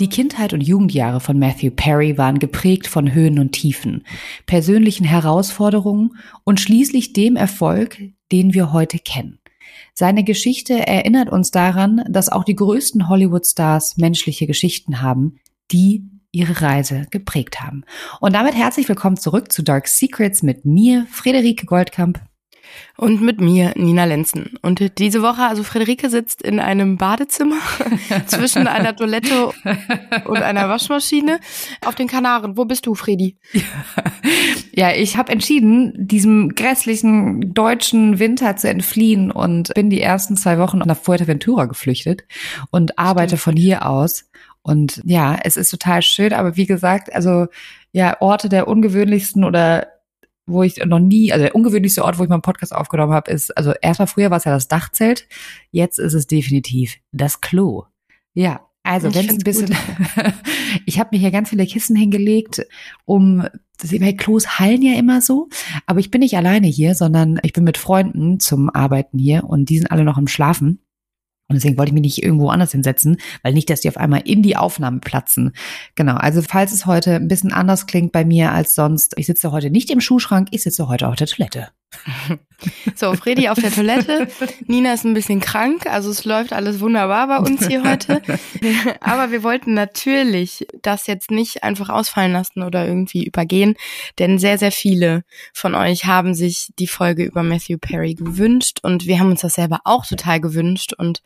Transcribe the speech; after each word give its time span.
Die 0.00 0.08
Kindheit 0.08 0.52
und 0.52 0.62
Jugendjahre 0.62 1.20
von 1.20 1.38
Matthew 1.38 1.70
Perry 1.70 2.16
waren 2.16 2.38
geprägt 2.38 2.86
von 2.86 3.12
Höhen 3.12 3.38
und 3.38 3.52
Tiefen, 3.52 4.04
persönlichen 4.46 5.04
Herausforderungen 5.04 6.16
und 6.44 6.60
schließlich 6.60 7.12
dem 7.12 7.36
Erfolg, 7.36 7.98
den 8.32 8.54
wir 8.54 8.72
heute 8.72 8.98
kennen. 8.98 9.38
Seine 9.94 10.24
Geschichte 10.24 10.86
erinnert 10.86 11.30
uns 11.30 11.50
daran, 11.50 12.02
dass 12.08 12.30
auch 12.30 12.44
die 12.44 12.56
größten 12.56 13.08
Hollywood-Stars 13.08 13.98
menschliche 13.98 14.46
Geschichten 14.46 15.02
haben, 15.02 15.38
die 15.70 16.02
ihre 16.32 16.62
Reise 16.62 17.06
geprägt 17.10 17.60
haben. 17.60 17.84
Und 18.20 18.34
damit 18.34 18.54
herzlich 18.54 18.88
willkommen 18.88 19.18
zurück 19.18 19.52
zu 19.52 19.62
Dark 19.62 19.86
Secrets 19.86 20.42
mit 20.42 20.64
mir, 20.64 21.06
Friederike 21.10 21.66
Goldkamp. 21.66 22.20
Und 22.96 23.22
mit 23.22 23.40
mir, 23.40 23.72
Nina 23.76 24.04
Lenzen. 24.04 24.58
Und 24.62 24.98
diese 24.98 25.22
Woche, 25.22 25.42
also 25.42 25.62
Friederike 25.62 26.10
sitzt 26.10 26.42
in 26.42 26.60
einem 26.60 26.96
Badezimmer 26.96 27.56
zwischen 28.26 28.66
einer 28.66 28.94
Toilette 28.94 29.52
und 30.24 30.36
einer 30.36 30.68
Waschmaschine 30.68 31.40
auf 31.84 31.94
den 31.94 32.08
Kanaren. 32.08 32.56
Wo 32.56 32.64
bist 32.64 32.86
du, 32.86 32.94
Fredi? 32.94 33.36
Ja, 34.74 34.90
ich 34.92 35.18
habe 35.18 35.30
entschieden, 35.30 35.92
diesem 35.94 36.54
grässlichen 36.54 37.52
deutschen 37.52 38.18
Winter 38.18 38.56
zu 38.56 38.70
entfliehen 38.70 39.30
und 39.30 39.74
bin 39.74 39.90
die 39.90 40.00
ersten 40.00 40.34
zwei 40.34 40.58
Wochen 40.58 40.78
nach 40.78 40.96
Fuerteventura 40.96 41.66
geflüchtet 41.66 42.24
und 42.70 42.98
arbeite 42.98 43.36
von 43.36 43.54
hier 43.54 43.86
aus. 43.86 44.30
Und 44.62 45.02
ja, 45.04 45.36
es 45.42 45.58
ist 45.58 45.70
total 45.70 46.00
schön, 46.00 46.32
aber 46.32 46.56
wie 46.56 46.66
gesagt, 46.66 47.12
also 47.12 47.48
ja, 47.92 48.16
Orte 48.20 48.48
der 48.48 48.66
ungewöhnlichsten 48.68 49.44
oder 49.44 49.88
wo 50.46 50.62
ich 50.62 50.76
noch 50.84 50.98
nie, 50.98 51.32
also 51.32 51.44
der 51.44 51.54
ungewöhnlichste 51.54 52.04
Ort, 52.04 52.18
wo 52.18 52.24
ich 52.24 52.28
meinen 52.28 52.42
Podcast 52.42 52.74
aufgenommen 52.74 53.12
habe, 53.12 53.30
ist, 53.30 53.56
also 53.56 53.72
erstmal 53.80 54.08
früher 54.08 54.30
war 54.30 54.38
es 54.38 54.44
ja 54.44 54.52
das 54.52 54.68
Dachzelt, 54.68 55.28
jetzt 55.70 55.98
ist 55.98 56.14
es 56.14 56.26
definitiv 56.26 56.96
das 57.12 57.40
Klo. 57.40 57.84
Ja, 58.34 58.66
also 58.82 59.14
wenn 59.14 59.26
es 59.26 59.34
ein 59.34 59.38
bisschen, 59.38 59.76
ich 60.86 60.98
habe 60.98 61.10
mir 61.12 61.18
hier 61.18 61.30
ganz 61.30 61.50
viele 61.50 61.66
Kissen 61.66 61.94
hingelegt, 61.94 62.66
um, 63.04 63.46
das 63.78 63.90
bei 63.90 64.12
Klos 64.12 64.58
hallen 64.58 64.82
ja 64.82 64.98
immer 64.98 65.20
so, 65.20 65.48
aber 65.86 66.00
ich 66.00 66.10
bin 66.10 66.20
nicht 66.20 66.36
alleine 66.36 66.66
hier, 66.66 66.94
sondern 66.94 67.38
ich 67.42 67.52
bin 67.52 67.64
mit 67.64 67.78
Freunden 67.78 68.40
zum 68.40 68.70
Arbeiten 68.70 69.18
hier 69.18 69.44
und 69.44 69.68
die 69.70 69.78
sind 69.78 69.90
alle 69.90 70.04
noch 70.04 70.18
im 70.18 70.28
Schlafen. 70.28 70.80
Und 71.52 71.56
deswegen 71.56 71.76
wollte 71.76 71.90
ich 71.90 71.94
mich 71.94 72.02
nicht 72.02 72.22
irgendwo 72.22 72.48
anders 72.48 72.72
hinsetzen, 72.72 73.18
weil 73.42 73.52
nicht, 73.52 73.68
dass 73.68 73.82
die 73.82 73.88
auf 73.88 73.98
einmal 73.98 74.22
in 74.24 74.42
die 74.42 74.56
Aufnahme 74.56 75.00
platzen. 75.00 75.52
Genau, 75.94 76.14
also 76.14 76.40
falls 76.42 76.72
es 76.72 76.86
heute 76.86 77.16
ein 77.16 77.28
bisschen 77.28 77.52
anders 77.52 77.86
klingt 77.86 78.12
bei 78.12 78.24
mir 78.24 78.52
als 78.52 78.74
sonst, 78.74 79.12
ich 79.18 79.26
sitze 79.26 79.52
heute 79.52 79.70
nicht 79.70 79.90
im 79.90 80.00
Schuhschrank, 80.00 80.48
ich 80.50 80.62
sitze 80.62 80.88
heute 80.88 81.08
auf 81.08 81.16
der 81.16 81.26
Toilette. 81.26 81.68
So, 82.94 83.14
Fredi 83.14 83.48
auf 83.48 83.58
der 83.58 83.72
Toilette. 83.72 84.28
Nina 84.66 84.92
ist 84.92 85.04
ein 85.04 85.14
bisschen 85.14 85.40
krank, 85.40 85.86
also 85.86 86.10
es 86.10 86.24
läuft 86.24 86.52
alles 86.52 86.80
wunderbar 86.80 87.26
bei 87.26 87.38
uns 87.38 87.66
hier 87.66 87.82
heute. 87.82 88.22
Aber 89.00 89.32
wir 89.32 89.42
wollten 89.42 89.74
natürlich 89.74 90.66
das 90.80 91.06
jetzt 91.06 91.30
nicht 91.30 91.64
einfach 91.64 91.88
ausfallen 91.88 92.32
lassen 92.32 92.62
oder 92.62 92.86
irgendwie 92.86 93.24
übergehen, 93.24 93.74
denn 94.18 94.38
sehr, 94.38 94.58
sehr 94.58 94.72
viele 94.72 95.24
von 95.52 95.74
euch 95.74 96.04
haben 96.04 96.34
sich 96.34 96.72
die 96.78 96.86
Folge 96.86 97.24
über 97.24 97.42
Matthew 97.42 97.78
Perry 97.78 98.14
gewünscht 98.14 98.78
und 98.82 99.06
wir 99.06 99.18
haben 99.18 99.30
uns 99.30 99.40
das 99.40 99.54
selber 99.54 99.80
auch 99.84 100.06
total 100.06 100.40
gewünscht 100.40 100.92
und 100.96 101.22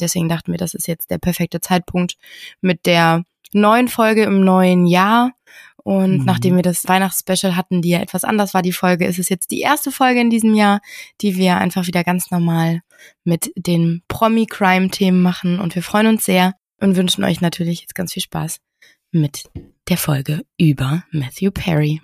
deswegen 0.00 0.28
dachten 0.28 0.52
wir, 0.52 0.58
das 0.58 0.74
ist 0.74 0.88
jetzt 0.88 1.10
der 1.10 1.18
perfekte 1.18 1.60
Zeitpunkt 1.60 2.16
mit 2.60 2.86
der 2.86 3.24
neuen 3.52 3.88
Folge 3.88 4.24
im 4.24 4.44
neuen 4.44 4.86
Jahr 4.86 5.32
und 5.88 6.18
mhm. 6.18 6.24
nachdem 6.26 6.54
wir 6.54 6.62
das 6.62 6.86
Weihnachtsspecial 6.86 7.56
hatten, 7.56 7.80
die 7.80 7.88
ja 7.88 8.00
etwas 8.00 8.22
anders 8.22 8.52
war, 8.52 8.60
die 8.60 8.72
Folge, 8.72 9.06
ist 9.06 9.18
es 9.18 9.30
jetzt 9.30 9.50
die 9.50 9.60
erste 9.60 9.90
Folge 9.90 10.20
in 10.20 10.28
diesem 10.28 10.54
Jahr, 10.54 10.82
die 11.22 11.38
wir 11.38 11.56
einfach 11.56 11.86
wieder 11.86 12.04
ganz 12.04 12.30
normal 12.30 12.82
mit 13.24 13.50
den 13.56 14.02
Promi-Crime-Themen 14.06 15.22
machen. 15.22 15.58
Und 15.58 15.74
wir 15.74 15.82
freuen 15.82 16.08
uns 16.08 16.26
sehr 16.26 16.52
und 16.78 16.96
wünschen 16.96 17.24
euch 17.24 17.40
natürlich 17.40 17.80
jetzt 17.80 17.94
ganz 17.94 18.12
viel 18.12 18.22
Spaß 18.22 18.58
mit 19.12 19.44
der 19.88 19.96
Folge 19.96 20.42
über 20.58 21.04
Matthew 21.10 21.52
Perry. 21.52 22.02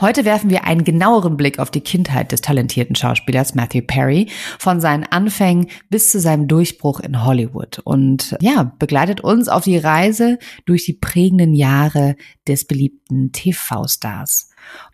Heute 0.00 0.24
werfen 0.24 0.50
wir 0.50 0.64
einen 0.64 0.84
genaueren 0.84 1.36
Blick 1.36 1.58
auf 1.58 1.70
die 1.70 1.80
Kindheit 1.80 2.32
des 2.32 2.40
talentierten 2.40 2.96
Schauspielers 2.96 3.54
Matthew 3.54 3.82
Perry, 3.86 4.28
von 4.58 4.80
seinen 4.80 5.04
Anfängen 5.04 5.68
bis 5.90 6.10
zu 6.10 6.20
seinem 6.20 6.48
Durchbruch 6.48 7.00
in 7.00 7.24
Hollywood 7.24 7.80
und 7.84 8.36
ja, 8.40 8.72
begleitet 8.78 9.20
uns 9.20 9.48
auf 9.48 9.64
die 9.64 9.78
Reise 9.78 10.38
durch 10.66 10.84
die 10.84 10.94
prägenden 10.94 11.54
Jahre 11.54 12.16
des 12.46 12.64
beliebten 12.64 13.32
TV-Stars. 13.32 14.51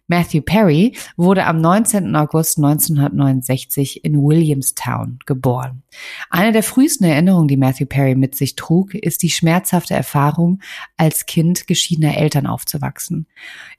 Matthew 0.08 0.40
Perry 0.40 0.96
wurde 1.16 1.44
am 1.44 1.60
19. 1.60 2.16
August 2.16 2.56
1969 2.56 4.04
in 4.04 4.22
Williamstown 4.22 5.18
geboren. 5.26 5.82
Eine 6.30 6.52
der 6.52 6.62
frühesten 6.62 7.04
Erinnerungen, 7.04 7.48
die 7.48 7.58
Matthew 7.58 7.86
Perry 7.86 8.14
mit 8.14 8.34
sich 8.34 8.56
trug, 8.56 8.94
ist 8.94 9.22
die 9.22 9.30
schmerzhafte 9.30 9.94
Erfahrung, 9.94 10.60
als 10.96 11.26
Kind 11.26 11.66
geschiedener 11.66 12.16
Eltern 12.16 12.46
aufzuwachsen. 12.46 13.26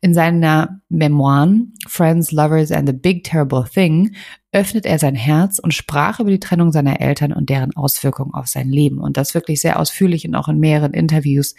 In 0.02 0.14
seiner 0.14 0.82
Memoiren 0.90 1.74
Friends, 1.88 2.32
Lovers 2.32 2.72
and 2.72 2.88
the 2.88 2.94
Big 2.94 3.24
Terrible 3.24 3.66
Thing 3.68 4.16
öffnet 4.52 4.86
er 4.86 4.98
sein 4.98 5.16
Herz 5.16 5.60
und 5.60 5.74
sprach 5.74 6.20
über 6.20 6.32
die 6.32 6.40
Trennung 6.40 6.72
seiner 6.72 7.02
Eltern 7.02 7.34
und 7.34 7.50
deren 7.50 7.76
Auswirkungen 7.76 8.34
auf 8.34 8.48
sein 8.48 8.70
Leben. 8.70 8.98
Und 8.98 9.18
das 9.18 9.36
wirklich 9.36 9.62
sehr 9.62 9.80
ausführlich 9.80 10.28
und 10.28 10.36
auch 10.36 10.48
in 10.48 10.60
mehreren 10.60 10.94
Interviews 10.94 11.54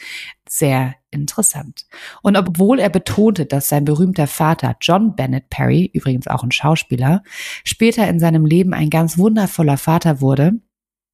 sehr 0.53 0.97
interessant. 1.11 1.87
Und 2.23 2.37
obwohl 2.37 2.81
er 2.81 2.91
betonte, 2.91 3.47
dass 3.47 3.69
sein 3.69 3.85
berühmter 3.85 4.27
Vater 4.27 4.77
John 4.81 5.15
Bennett 5.15 5.49
Perry, 5.49 5.91
übrigens 5.93 6.27
auch 6.27 6.43
ein 6.43 6.53
Schauspieler, 6.53 7.23
später 7.65 8.09
in 8.09 8.19
seinem 8.19 8.45
Leben 8.45 8.75
ein 8.75 8.91
ganz 8.91 9.17
wundervoller 9.17 9.77
Vater 9.77 10.21
wurde, 10.21 10.53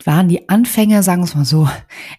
waren 0.04 0.28
die 0.28 0.48
Anfänge, 0.48 1.02
sagen 1.02 1.22
wir 1.22 1.26
es 1.26 1.34
mal 1.34 1.44
so, 1.44 1.68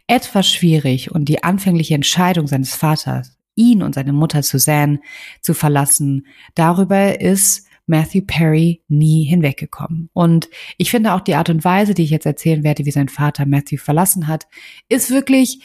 etwas 0.08 0.48
schwierig 0.48 1.12
und 1.12 1.26
die 1.26 1.44
anfängliche 1.44 1.96
Entscheidung 1.96 2.48
seines 2.48 2.76
Vaters, 2.76 3.38
ihn 3.56 3.82
und 3.82 3.96
seine 3.96 4.14
Mutter 4.14 4.44
Suzanne 4.44 5.00
zu 5.42 5.54
verlassen, 5.54 6.28
darüber 6.56 7.20
ist 7.20 7.68
Matthew 7.88 8.24
Perry 8.28 8.84
nie 8.88 9.24
hinweggekommen. 9.24 10.10
Und 10.14 10.50
ich 10.78 10.92
finde 10.92 11.14
auch 11.14 11.22
die 11.22 11.36
Art 11.36 11.50
und 11.50 11.64
Weise, 11.64 11.94
die 11.94 12.04
ich 12.04 12.10
jetzt 12.10 12.26
erzählen 12.26 12.64
werde, 12.64 12.86
wie 12.86 12.92
sein 12.92 13.10
Vater 13.10 13.46
Matthew 13.46 13.78
verlassen 13.78 14.28
hat, 14.28 14.48
ist 14.90 15.10
wirklich 15.10 15.62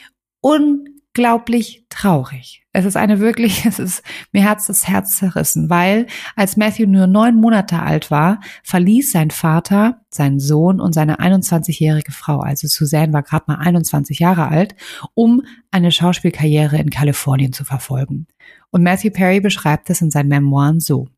unglaublich 1.14 1.84
traurig. 1.90 2.64
Es 2.72 2.86
ist 2.86 2.96
eine 2.96 3.20
wirklich, 3.20 3.66
es 3.66 3.78
ist 3.78 4.02
mir 4.32 4.42
Herz 4.42 4.66
das 4.66 4.88
Herz 4.88 5.18
zerrissen, 5.18 5.68
weil 5.68 6.06
als 6.36 6.56
Matthew 6.56 6.86
nur 6.86 7.06
neun 7.06 7.36
Monate 7.36 7.80
alt 7.80 8.10
war, 8.10 8.40
verließ 8.64 9.12
sein 9.12 9.30
Vater 9.30 10.00
seinen 10.10 10.40
Sohn 10.40 10.80
und 10.80 10.94
seine 10.94 11.20
21-jährige 11.20 12.12
Frau, 12.12 12.40
also 12.40 12.66
Suzanne 12.66 13.12
war 13.12 13.22
gerade 13.22 13.44
mal 13.46 13.56
21 13.56 14.18
Jahre 14.18 14.48
alt, 14.48 14.74
um 15.14 15.42
eine 15.70 15.90
Schauspielkarriere 15.90 16.78
in 16.78 16.90
Kalifornien 16.90 17.52
zu 17.52 17.64
verfolgen. 17.64 18.26
Und 18.70 18.82
Matthew 18.82 19.10
Perry 19.10 19.40
beschreibt 19.40 19.90
es 19.90 20.00
in 20.00 20.10
seinen 20.10 20.28
Memoiren 20.28 20.80
so. 20.80 21.08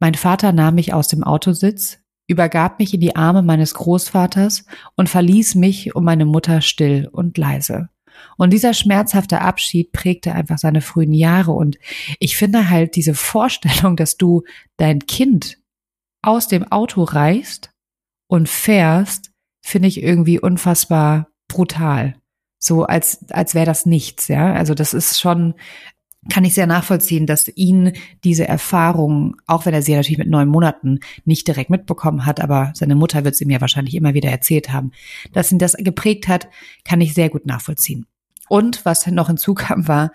Mein 0.00 0.14
Vater 0.14 0.52
nahm 0.52 0.74
mich 0.74 0.92
aus 0.92 1.06
dem 1.06 1.22
Autositz, 1.22 2.00
übergab 2.26 2.80
mich 2.80 2.94
in 2.94 3.00
die 3.00 3.14
Arme 3.14 3.42
meines 3.42 3.74
Großvaters 3.74 4.64
und 4.96 5.08
verließ 5.08 5.54
mich 5.54 5.94
und 5.94 6.04
meine 6.04 6.24
Mutter 6.24 6.60
still 6.60 7.08
und 7.10 7.38
leise. 7.38 7.88
Und 8.36 8.52
dieser 8.52 8.74
schmerzhafte 8.74 9.40
Abschied 9.40 9.92
prägte 9.92 10.32
einfach 10.32 10.58
seine 10.58 10.80
frühen 10.80 11.12
Jahre. 11.12 11.52
Und 11.52 11.78
ich 12.18 12.36
finde 12.36 12.70
halt 12.70 12.96
diese 12.96 13.14
Vorstellung, 13.14 13.96
dass 13.96 14.16
du 14.16 14.42
dein 14.76 15.00
Kind 15.00 15.58
aus 16.22 16.48
dem 16.48 16.70
Auto 16.70 17.02
reißt 17.02 17.70
und 18.28 18.48
fährst, 18.48 19.32
finde 19.60 19.88
ich 19.88 20.02
irgendwie 20.02 20.40
unfassbar 20.40 21.28
brutal. 21.48 22.14
So 22.58 22.84
als, 22.84 23.28
als 23.30 23.54
wäre 23.54 23.66
das 23.66 23.86
nichts, 23.86 24.28
ja. 24.28 24.52
Also 24.52 24.74
das 24.74 24.94
ist 24.94 25.20
schon 25.20 25.54
kann 26.30 26.44
ich 26.44 26.54
sehr 26.54 26.66
nachvollziehen, 26.66 27.26
dass 27.26 27.48
ihn 27.48 27.92
diese 28.22 28.46
Erfahrung, 28.46 29.36
auch 29.46 29.66
wenn 29.66 29.74
er 29.74 29.82
sie 29.82 29.94
natürlich 29.94 30.18
mit 30.18 30.28
neun 30.28 30.48
Monaten 30.48 31.00
nicht 31.24 31.48
direkt 31.48 31.70
mitbekommen 31.70 32.26
hat, 32.26 32.40
aber 32.40 32.72
seine 32.74 32.94
Mutter 32.94 33.24
wird 33.24 33.34
sie 33.34 33.44
mir 33.44 33.60
wahrscheinlich 33.60 33.94
immer 33.96 34.14
wieder 34.14 34.30
erzählt 34.30 34.72
haben, 34.72 34.92
dass 35.32 35.50
ihn 35.50 35.58
das 35.58 35.74
geprägt 35.76 36.28
hat, 36.28 36.48
kann 36.84 37.00
ich 37.00 37.14
sehr 37.14 37.28
gut 37.28 37.46
nachvollziehen. 37.46 38.06
Und 38.48 38.84
was 38.84 39.06
noch 39.06 39.28
hinzukam, 39.28 39.88
war, 39.88 40.12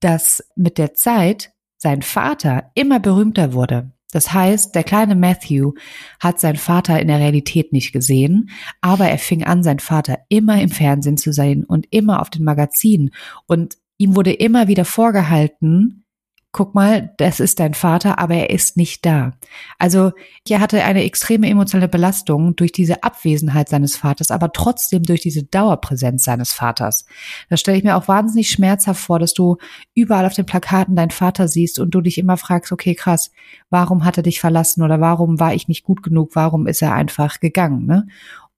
dass 0.00 0.44
mit 0.56 0.78
der 0.78 0.94
Zeit 0.94 1.52
sein 1.76 2.02
Vater 2.02 2.70
immer 2.74 3.00
berühmter 3.00 3.52
wurde. 3.52 3.92
Das 4.10 4.32
heißt, 4.32 4.74
der 4.74 4.84
kleine 4.84 5.14
Matthew 5.14 5.72
hat 6.18 6.40
seinen 6.40 6.56
Vater 6.56 6.98
in 7.00 7.08
der 7.08 7.18
Realität 7.18 7.72
nicht 7.72 7.92
gesehen, 7.92 8.50
aber 8.80 9.08
er 9.08 9.18
fing 9.18 9.44
an, 9.44 9.62
seinen 9.62 9.80
Vater 9.80 10.18
immer 10.28 10.60
im 10.60 10.70
Fernsehen 10.70 11.18
zu 11.18 11.32
sehen 11.32 11.64
und 11.64 11.86
immer 11.90 12.22
auf 12.22 12.30
den 12.30 12.44
Magazinen. 12.44 13.10
Und 13.46 13.76
ihm 13.98 14.16
wurde 14.16 14.32
immer 14.32 14.66
wieder 14.66 14.86
vorgehalten, 14.86 16.04
guck 16.50 16.74
mal, 16.74 17.12
das 17.18 17.40
ist 17.40 17.60
dein 17.60 17.74
Vater, 17.74 18.18
aber 18.18 18.34
er 18.34 18.50
ist 18.50 18.76
nicht 18.76 19.04
da. 19.04 19.32
Also 19.78 20.12
er 20.48 20.60
hatte 20.60 20.82
eine 20.82 21.04
extreme 21.04 21.48
emotionale 21.48 21.88
Belastung 21.88 22.56
durch 22.56 22.72
diese 22.72 23.02
Abwesenheit 23.02 23.68
seines 23.68 23.96
Vaters, 23.96 24.30
aber 24.30 24.52
trotzdem 24.52 25.02
durch 25.02 25.20
diese 25.20 25.44
Dauerpräsenz 25.44 26.24
seines 26.24 26.52
Vaters. 26.52 27.04
Das 27.50 27.60
stelle 27.60 27.76
ich 27.76 27.84
mir 27.84 27.96
auch 27.96 28.08
wahnsinnig 28.08 28.48
schmerzhaft 28.48 29.00
vor, 29.00 29.18
dass 29.18 29.34
du 29.34 29.58
überall 29.94 30.24
auf 30.24 30.34
den 30.34 30.46
Plakaten 30.46 30.96
deinen 30.96 31.10
Vater 31.10 31.48
siehst 31.48 31.78
und 31.78 31.90
du 31.90 32.00
dich 32.00 32.16
immer 32.16 32.38
fragst, 32.38 32.72
okay, 32.72 32.94
krass, 32.94 33.30
warum 33.68 34.04
hat 34.04 34.16
er 34.16 34.22
dich 34.22 34.40
verlassen 34.40 34.82
oder 34.82 35.00
warum 35.00 35.38
war 35.38 35.52
ich 35.52 35.68
nicht 35.68 35.84
gut 35.84 36.02
genug, 36.02 36.30
warum 36.34 36.66
ist 36.66 36.80
er 36.80 36.94
einfach 36.94 37.40
gegangen? 37.40 37.84
Ne? 37.84 38.06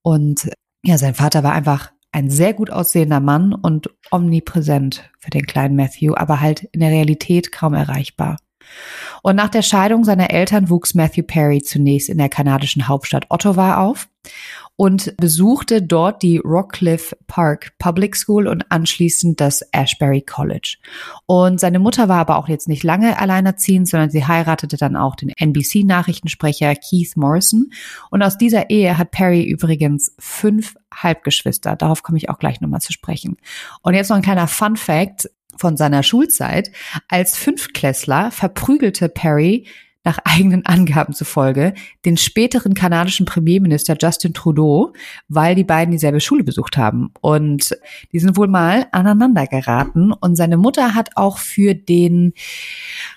Und 0.02 0.50
ja, 0.84 0.96
sein 0.96 1.14
Vater 1.14 1.42
war 1.42 1.52
einfach 1.52 1.90
ein 2.12 2.30
sehr 2.30 2.54
gut 2.54 2.70
aussehender 2.70 3.20
Mann 3.20 3.54
und 3.54 3.90
omnipräsent 4.10 5.10
für 5.18 5.30
den 5.30 5.46
kleinen 5.46 5.76
Matthew, 5.76 6.14
aber 6.14 6.40
halt 6.40 6.64
in 6.72 6.80
der 6.80 6.90
Realität 6.90 7.52
kaum 7.52 7.74
erreichbar. 7.74 8.38
Und 9.22 9.36
nach 9.36 9.48
der 9.48 9.62
Scheidung 9.62 10.04
seiner 10.04 10.30
Eltern 10.30 10.70
wuchs 10.70 10.94
Matthew 10.94 11.24
Perry 11.24 11.62
zunächst 11.62 12.08
in 12.08 12.18
der 12.18 12.28
kanadischen 12.28 12.88
Hauptstadt 12.88 13.26
Ottawa 13.28 13.76
auf 13.78 14.08
und 14.80 15.14
besuchte 15.18 15.82
dort 15.82 16.22
die 16.22 16.38
Rockcliffe 16.38 17.14
Park 17.26 17.72
Public 17.78 18.16
School 18.16 18.48
und 18.48 18.64
anschließend 18.72 19.38
das 19.38 19.60
Ashbury 19.72 20.22
College. 20.22 20.78
Und 21.26 21.60
seine 21.60 21.78
Mutter 21.78 22.08
war 22.08 22.16
aber 22.16 22.38
auch 22.38 22.48
jetzt 22.48 22.66
nicht 22.66 22.82
lange 22.82 23.18
alleinerziehend, 23.18 23.88
sondern 23.88 24.08
sie 24.08 24.26
heiratete 24.26 24.78
dann 24.78 24.96
auch 24.96 25.16
den 25.16 25.32
NBC-Nachrichtensprecher 25.36 26.74
Keith 26.76 27.14
Morrison. 27.16 27.70
Und 28.10 28.22
aus 28.22 28.38
dieser 28.38 28.70
Ehe 28.70 28.96
hat 28.96 29.10
Perry 29.10 29.42
übrigens 29.42 30.14
fünf 30.18 30.76
Halbgeschwister. 30.94 31.76
Darauf 31.76 32.02
komme 32.02 32.16
ich 32.16 32.30
auch 32.30 32.38
gleich 32.38 32.62
nochmal 32.62 32.80
zu 32.80 32.94
sprechen. 32.94 33.36
Und 33.82 33.92
jetzt 33.92 34.08
noch 34.08 34.16
ein 34.16 34.22
kleiner 34.22 34.48
Fun 34.48 34.76
Fact 34.76 35.28
von 35.56 35.76
seiner 35.76 36.02
Schulzeit. 36.02 36.70
Als 37.08 37.36
Fünftklässler 37.36 38.30
verprügelte 38.30 39.08
Perry 39.08 39.66
nach 40.04 40.18
eigenen 40.24 40.64
Angaben 40.66 41.14
zufolge 41.14 41.74
den 42.04 42.16
späteren 42.16 42.74
kanadischen 42.74 43.26
Premierminister 43.26 43.96
Justin 44.00 44.34
Trudeau, 44.34 44.92
weil 45.28 45.54
die 45.54 45.64
beiden 45.64 45.92
dieselbe 45.92 46.20
Schule 46.20 46.44
besucht 46.44 46.76
haben. 46.76 47.12
Und 47.20 47.76
die 48.12 48.18
sind 48.18 48.36
wohl 48.36 48.48
mal 48.48 48.86
aneinander 48.92 49.46
geraten. 49.46 50.12
Und 50.12 50.36
seine 50.36 50.56
Mutter 50.56 50.94
hat 50.94 51.10
auch 51.16 51.38
für 51.38 51.74
den 51.74 52.32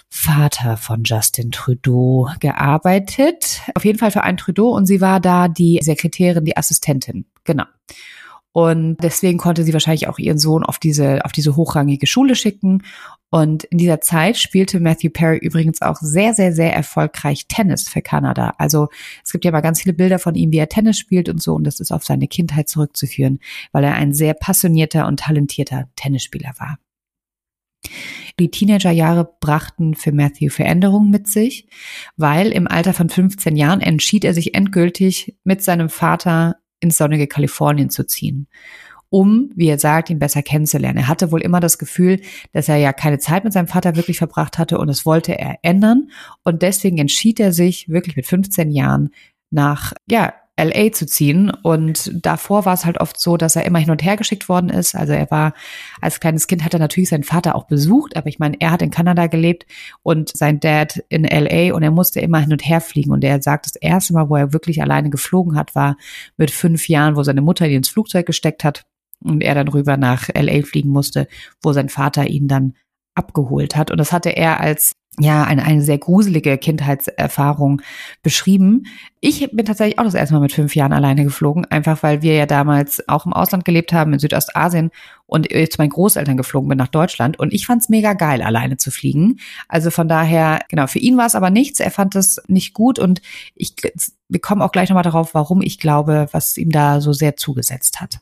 Vater 0.10 0.78
von 0.78 1.04
Justin 1.04 1.52
Trudeau 1.52 2.30
gearbeitet. 2.40 3.62
Auf 3.74 3.86
jeden 3.86 3.98
Fall 3.98 4.12
für 4.12 4.24
einen 4.24 4.38
Trudeau. 4.38 4.70
Und 4.70 4.86
sie 4.86 5.02
war 5.02 5.20
da 5.20 5.48
die 5.48 5.80
Sekretärin, 5.82 6.46
die 6.46 6.56
Assistentin. 6.58 7.26
Genau. 7.44 7.66
Und 8.54 8.98
deswegen 9.02 9.40
konnte 9.40 9.64
sie 9.64 9.74
wahrscheinlich 9.74 10.08
auch 10.08 10.20
ihren 10.20 10.38
Sohn 10.38 10.64
auf 10.64 10.78
diese, 10.78 11.26
auf 11.26 11.32
diese 11.32 11.56
hochrangige 11.56 12.06
Schule 12.06 12.36
schicken. 12.36 12.84
Und 13.32 13.64
in 13.64 13.80
dieser 13.80 14.00
Zeit 14.00 14.38
spielte 14.38 14.80
Matthew 14.80 15.10
Perry 15.10 15.40
übrigens 15.40 15.82
auch 15.82 15.98
sehr, 16.00 16.36
sehr, 16.36 16.54
sehr 16.54 16.72
erfolgreich 16.72 17.48
Tennis 17.48 17.90
für 17.90 18.04
Kanada. 18.04 18.54
Also 18.60 18.90
es 19.24 19.32
gibt 19.32 19.44
ja 19.44 19.52
mal 19.52 19.62
ganz 19.62 19.82
viele 19.82 19.94
Bilder 19.94 20.20
von 20.20 20.36
ihm, 20.36 20.52
wie 20.52 20.60
er 20.60 20.70
Tennis 20.70 21.00
spielt 21.00 21.30
und 21.30 21.42
so. 21.42 21.56
Und 21.56 21.64
das 21.66 21.80
ist 21.80 21.92
auf 21.92 22.04
seine 22.04 22.28
Kindheit 22.28 22.70
zurückzuführen, 22.70 23.40
weil 23.72 23.84
er 23.84 23.96
ein 23.96 24.14
sehr 24.14 24.36
passionierter 24.36 25.08
und 25.08 25.22
talentierter 25.22 25.90
Tennisspieler 25.96 26.54
war. 26.60 26.78
Die 28.40 28.52
Teenagerjahre 28.52 29.30
brachten 29.40 29.96
für 29.96 30.12
Matthew 30.12 30.50
Veränderungen 30.50 31.10
mit 31.10 31.28
sich, 31.28 31.68
weil 32.18 32.52
im 32.52 32.68
Alter 32.68 32.94
von 32.94 33.10
15 33.10 33.56
Jahren 33.56 33.82
entschied 33.82 34.26
er 34.26 34.34
sich 34.36 34.54
endgültig 34.54 35.36
mit 35.44 35.64
seinem 35.64 35.90
Vater 35.90 36.58
ins 36.84 36.98
sonnige 36.98 37.28
Kalifornien 37.28 37.90
zu 37.90 38.06
ziehen 38.06 38.48
um, 39.14 39.52
wie 39.56 39.68
er 39.68 39.78
sagt, 39.78 40.10
ihn 40.10 40.18
besser 40.18 40.42
kennenzulernen. 40.42 40.98
Er 40.98 41.08
hatte 41.08 41.32
wohl 41.32 41.42
immer 41.42 41.60
das 41.60 41.78
Gefühl, 41.78 42.20
dass 42.52 42.68
er 42.68 42.78
ja 42.78 42.94
keine 42.94 43.20
Zeit 43.20 43.44
mit 43.44 43.54
seinem 43.54 43.68
Vater 43.68 43.96
wirklich 43.96 44.18
verbracht 44.18 44.58
hatte 44.58 44.80
und 44.80 44.88
das 44.88 45.06
wollte 45.06 45.38
er 45.38 45.60
ändern. 45.62 46.10
Und 46.44 46.64
deswegen 46.64 46.98
entschied 46.98 47.40
er 47.40 47.54
sich 47.54 47.88
wirklich 47.90 48.16
mit 48.16 48.26
15 48.26 48.72
Jahren 48.72 49.12
nach, 49.52 49.94
ja, 50.10 50.34
LA 50.58 50.92
zu 50.92 51.06
ziehen. 51.06 51.50
Und 51.50 52.12
davor 52.26 52.66
war 52.66 52.74
es 52.74 52.86
halt 52.86 53.00
oft 53.00 53.20
so, 53.20 53.38
dass 53.38 53.56
er 53.56 53.66
immer 53.66 53.80
hin 53.80 53.90
und 53.90 54.04
her 54.04 54.18
geschickt 54.18 54.50
worden 54.50 54.70
ist. 54.70 54.96
Also 54.96 55.14
er 55.14 55.30
war 55.32 55.54
als 56.02 56.20
kleines 56.20 56.48
Kind 56.48 56.64
hat 56.64 56.74
er 56.74 56.80
natürlich 56.80 57.10
seinen 57.10 57.24
Vater 57.24 57.56
auch 57.56 57.66
besucht, 57.66 58.16
aber 58.16 58.28
ich 58.28 58.40
meine, 58.40 58.58
er 58.60 58.72
hat 58.72 58.82
in 58.82 58.92
Kanada 58.92 59.28
gelebt 59.28 59.66
und 60.04 60.36
sein 60.36 60.60
Dad 60.60 61.04
in 61.10 61.24
LA 61.24 61.74
und 61.74 61.84
er 61.84 61.92
musste 61.92 62.20
immer 62.20 62.40
hin 62.40 62.52
und 62.52 62.68
her 62.68 62.82
fliegen. 62.82 63.12
Und 63.12 63.24
er 63.24 63.42
sagt, 63.42 63.66
das 63.66 63.76
erste 63.76 64.14
Mal, 64.14 64.30
wo 64.30 64.36
er 64.36 64.54
wirklich 64.54 64.82
alleine 64.82 65.10
geflogen 65.10 65.56
hat, 65.56 65.74
war 65.76 65.98
mit 66.38 66.52
fünf 66.52 66.88
Jahren, 66.88 67.16
wo 67.16 67.24
seine 67.24 67.42
Mutter 67.42 67.68
ihn 67.68 67.78
ins 67.78 67.90
Flugzeug 67.90 68.26
gesteckt 68.26 68.64
hat 68.64 68.86
und 69.24 69.42
er 69.42 69.56
dann 69.56 69.68
rüber 69.68 69.98
nach 69.98 70.30
LA 70.30 70.64
fliegen 70.64 70.90
musste, 70.90 71.28
wo 71.62 71.74
sein 71.74 71.90
Vater 71.90 72.28
ihn 72.28 72.48
dann 72.48 72.74
abgeholt 73.16 73.76
hat. 73.76 73.92
Und 73.92 73.98
das 73.98 74.12
hatte 74.12 74.30
er 74.30 74.60
als 74.60 74.96
ja, 75.20 75.44
eine, 75.44 75.64
eine 75.64 75.82
sehr 75.84 76.00
gruselige 76.00 76.58
Kindheitserfahrung 76.58 77.82
beschrieben. 78.24 78.88
Ich 79.20 79.48
bin 79.52 79.66
tatsächlich 79.66 80.00
auch 80.00 80.04
das 80.04 80.16
erste 80.16 80.34
Mal 80.34 80.42
mit 80.42 80.54
fünf 80.54 80.76
Jahren 80.76 80.92
alleine 80.92 81.24
geflogen, 81.24 81.66
einfach 81.66 82.02
weil 82.02 82.24
wir 82.24 82.34
ja 82.34 82.46
damals 82.48 83.08
auch 83.08 83.26
im 83.26 83.34
Ausland 83.34 83.64
gelebt 83.64 83.94
haben, 83.94 84.14
in 84.14 84.20
Südostasien 84.20 84.90
und 85.28 85.48
zu 85.50 85.78
meinen 85.78 85.92
Großeltern 85.92 86.36
geflogen 86.36 86.70
bin 86.70 86.78
nach 86.80 86.88
Deutschland. 86.88 87.38
Und 87.38 87.54
ich 87.54 87.68
fand 87.68 87.84
es 87.84 87.90
mega 87.90 88.14
geil, 88.14 88.42
alleine 88.42 88.78
zu 88.78 88.90
fliegen. 88.90 89.40
Also 89.68 89.92
von 89.92 90.08
daher, 90.08 90.62
genau, 90.70 90.88
für 90.88 91.00
ihn 91.00 91.16
war 91.16 91.28
es 91.28 91.36
aber 91.36 91.52
nichts. 91.52 91.80
Er 91.80 91.92
fand 91.92 92.16
es 92.16 92.42
nicht 92.48 92.74
gut 92.74 92.98
und 92.98 93.22
ich, 93.56 93.76
wir 94.30 94.42
kommen 94.42 94.64
auch 94.64 94.72
gleich 94.72 94.90
nochmal 94.90 95.04
darauf, 95.04 95.36
warum 95.36 95.62
ich 95.62 95.80
glaube, 95.80 96.28
was 96.32 96.58
ihm 96.58 96.72
da 96.72 97.02
so 97.02 97.14
sehr 97.14 97.36
zugesetzt 97.36 98.02
hat. 98.02 98.20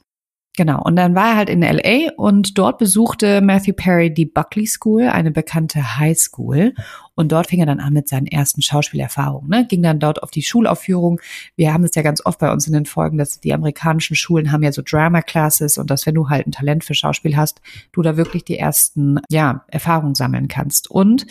Genau, 0.62 0.80
und 0.84 0.96
dann 0.96 1.16
war 1.16 1.32
er 1.32 1.38
halt 1.38 1.50
in 1.50 1.64
LA 1.64 2.12
und 2.18 2.56
dort 2.56 2.78
besuchte 2.78 3.42
Matthew 3.42 3.74
Perry 3.74 4.14
die 4.14 4.28
Buckley 4.28 4.68
School, 4.68 5.08
eine 5.08 5.32
bekannte 5.32 5.98
High 5.98 6.16
School. 6.16 6.76
Und 7.16 7.32
dort 7.32 7.48
fing 7.48 7.62
er 7.62 7.66
dann 7.66 7.80
an 7.80 7.94
mit 7.94 8.08
seinen 8.08 8.28
ersten 8.28 8.62
Schauspielerfahrungen, 8.62 9.50
ne? 9.50 9.66
ging 9.68 9.82
dann 9.82 10.00
dort 10.00 10.22
auf 10.22 10.30
die 10.30 10.44
Schulaufführung. 10.44 11.20
Wir 11.56 11.74
haben 11.74 11.84
es 11.84 11.96
ja 11.96 12.04
ganz 12.04 12.24
oft 12.24 12.38
bei 12.38 12.52
uns 12.52 12.68
in 12.68 12.74
den 12.74 12.86
Folgen, 12.86 13.18
dass 13.18 13.40
die 13.40 13.56
amerikanischen 13.56 14.16
Schulen 14.16 14.52
haben 14.52 14.62
ja 14.62 14.72
so 14.72 14.84
Drama 14.86 15.24
Classes 15.24 15.80
und 15.80 15.90
dass 15.90 16.06
wenn 16.06 16.14
du 16.14 16.30
halt 16.30 16.46
ein 16.46 16.52
Talent 16.52 16.84
für 16.84 16.94
Schauspiel 16.94 17.36
hast, 17.36 17.60
du 17.92 18.04
da 18.04 18.16
wirklich 18.16 18.44
die 18.44 18.60
ersten, 18.60 19.20
ja, 19.30 19.66
Erfahrungen 19.68 20.14
sammeln 20.14 20.48
kannst. 20.48 20.92
Und 20.92 21.26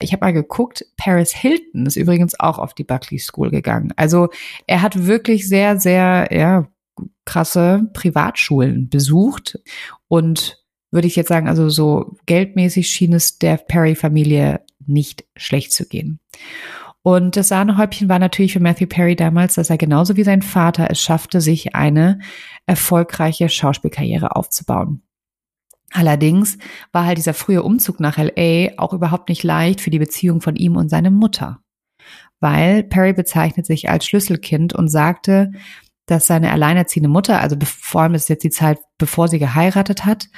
ich 0.00 0.12
habe 0.12 0.24
mal 0.24 0.32
geguckt, 0.32 0.86
Paris 0.96 1.34
Hilton 1.34 1.86
ist 1.86 1.96
übrigens 1.96 2.38
auch 2.38 2.60
auf 2.60 2.74
die 2.74 2.84
Buckley 2.84 3.18
School 3.18 3.50
gegangen. 3.50 3.92
Also 3.96 4.28
er 4.68 4.82
hat 4.82 5.06
wirklich 5.06 5.48
sehr, 5.48 5.80
sehr, 5.80 6.28
ja, 6.30 6.68
krasse 7.24 7.82
Privatschulen 7.92 8.88
besucht 8.88 9.58
und 10.08 10.64
würde 10.90 11.06
ich 11.06 11.16
jetzt 11.16 11.28
sagen, 11.28 11.48
also 11.48 11.68
so 11.68 12.16
geldmäßig 12.26 12.88
schien 12.88 13.12
es 13.12 13.38
der 13.38 13.58
Perry-Familie 13.58 14.60
nicht 14.86 15.24
schlecht 15.36 15.72
zu 15.72 15.86
gehen. 15.86 16.20
Und 17.02 17.36
das 17.36 17.48
Sahnehäubchen 17.48 18.08
war 18.08 18.18
natürlich 18.18 18.52
für 18.52 18.60
Matthew 18.60 18.86
Perry 18.86 19.16
damals, 19.16 19.54
dass 19.54 19.70
er 19.70 19.78
genauso 19.78 20.16
wie 20.16 20.24
sein 20.24 20.42
Vater 20.42 20.90
es 20.90 21.00
schaffte, 21.00 21.40
sich 21.40 21.74
eine 21.74 22.18
erfolgreiche 22.66 23.48
Schauspielkarriere 23.48 24.36
aufzubauen. 24.36 25.02
Allerdings 25.90 26.58
war 26.92 27.06
halt 27.06 27.18
dieser 27.18 27.34
frühe 27.34 27.62
Umzug 27.62 27.98
nach 27.98 28.18
LA 28.18 28.72
auch 28.76 28.92
überhaupt 28.92 29.30
nicht 29.30 29.42
leicht 29.42 29.80
für 29.80 29.90
die 29.90 29.98
Beziehung 29.98 30.40
von 30.40 30.56
ihm 30.56 30.76
und 30.76 30.90
seiner 30.90 31.10
Mutter. 31.10 31.60
Weil 32.40 32.84
Perry 32.84 33.14
bezeichnet 33.14 33.66
sich 33.66 33.88
als 33.88 34.06
Schlüsselkind 34.06 34.74
und 34.74 34.88
sagte, 34.88 35.52
dass 36.10 36.26
seine 36.26 36.52
alleinerziehende 36.52 37.08
Mutter, 37.08 37.40
also 37.40 37.56
vor 37.64 38.02
allem 38.02 38.14
ist 38.14 38.28
jetzt 38.28 38.44
die 38.44 38.50
Zeit, 38.50 38.78
bevor 38.96 39.28
sie 39.28 39.38
geheiratet 39.38 40.04
hat, 40.04 40.28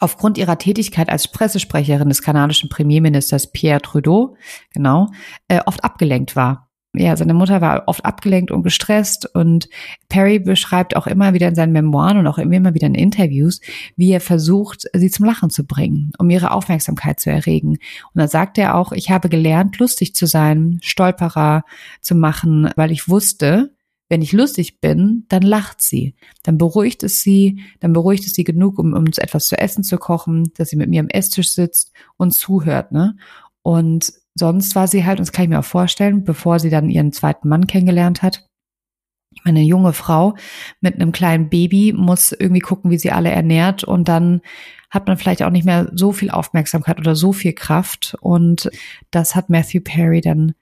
aufgrund 0.00 0.36
ihrer 0.36 0.58
Tätigkeit 0.58 1.08
als 1.08 1.28
Pressesprecherin 1.28 2.08
des 2.08 2.22
kanadischen 2.22 2.68
Premierministers 2.68 3.50
Pierre 3.52 3.80
Trudeau, 3.80 4.36
genau, 4.74 5.08
äh, 5.48 5.60
oft 5.64 5.84
abgelenkt 5.84 6.36
war. 6.36 6.66
Ja, 6.98 7.14
seine 7.14 7.34
Mutter 7.34 7.60
war 7.60 7.82
oft 7.86 8.06
abgelenkt 8.06 8.50
und 8.50 8.62
gestresst 8.62 9.26
und 9.34 9.68
Perry 10.08 10.38
beschreibt 10.38 10.96
auch 10.96 11.06
immer 11.06 11.34
wieder 11.34 11.46
in 11.46 11.54
seinen 11.54 11.72
Memoiren 11.72 12.16
und 12.16 12.26
auch 12.26 12.38
immer 12.38 12.72
wieder 12.72 12.86
in 12.86 12.94
Interviews, 12.94 13.60
wie 13.96 14.12
er 14.12 14.22
versucht, 14.22 14.86
sie 14.94 15.10
zum 15.10 15.26
Lachen 15.26 15.50
zu 15.50 15.66
bringen, 15.66 16.12
um 16.18 16.30
ihre 16.30 16.52
Aufmerksamkeit 16.52 17.20
zu 17.20 17.28
erregen. 17.28 17.72
Und 17.72 17.78
da 18.14 18.28
sagt 18.28 18.56
er 18.56 18.76
auch, 18.76 18.92
ich 18.92 19.10
habe 19.10 19.28
gelernt, 19.28 19.78
lustig 19.78 20.14
zu 20.14 20.26
sein, 20.26 20.78
Stolperer 20.82 21.64
zu 22.00 22.14
machen, 22.14 22.70
weil 22.76 22.90
ich 22.90 23.10
wusste, 23.10 23.75
wenn 24.08 24.22
ich 24.22 24.32
lustig 24.32 24.80
bin, 24.80 25.24
dann 25.28 25.42
lacht 25.42 25.82
sie. 25.82 26.14
Dann 26.42 26.58
beruhigt 26.58 27.02
es 27.02 27.22
sie, 27.22 27.60
dann 27.80 27.92
beruhigt 27.92 28.24
es 28.26 28.34
sie 28.34 28.44
genug, 28.44 28.78
um, 28.78 28.92
uns 28.92 29.18
etwas 29.18 29.46
zu 29.46 29.58
essen 29.58 29.82
zu 29.82 29.98
kochen, 29.98 30.52
dass 30.56 30.70
sie 30.70 30.76
mit 30.76 30.88
mir 30.88 31.00
am 31.00 31.08
Esstisch 31.08 31.52
sitzt 31.52 31.92
und 32.16 32.32
zuhört, 32.32 32.92
ne? 32.92 33.16
Und 33.62 34.12
sonst 34.34 34.76
war 34.76 34.86
sie 34.86 35.04
halt, 35.04 35.18
und 35.18 35.26
das 35.26 35.32
kann 35.32 35.44
ich 35.44 35.48
mir 35.48 35.58
auch 35.58 35.64
vorstellen, 35.64 36.22
bevor 36.24 36.60
sie 36.60 36.70
dann 36.70 36.88
ihren 36.88 37.12
zweiten 37.12 37.48
Mann 37.48 37.66
kennengelernt 37.66 38.22
hat, 38.22 38.46
eine 39.44 39.62
junge 39.62 39.92
Frau 39.92 40.34
mit 40.80 40.94
einem 40.94 41.12
kleinen 41.12 41.48
Baby 41.48 41.92
muss 41.96 42.32
irgendwie 42.32 42.60
gucken, 42.60 42.90
wie 42.90 42.98
sie 42.98 43.12
alle 43.12 43.30
ernährt 43.30 43.84
und 43.84 44.08
dann 44.08 44.40
hat 44.90 45.06
man 45.08 45.16
vielleicht 45.16 45.42
auch 45.42 45.50
nicht 45.50 45.64
mehr 45.64 45.90
so 45.94 46.12
viel 46.12 46.30
Aufmerksamkeit 46.30 46.98
oder 46.98 47.14
so 47.14 47.32
viel 47.32 47.52
Kraft 47.52 48.16
und 48.20 48.70
das 49.10 49.34
hat 49.34 49.50
Matthew 49.50 49.80
Perry 49.82 50.20
dann 50.20 50.54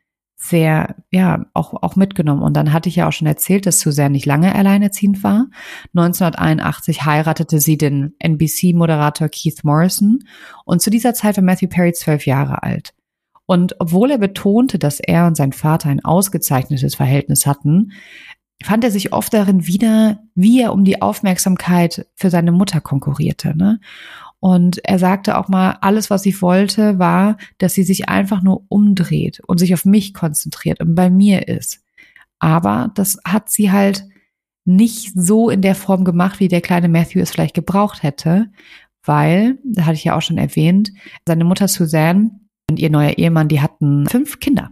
sehr, 0.45 0.97
ja, 1.11 1.47
auch, 1.55 1.83
auch 1.83 1.97
mitgenommen. 1.97 2.43
Und 2.43 2.55
dann 2.55 2.73
hatte 2.73 2.89
ich 2.89 2.97
ja 2.97 3.09
auch 3.09 3.13
schon 3.13 3.27
erzählt, 3.27 3.65
dass 3.65 3.81
Suzanne 3.81 4.11
nicht 4.11 4.27
lange 4.27 4.55
alleinerziehend 4.55 5.23
war. 5.23 5.47
1981 5.95 7.05
heiratete 7.05 7.61
sie 7.61 7.79
den 7.79 8.15
NBC-Moderator 8.19 9.29
Keith 9.29 9.65
Morrison. 9.65 10.25
Und 10.65 10.83
zu 10.83 10.91
dieser 10.91 11.15
Zeit 11.15 11.37
war 11.37 11.45
Matthew 11.45 11.69
Perry 11.69 11.93
zwölf 11.95 12.27
Jahre 12.27 12.63
alt. 12.63 12.93
Und 13.47 13.77
obwohl 13.81 14.11
er 14.11 14.19
betonte, 14.19 14.79
dass 14.79 15.01
er 15.01 15.27
und 15.27 15.37
sein 15.37 15.53
Vater 15.53 15.89
ein 15.89 16.05
ausgezeichnetes 16.05 16.95
Verhältnis 16.95 17.47
hatten, 17.47 17.93
fand 18.63 18.85
er 18.85 18.91
sich 18.91 19.13
oft 19.13 19.33
darin 19.33 19.67
wieder, 19.67 20.21
wie 20.35 20.61
er 20.61 20.73
um 20.73 20.85
die 20.85 21.03
Aufmerksamkeit 21.03 22.07
für 22.15 22.31
seine 22.31 22.53
Mutter 22.53 22.81
konkurrierte. 22.81 23.57
Ne? 23.57 23.81
Und 24.45 24.85
er 24.85 24.99
sagte 24.99 25.39
auch 25.39 25.49
mal, 25.49 25.79
alles, 25.81 26.11
was 26.11 26.27
ich 26.27 26.43
wollte, 26.43 26.99
war, 26.99 27.39
dass 27.57 27.73
sie 27.73 27.83
sich 27.83 28.11
einfach 28.11 28.43
nur 28.43 28.67
umdreht 28.69 29.41
und 29.47 29.57
sich 29.57 29.73
auf 29.73 29.87
mich 29.87 30.13
konzentriert 30.13 30.81
und 30.81 30.95
bei 30.95 31.09
mir 31.09 31.49
ist. 31.49 31.83
Aber 32.41 32.91
das 32.95 33.17
hat 33.27 33.49
sie 33.49 33.73
halt 33.73 34.05
nicht 34.67 35.15
so 35.17 35.49
in 35.49 35.63
der 35.63 35.75
Form 35.75 36.05
gemacht, 36.05 36.41
wie 36.41 36.49
der 36.49 36.61
kleine 36.61 36.91
Matthew 36.91 37.21
es 37.21 37.31
vielleicht 37.31 37.55
gebraucht 37.55 38.03
hätte, 38.03 38.51
weil, 39.03 39.57
da 39.65 39.87
hatte 39.87 39.95
ich 39.95 40.05
ja 40.05 40.15
auch 40.15 40.21
schon 40.21 40.37
erwähnt, 40.37 40.93
seine 41.27 41.45
Mutter 41.45 41.67
Suzanne 41.67 42.39
und 42.69 42.79
ihr 42.79 42.91
neuer 42.91 43.17
Ehemann, 43.17 43.49
die 43.49 43.63
hatten 43.63 44.07
fünf 44.09 44.41
Kinder. 44.41 44.71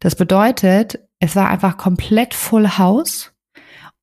Das 0.00 0.16
bedeutet, 0.16 0.98
es 1.20 1.36
war 1.36 1.48
einfach 1.48 1.76
komplett 1.76 2.34
Full 2.34 2.76
House 2.76 3.32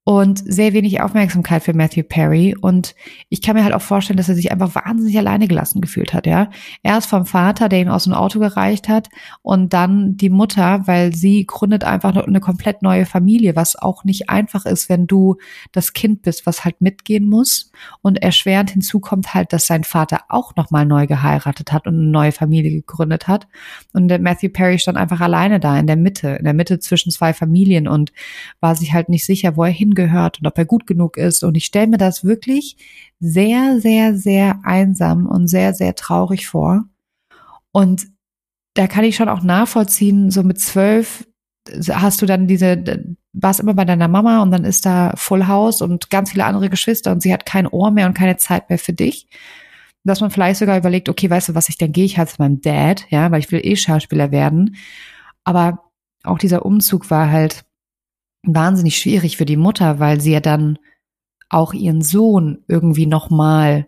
und 0.07 0.43
sehr 0.45 0.73
wenig 0.73 1.01
Aufmerksamkeit 1.01 1.63
für 1.63 1.73
Matthew 1.73 2.03
Perry. 2.03 2.55
Und 2.59 2.93
ich 3.29 3.41
kann 3.41 3.55
mir 3.55 3.63
halt 3.63 3.73
auch 3.73 3.81
vorstellen, 3.81 4.17
dass 4.17 4.29
er 4.29 4.35
sich 4.35 4.51
einfach 4.51 4.75
wahnsinnig 4.75 5.17
alleine 5.17 5.47
gelassen 5.47 5.81
gefühlt 5.81 6.13
hat, 6.13 6.27
ja. 6.27 6.51
Erst 6.83 7.09
vom 7.09 7.25
Vater, 7.25 7.69
der 7.69 7.81
ihn 7.81 7.89
aus 7.89 8.03
dem 8.03 8.13
Auto 8.13 8.39
gereicht 8.39 8.87
hat 8.87 9.09
und 9.41 9.73
dann 9.73 10.15
die 10.15 10.29
Mutter, 10.29 10.83
weil 10.85 11.15
sie 11.15 11.47
gründet 11.47 11.85
einfach 11.85 12.15
eine 12.15 12.39
komplett 12.39 12.83
neue 12.83 13.07
Familie, 13.07 13.55
was 13.55 13.75
auch 13.75 14.03
nicht 14.03 14.29
einfach 14.29 14.67
ist, 14.67 14.89
wenn 14.89 15.07
du 15.07 15.37
das 15.71 15.93
Kind 15.93 16.21
bist, 16.21 16.45
was 16.45 16.63
halt 16.63 16.81
mitgehen 16.81 17.27
muss. 17.27 17.71
Und 18.03 18.21
erschwerend 18.21 18.69
hinzu 18.69 18.99
kommt 18.99 19.33
halt, 19.33 19.53
dass 19.53 19.65
sein 19.65 19.83
Vater 19.83 20.19
auch 20.29 20.55
nochmal 20.55 20.85
neu 20.85 21.07
geheiratet 21.07 21.71
hat 21.71 21.87
und 21.87 21.95
eine 21.95 22.07
neue 22.07 22.31
Familie 22.31 22.69
gegründet 22.69 23.27
hat. 23.27 23.47
Und 23.91 24.09
der 24.09 24.19
Matthew 24.19 24.49
Perry 24.49 24.77
stand 24.77 24.99
einfach 24.99 25.19
alleine 25.19 25.59
da 25.59 25.79
in 25.79 25.87
der 25.87 25.95
Mitte, 25.95 26.29
in 26.29 26.45
der 26.45 26.53
Mitte 26.53 26.77
zwischen 26.77 27.11
zwei 27.11 27.33
Familien 27.33 27.87
und 27.87 28.13
war 28.59 28.75
sich 28.75 28.93
halt 28.93 29.09
nicht 29.09 29.25
sicher, 29.25 29.57
wo 29.57 29.63
er 29.63 29.71
hin 29.71 29.94
gehört 29.95 30.39
und 30.39 30.47
ob 30.47 30.57
er 30.57 30.65
gut 30.65 30.85
genug 30.85 31.17
ist. 31.17 31.43
Und 31.43 31.55
ich 31.55 31.65
stelle 31.65 31.87
mir 31.87 31.97
das 31.97 32.23
wirklich 32.23 32.77
sehr, 33.19 33.79
sehr, 33.79 34.15
sehr 34.15 34.59
einsam 34.63 35.25
und 35.25 35.47
sehr, 35.47 35.73
sehr 35.73 35.95
traurig 35.95 36.47
vor. 36.47 36.85
Und 37.71 38.07
da 38.75 38.87
kann 38.87 39.05
ich 39.05 39.15
schon 39.15 39.29
auch 39.29 39.41
nachvollziehen, 39.41 40.31
so 40.31 40.43
mit 40.43 40.59
zwölf 40.59 41.25
hast 41.89 42.21
du 42.21 42.25
dann 42.25 42.47
diese, 42.47 43.15
warst 43.33 43.59
immer 43.59 43.73
bei 43.73 43.85
deiner 43.85 44.07
Mama 44.07 44.41
und 44.41 44.51
dann 44.51 44.65
ist 44.65 44.85
da 44.85 45.13
Full 45.15 45.47
House 45.47 45.81
und 45.81 46.09
ganz 46.09 46.31
viele 46.31 46.45
andere 46.45 46.69
Geschwister 46.69 47.11
und 47.11 47.21
sie 47.21 47.33
hat 47.33 47.45
kein 47.45 47.67
Ohr 47.67 47.91
mehr 47.91 48.07
und 48.07 48.13
keine 48.13 48.37
Zeit 48.37 48.69
mehr 48.69 48.79
für 48.79 48.93
dich. 48.93 49.27
Dass 50.03 50.21
man 50.21 50.29
vielleicht 50.29 50.59
sogar 50.59 50.77
überlegt, 50.77 51.09
okay, 51.09 51.29
weißt 51.29 51.49
du 51.49 51.55
was, 51.55 51.69
ich 51.69 51.77
dann 51.77 51.91
gehe 51.91 52.05
ich 52.05 52.19
halt 52.19 52.29
zu 52.29 52.35
meinem 52.37 52.61
Dad, 52.61 53.05
ja, 53.09 53.31
weil 53.31 53.39
ich 53.39 53.51
will 53.51 53.61
eh 53.63 53.75
Schauspieler 53.75 54.31
werden. 54.31 54.75
Aber 55.43 55.91
auch 56.23 56.37
dieser 56.37 56.65
Umzug 56.65 57.09
war 57.09 57.31
halt 57.31 57.65
wahnsinnig 58.47 58.97
schwierig 58.97 59.37
für 59.37 59.45
die 59.45 59.57
Mutter, 59.57 59.99
weil 59.99 60.21
sie 60.21 60.31
ja 60.31 60.39
dann 60.39 60.77
auch 61.49 61.73
ihren 61.73 62.01
Sohn 62.01 62.63
irgendwie 62.67 63.05
nochmal 63.05 63.87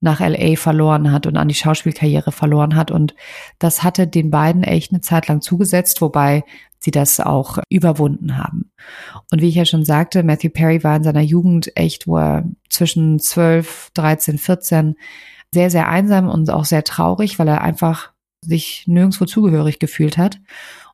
nach 0.00 0.20
LA 0.20 0.56
verloren 0.56 1.10
hat 1.10 1.26
und 1.26 1.36
an 1.36 1.48
die 1.48 1.54
Schauspielkarriere 1.54 2.30
verloren 2.30 2.76
hat. 2.76 2.90
Und 2.90 3.14
das 3.58 3.82
hatte 3.82 4.06
den 4.06 4.30
beiden 4.30 4.62
echt 4.62 4.92
eine 4.92 5.00
Zeit 5.00 5.28
lang 5.28 5.40
zugesetzt, 5.40 6.00
wobei 6.02 6.44
sie 6.78 6.90
das 6.90 7.18
auch 7.18 7.58
überwunden 7.70 8.36
haben. 8.36 8.70
Und 9.32 9.40
wie 9.40 9.48
ich 9.48 9.54
ja 9.54 9.64
schon 9.64 9.84
sagte, 9.84 10.22
Matthew 10.22 10.50
Perry 10.50 10.84
war 10.84 10.96
in 10.96 11.04
seiner 11.04 11.22
Jugend 11.22 11.74
echt, 11.76 12.06
wo 12.06 12.18
er 12.18 12.44
zwischen 12.68 13.18
12, 13.18 13.92
13, 13.94 14.38
14 14.38 14.94
sehr, 15.52 15.70
sehr 15.70 15.88
einsam 15.88 16.28
und 16.28 16.50
auch 16.50 16.66
sehr 16.66 16.84
traurig, 16.84 17.38
weil 17.38 17.48
er 17.48 17.62
einfach 17.62 18.12
sich 18.42 18.84
nirgendwo 18.86 19.24
zugehörig 19.24 19.78
gefühlt 19.78 20.18
hat. 20.18 20.38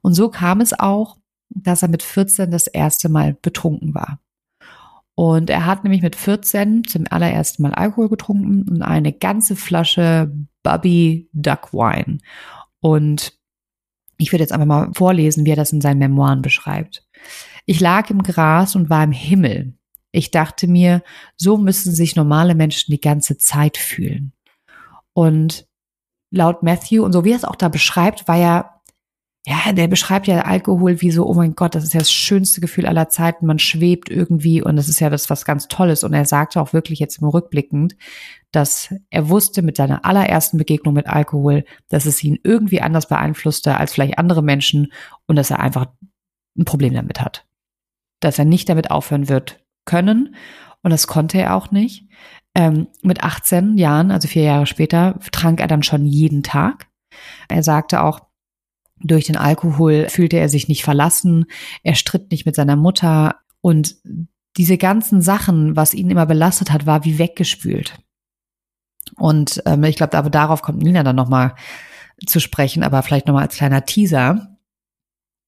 Und 0.02 0.14
so 0.14 0.28
kam 0.28 0.60
es 0.60 0.78
auch, 0.78 1.16
dass 1.50 1.83
er 1.83 1.88
mit 1.88 2.02
14 2.02 2.50
das 2.50 2.66
erste 2.66 3.09
Mal 3.09 3.37
betrunken 3.40 3.95
war. 3.95 4.21
Und 5.14 5.50
er 5.50 5.66
hat 5.66 5.85
nämlich 5.85 6.00
mit 6.00 6.16
14 6.16 6.85
zum 6.85 7.04
allerersten 7.11 7.62
Mal 7.62 7.75
Alkohol 7.75 8.09
getrunken 8.09 8.66
und 8.69 8.83
eine 8.83 9.12
ganze 9.12 9.54
Flasche 9.54 10.33
Bubby 10.62 11.28
Duck 11.33 11.75
Wine. 11.75 12.19
Und 12.80 13.38
ich 14.16 14.33
würde 14.33 14.45
jetzt 14.45 14.52
einfach 14.52 14.66
mal 14.66 14.90
vorlesen, 14.95 15.45
wie 15.45 15.50
er 15.50 15.57
das 15.57 15.73
in 15.73 15.80
seinen 15.80 15.99
Memoiren 15.99 16.42
beschreibt. 16.42 17.07
Ich 17.66 17.80
lag 17.80 18.09
im 18.11 18.23
Gras 18.23 18.75
und 18.76 18.88
war 18.90 19.04
im 19.04 19.12
Himmel. 19.12 19.75
Ich 20.12 20.30
dachte 20.30 20.66
mir, 20.66 21.02
so 21.37 21.57
müssen 21.57 21.95
sich 21.95 22.16
normale 22.16 22.54
Menschen 22.54 22.90
die 22.90 23.00
ganze 23.00 23.38
Zeit 23.38 23.76
fühlen. 23.76 24.33
Und 25.12 25.66
laut 26.30 26.62
Matthew 26.62 27.04
und 27.04 27.12
so 27.12 27.25
wie 27.25 27.33
er 27.33 27.37
es 27.37 27.45
auch 27.45 27.57
da 27.57 27.69
beschreibt, 27.69 28.26
war 28.28 28.37
ja 28.37 28.79
ja, 29.47 29.73
der 29.73 29.88
beschreibt 29.88 30.26
ja 30.26 30.42
Alkohol 30.42 31.00
wie 31.00 31.11
so, 31.11 31.26
oh 31.26 31.32
mein 31.32 31.54
Gott, 31.54 31.75
das 31.75 31.85
ist 31.85 31.94
ja 31.94 32.00
das 32.00 32.12
schönste 32.12 32.61
Gefühl 32.61 32.85
aller 32.85 33.09
Zeiten. 33.09 33.47
Man 33.47 33.59
schwebt 33.59 34.11
irgendwie 34.11 34.62
und 34.62 34.76
das 34.76 34.88
ist 34.88 35.00
ja 35.00 35.09
das 35.09 35.30
was 35.30 35.47
ganz 35.47 35.66
Tolles. 35.66 36.04
Und 36.04 36.12
er 36.12 36.26
sagte 36.26 36.61
auch 36.61 36.75
wirklich 36.75 36.99
jetzt 36.99 37.23
im 37.23 37.28
Rückblickend, 37.28 37.97
dass 38.52 38.94
er 39.09 39.30
wusste 39.30 39.62
mit 39.62 39.78
seiner 39.78 40.04
allerersten 40.04 40.59
Begegnung 40.59 40.92
mit 40.92 41.06
Alkohol, 41.06 41.64
dass 41.88 42.04
es 42.04 42.23
ihn 42.23 42.38
irgendwie 42.44 42.82
anders 42.82 43.09
beeinflusste 43.09 43.78
als 43.78 43.94
vielleicht 43.94 44.18
andere 44.18 44.42
Menschen 44.42 44.92
und 45.26 45.37
dass 45.37 45.50
er 45.50 45.61
einfach 45.61 45.87
ein 46.59 46.66
Problem 46.66 46.92
damit 46.92 47.23
hat. 47.23 47.47
Dass 48.20 48.38
er 48.38 48.44
nicht 48.44 48.68
damit 48.68 48.90
aufhören 48.90 49.30
wird 49.30 49.64
können. 49.87 50.35
Und 50.82 50.90
das 50.90 51.06
konnte 51.06 51.38
er 51.38 51.56
auch 51.56 51.70
nicht. 51.70 52.06
Ähm, 52.54 52.88
mit 53.02 53.23
18 53.23 53.78
Jahren, 53.78 54.11
also 54.11 54.28
vier 54.28 54.42
Jahre 54.42 54.66
später, 54.66 55.18
trank 55.32 55.61
er 55.61 55.68
dann 55.68 55.82
schon 55.82 56.04
jeden 56.04 56.42
Tag. 56.42 56.88
Er 57.49 57.62
sagte 57.62 58.02
auch, 58.02 58.29
durch 59.02 59.26
den 59.26 59.37
Alkohol 59.37 60.09
fühlte 60.09 60.37
er 60.38 60.49
sich 60.49 60.69
nicht 60.69 60.85
verlassen, 60.85 61.47
er 61.83 61.95
stritt 61.95 62.30
nicht 62.30 62.47
mit 62.47 62.54
seiner 62.54 62.76
Mutter. 62.76 63.37
Und 63.61 63.97
diese 64.57 64.78
ganzen 64.78 65.23
Sachen, 65.23 65.76
was 65.76 65.95
ihn 65.95 66.11
immer 66.11 66.26
belastet 66.26 66.71
hat, 66.71 66.87
war 66.87 67.04
wie 67.04 67.19
weggespült. 67.19 67.99
Und 69.16 69.62
ähm, 69.66 69.85
ich 69.85 69.97
glaube, 69.97 70.16
aber 70.16 70.30
darauf 70.30 70.62
kommt 70.62 70.83
Nina 70.83 71.02
dann 71.02 71.16
nochmal 71.16 71.54
zu 72.26 72.40
sprechen, 72.40 72.83
aber 72.83 73.02
vielleicht 73.02 73.26
nochmal 73.26 73.45
als 73.45 73.57
kleiner 73.57 73.85
Teaser, 73.85 74.57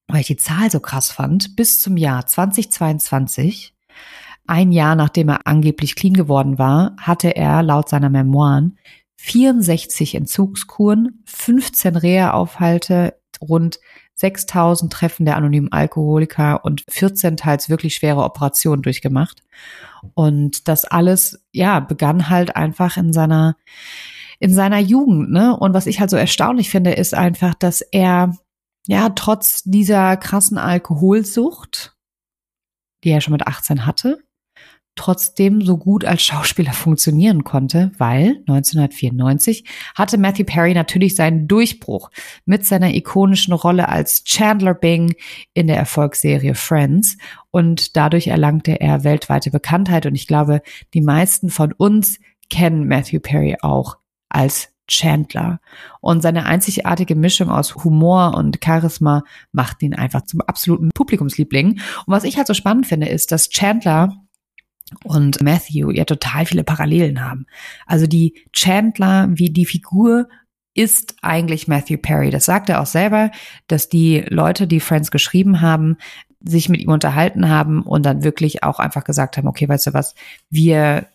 weil 0.07 0.21
ich 0.21 0.27
die 0.27 0.37
Zahl 0.37 0.71
so 0.71 0.79
krass 0.79 1.11
fand, 1.11 1.55
bis 1.55 1.81
zum 1.81 1.97
Jahr 1.97 2.25
2022, 2.25 3.75
ein 4.47 4.71
Jahr 4.71 4.95
nachdem 4.95 5.29
er 5.29 5.47
angeblich 5.47 5.95
clean 5.95 6.13
geworden 6.13 6.57
war, 6.57 6.95
hatte 6.99 7.35
er 7.35 7.63
laut 7.63 7.87
seiner 7.89 8.09
Memoiren 8.09 8.77
64 9.17 10.15
Entzugskuren, 10.15 11.23
15 11.25 11.95
Reha-Aufhalte 11.95 13.15
rund 13.41 13.79
6000 14.15 14.91
Treffen 14.91 15.25
der 15.25 15.37
anonymen 15.37 15.71
Alkoholiker 15.71 16.63
und 16.63 16.83
14 16.89 17.37
teils 17.37 17.69
wirklich 17.69 17.95
schwere 17.95 18.23
Operationen 18.23 18.81
durchgemacht. 18.81 19.43
Und 20.13 20.67
das 20.67 20.85
alles, 20.85 21.43
ja, 21.51 21.79
begann 21.79 22.29
halt 22.29 22.55
einfach 22.55 22.97
in 22.97 23.13
seiner, 23.13 23.55
in 24.39 24.53
seiner 24.53 24.79
Jugend, 24.79 25.31
ne? 25.31 25.55
Und 25.55 25.73
was 25.73 25.87
ich 25.87 25.99
halt 25.99 26.09
so 26.09 26.17
erstaunlich 26.17 26.69
finde, 26.69 26.91
ist 26.91 27.13
einfach, 27.13 27.53
dass 27.53 27.81
er, 27.81 28.37
ja, 28.87 29.09
trotz 29.09 29.63
dieser 29.63 30.17
krassen 30.17 30.57
Alkoholsucht, 30.57 31.95
die 33.03 33.09
er 33.09 33.21
schon 33.21 33.33
mit 33.33 33.47
18 33.47 33.85
hatte, 33.85 34.19
trotzdem 34.95 35.61
so 35.61 35.77
gut 35.77 36.05
als 36.05 36.21
Schauspieler 36.21 36.73
funktionieren 36.73 37.43
konnte, 37.43 37.91
weil 37.97 38.37
1994 38.47 39.65
hatte 39.95 40.17
Matthew 40.17 40.45
Perry 40.45 40.73
natürlich 40.73 41.15
seinen 41.15 41.47
Durchbruch 41.47 42.11
mit 42.45 42.65
seiner 42.65 42.93
ikonischen 42.93 43.53
Rolle 43.53 43.89
als 43.89 44.23
Chandler 44.23 44.73
Bing 44.73 45.15
in 45.53 45.67
der 45.67 45.77
Erfolgsserie 45.77 46.55
Friends 46.55 47.17
und 47.51 47.95
dadurch 47.95 48.27
erlangte 48.27 48.79
er 48.79 49.03
weltweite 49.03 49.51
Bekanntheit 49.51 50.05
und 50.05 50.15
ich 50.15 50.27
glaube, 50.27 50.61
die 50.93 51.01
meisten 51.01 51.49
von 51.49 51.73
uns 51.73 52.19
kennen 52.49 52.87
Matthew 52.87 53.19
Perry 53.19 53.57
auch 53.61 53.97
als 54.29 54.69
Chandler. 54.87 55.59
Und 56.01 56.21
seine 56.21 56.45
einzigartige 56.45 57.15
Mischung 57.15 57.49
aus 57.49 57.75
Humor 57.83 58.35
und 58.35 58.59
Charisma 58.63 59.23
macht 59.51 59.81
ihn 59.81 59.95
einfach 59.95 60.23
zum 60.23 60.41
absoluten 60.41 60.89
Publikumsliebling. 60.93 61.71
Und 61.71 61.79
was 62.07 62.25
ich 62.25 62.37
halt 62.37 62.47
so 62.47 62.53
spannend 62.53 62.87
finde, 62.87 63.07
ist, 63.07 63.31
dass 63.31 63.49
Chandler 63.49 64.13
und 65.03 65.41
Matthew 65.41 65.91
ja 65.91 66.05
total 66.05 66.45
viele 66.45 66.63
Parallelen 66.63 67.23
haben. 67.23 67.45
Also 67.85 68.07
die 68.07 68.33
Chandler, 68.51 69.27
wie 69.31 69.49
die 69.49 69.65
Figur 69.65 70.27
ist 70.73 71.15
eigentlich 71.21 71.67
Matthew 71.67 71.97
Perry. 71.97 72.29
Das 72.31 72.45
sagt 72.45 72.69
er 72.69 72.81
auch 72.81 72.87
selber, 72.87 73.31
dass 73.67 73.89
die 73.89 74.25
Leute, 74.27 74.65
die 74.67 74.79
Friends 74.79 75.11
geschrieben 75.11 75.61
haben, 75.61 75.97
sich 76.43 76.67
mit 76.67 76.81
ihm 76.81 76.89
unterhalten 76.89 77.49
haben 77.49 77.83
und 77.83 78.05
dann 78.05 78.23
wirklich 78.23 78.63
auch 78.63 78.79
einfach 78.79 79.03
gesagt 79.03 79.37
haben, 79.37 79.47
okay, 79.47 79.69
weißt 79.69 79.87
du 79.87 79.93
was, 79.93 80.15
wir 80.49 81.07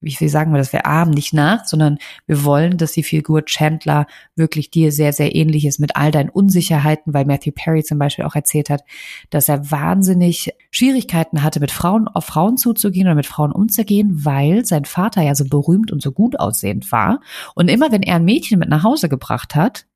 wie 0.00 0.14
viel 0.14 0.28
sagen 0.28 0.52
wir 0.52 0.58
das, 0.58 0.72
wir 0.72 0.86
armen 0.86 1.12
nicht 1.12 1.34
nach, 1.34 1.66
sondern 1.66 1.98
wir 2.26 2.44
wollen, 2.44 2.78
dass 2.78 2.92
die 2.92 3.02
Figur 3.02 3.44
Chandler 3.44 4.06
wirklich 4.34 4.70
dir 4.70 4.92
sehr, 4.92 5.12
sehr 5.12 5.34
ähnlich 5.34 5.66
ist 5.66 5.78
mit 5.78 5.96
all 5.96 6.10
deinen 6.10 6.30
Unsicherheiten, 6.30 7.12
weil 7.12 7.26
Matthew 7.26 7.52
Perry 7.52 7.84
zum 7.84 7.98
Beispiel 7.98 8.24
auch 8.24 8.34
erzählt 8.34 8.70
hat, 8.70 8.82
dass 9.28 9.48
er 9.48 9.70
wahnsinnig 9.70 10.54
Schwierigkeiten 10.70 11.42
hatte, 11.42 11.60
mit 11.60 11.70
Frauen 11.70 12.08
auf 12.08 12.24
Frauen 12.24 12.56
zuzugehen 12.56 13.06
oder 13.06 13.14
mit 13.14 13.26
Frauen 13.26 13.52
umzugehen, 13.52 14.24
weil 14.24 14.64
sein 14.64 14.86
Vater 14.86 15.22
ja 15.22 15.34
so 15.34 15.44
berühmt 15.44 15.92
und 15.92 16.00
so 16.00 16.12
gut 16.12 16.38
aussehend 16.40 16.90
war. 16.92 17.20
Und 17.54 17.68
immer 17.68 17.92
wenn 17.92 18.02
er 18.02 18.16
ein 18.16 18.24
Mädchen 18.24 18.58
mit 18.58 18.68
nach 18.68 18.84
Hause 18.84 19.08
gebracht 19.08 19.54
hat, 19.54 19.86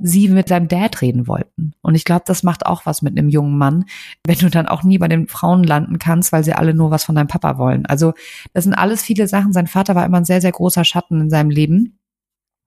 sie 0.00 0.28
mit 0.28 0.48
seinem 0.48 0.68
Dad 0.68 1.00
reden 1.02 1.28
wollten. 1.28 1.72
Und 1.80 1.94
ich 1.94 2.04
glaube, 2.04 2.24
das 2.26 2.42
macht 2.42 2.66
auch 2.66 2.84
was 2.84 3.02
mit 3.02 3.16
einem 3.16 3.28
jungen 3.28 3.56
Mann, 3.56 3.84
wenn 4.26 4.38
du 4.38 4.50
dann 4.50 4.66
auch 4.66 4.82
nie 4.82 4.98
bei 4.98 5.08
den 5.08 5.28
Frauen 5.28 5.62
landen 5.62 5.98
kannst, 5.98 6.32
weil 6.32 6.42
sie 6.42 6.52
alle 6.52 6.74
nur 6.74 6.90
was 6.90 7.04
von 7.04 7.14
deinem 7.14 7.28
Papa 7.28 7.58
wollen. 7.58 7.86
Also 7.86 8.12
das 8.52 8.64
sind 8.64 8.74
alles 8.74 9.02
viele 9.02 9.28
Sachen. 9.28 9.52
Sein 9.52 9.68
Vater 9.68 9.94
war 9.94 10.04
immer 10.04 10.18
ein 10.18 10.24
sehr, 10.24 10.40
sehr 10.40 10.52
großer 10.52 10.84
Schatten 10.84 11.20
in 11.20 11.30
seinem 11.30 11.50
Leben 11.50 11.98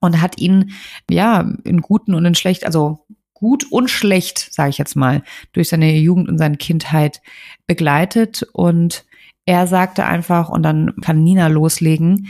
und 0.00 0.22
hat 0.22 0.38
ihn 0.38 0.72
ja 1.10 1.40
in 1.64 1.80
guten 1.82 2.14
und 2.14 2.24
in 2.24 2.34
schlecht, 2.34 2.64
also 2.64 3.04
gut 3.34 3.70
und 3.70 3.88
schlecht, 3.88 4.52
sage 4.52 4.70
ich 4.70 4.78
jetzt 4.78 4.96
mal, 4.96 5.22
durch 5.52 5.68
seine 5.68 5.96
Jugend 5.96 6.28
und 6.28 6.38
seine 6.38 6.56
Kindheit 6.56 7.20
begleitet 7.66 8.42
und 8.52 9.04
er 9.46 9.66
sagte 9.66 10.04
einfach, 10.04 10.50
und 10.50 10.62
dann 10.62 10.94
kann 11.00 11.22
Nina 11.22 11.46
loslegen, 11.46 12.28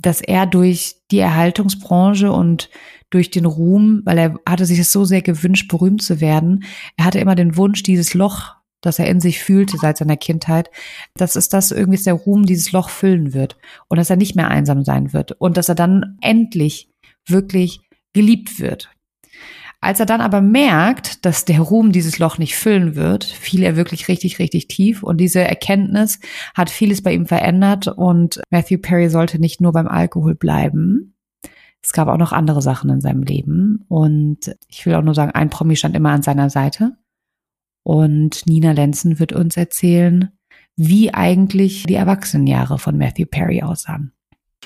dass 0.00 0.20
er 0.20 0.46
durch 0.46 0.96
die 1.12 1.20
Erhaltungsbranche 1.20 2.32
und 2.32 2.68
durch 3.12 3.30
den 3.30 3.44
Ruhm, 3.44 4.02
weil 4.04 4.18
er 4.18 4.40
hatte 4.48 4.66
sich 4.66 4.78
es 4.78 4.90
so 4.90 5.04
sehr 5.04 5.22
gewünscht, 5.22 5.68
berühmt 5.68 6.02
zu 6.02 6.20
werden, 6.20 6.64
er 6.96 7.04
hatte 7.04 7.20
immer 7.20 7.34
den 7.34 7.56
Wunsch, 7.56 7.82
dieses 7.82 8.14
Loch, 8.14 8.56
das 8.80 8.98
er 8.98 9.06
in 9.06 9.20
sich 9.20 9.40
fühlte 9.40 9.78
seit 9.78 9.96
seiner 9.98 10.16
Kindheit, 10.16 10.70
dass 11.14 11.36
es 11.36 11.48
das 11.48 11.70
irgendwie 11.70 12.02
der 12.02 12.14
Ruhm 12.14 12.44
dieses 12.44 12.72
Loch 12.72 12.90
füllen 12.90 13.32
wird 13.32 13.56
und 13.88 13.98
dass 13.98 14.10
er 14.10 14.16
nicht 14.16 14.34
mehr 14.34 14.48
einsam 14.48 14.84
sein 14.84 15.12
wird 15.12 15.32
und 15.32 15.56
dass 15.56 15.68
er 15.68 15.76
dann 15.76 16.18
endlich 16.20 16.90
wirklich 17.26 17.80
geliebt 18.12 18.58
wird. 18.58 18.90
Als 19.84 19.98
er 19.98 20.06
dann 20.06 20.20
aber 20.20 20.40
merkt, 20.40 21.24
dass 21.24 21.44
der 21.44 21.60
Ruhm 21.60 21.90
dieses 21.90 22.20
Loch 22.20 22.38
nicht 22.38 22.54
füllen 22.54 22.94
wird, 22.94 23.24
fiel 23.24 23.64
er 23.64 23.74
wirklich 23.74 24.06
richtig, 24.06 24.38
richtig 24.38 24.68
tief. 24.68 25.02
Und 25.02 25.16
diese 25.16 25.40
Erkenntnis 25.40 26.20
hat 26.54 26.70
vieles 26.70 27.02
bei 27.02 27.12
ihm 27.12 27.26
verändert. 27.26 27.88
Und 27.88 28.40
Matthew 28.50 28.78
Perry 28.78 29.10
sollte 29.10 29.40
nicht 29.40 29.60
nur 29.60 29.72
beim 29.72 29.88
Alkohol 29.88 30.36
bleiben. 30.36 31.11
Es 31.82 31.92
gab 31.92 32.08
auch 32.08 32.16
noch 32.16 32.32
andere 32.32 32.62
Sachen 32.62 32.90
in 32.90 33.00
seinem 33.00 33.22
Leben. 33.22 33.84
Und 33.88 34.56
ich 34.68 34.86
will 34.86 34.94
auch 34.94 35.02
nur 35.02 35.14
sagen, 35.14 35.32
ein 35.32 35.50
Promi 35.50 35.76
stand 35.76 35.96
immer 35.96 36.10
an 36.10 36.22
seiner 36.22 36.48
Seite. 36.48 36.96
Und 37.82 38.46
Nina 38.46 38.72
Lenzen 38.72 39.18
wird 39.18 39.32
uns 39.32 39.56
erzählen, 39.56 40.30
wie 40.76 41.12
eigentlich 41.12 41.84
die 41.84 41.94
Erwachsenenjahre 41.94 42.78
von 42.78 42.96
Matthew 42.96 43.26
Perry 43.26 43.62
aussahen. 43.62 44.12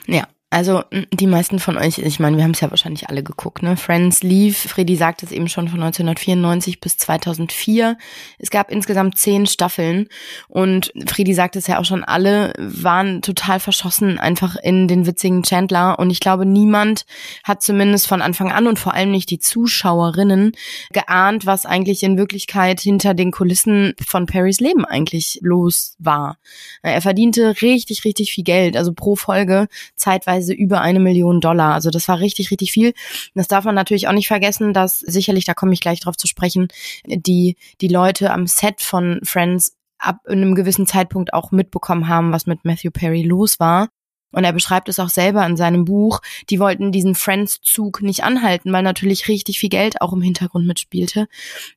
Ja, 0.06 0.26
also 0.48 0.84
die 1.12 1.26
meisten 1.26 1.58
von 1.58 1.76
euch, 1.76 1.98
ich 1.98 2.20
meine, 2.20 2.36
wir 2.36 2.44
haben 2.44 2.52
es 2.52 2.60
ja 2.60 2.70
wahrscheinlich 2.70 3.08
alle 3.08 3.24
geguckt, 3.24 3.64
ne? 3.64 3.76
Friends 3.76 4.22
lief, 4.22 4.58
Freddy 4.58 4.94
sagte 4.94 5.26
es 5.26 5.32
eben 5.32 5.48
schon 5.48 5.66
von 5.66 5.82
1994 5.82 6.80
bis 6.80 6.96
2004. 6.98 7.98
Es 8.38 8.50
gab 8.50 8.70
insgesamt 8.70 9.18
zehn 9.18 9.46
Staffeln 9.46 10.08
und 10.46 10.92
Freddy 11.08 11.34
sagte 11.34 11.58
es 11.58 11.66
ja 11.66 11.80
auch 11.80 11.84
schon, 11.84 12.04
alle 12.04 12.52
waren 12.58 13.22
total 13.22 13.58
verschossen 13.58 14.20
einfach 14.20 14.54
in 14.54 14.86
den 14.86 15.04
witzigen 15.04 15.42
Chandler 15.42 15.98
und 15.98 16.10
ich 16.10 16.20
glaube, 16.20 16.46
niemand 16.46 17.06
hat 17.42 17.60
zumindest 17.60 18.06
von 18.06 18.22
Anfang 18.22 18.52
an 18.52 18.68
und 18.68 18.78
vor 18.78 18.94
allem 18.94 19.10
nicht 19.10 19.30
die 19.30 19.40
Zuschauerinnen 19.40 20.52
geahnt, 20.92 21.44
was 21.44 21.66
eigentlich 21.66 22.04
in 22.04 22.18
Wirklichkeit 22.18 22.80
hinter 22.80 23.14
den 23.14 23.32
Kulissen 23.32 23.94
von 24.06 24.26
Perrys 24.26 24.60
Leben 24.60 24.84
eigentlich 24.84 25.40
los 25.42 25.96
war. 25.98 26.38
Er 26.82 27.02
verdiente 27.02 27.60
richtig, 27.62 28.04
richtig 28.04 28.32
viel 28.32 28.44
Geld, 28.44 28.76
also 28.76 28.92
pro 28.92 29.16
Folge 29.16 29.66
zeitweise 29.96 30.35
teilweise 30.36 30.52
über 30.52 30.80
eine 30.80 31.00
Million 31.00 31.40
Dollar. 31.40 31.74
Also 31.74 31.90
das 31.90 32.08
war 32.08 32.20
richtig, 32.20 32.50
richtig 32.50 32.72
viel. 32.72 32.92
Das 33.34 33.48
darf 33.48 33.64
man 33.64 33.74
natürlich 33.74 34.08
auch 34.08 34.12
nicht 34.12 34.28
vergessen, 34.28 34.72
dass 34.72 35.00
sicherlich, 35.00 35.44
da 35.44 35.54
komme 35.54 35.72
ich 35.72 35.80
gleich 35.80 36.00
drauf 36.00 36.16
zu 36.16 36.26
sprechen, 36.26 36.68
die, 37.06 37.56
die 37.80 37.88
Leute 37.88 38.32
am 38.32 38.46
Set 38.46 38.80
von 38.80 39.20
Friends 39.22 39.76
ab 39.98 40.18
einem 40.26 40.54
gewissen 40.54 40.86
Zeitpunkt 40.86 41.32
auch 41.32 41.52
mitbekommen 41.52 42.08
haben, 42.08 42.32
was 42.32 42.46
mit 42.46 42.64
Matthew 42.64 42.90
Perry 42.90 43.22
los 43.22 43.58
war. 43.58 43.88
Und 44.32 44.44
er 44.44 44.52
beschreibt 44.52 44.90
es 44.90 44.98
auch 44.98 45.08
selber 45.08 45.46
in 45.46 45.56
seinem 45.56 45.86
Buch. 45.86 46.20
Die 46.50 46.60
wollten 46.60 46.92
diesen 46.92 47.14
Friends-Zug 47.14 48.02
nicht 48.02 48.22
anhalten, 48.22 48.70
weil 48.72 48.82
natürlich 48.82 49.28
richtig 49.28 49.58
viel 49.58 49.70
Geld 49.70 50.02
auch 50.02 50.12
im 50.12 50.20
Hintergrund 50.20 50.66
mitspielte. 50.66 51.26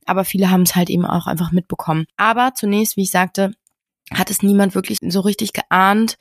Aber 0.06 0.26
viele 0.26 0.52
haben 0.52 0.64
es 0.64 0.76
halt 0.76 0.90
eben 0.90 1.06
auch 1.06 1.28
einfach 1.28 1.54
mitbekommen. 1.54 2.06
Aber 2.18 2.54
zunächst, 2.56 2.98
wie 2.98 3.04
ich 3.04 3.12
sagte, 3.12 3.54
hat 4.14 4.30
es 4.30 4.42
niemand 4.42 4.76
wirklich 4.76 5.00
so 5.02 5.20
richtig 5.22 5.54
geahnt, 5.54 6.18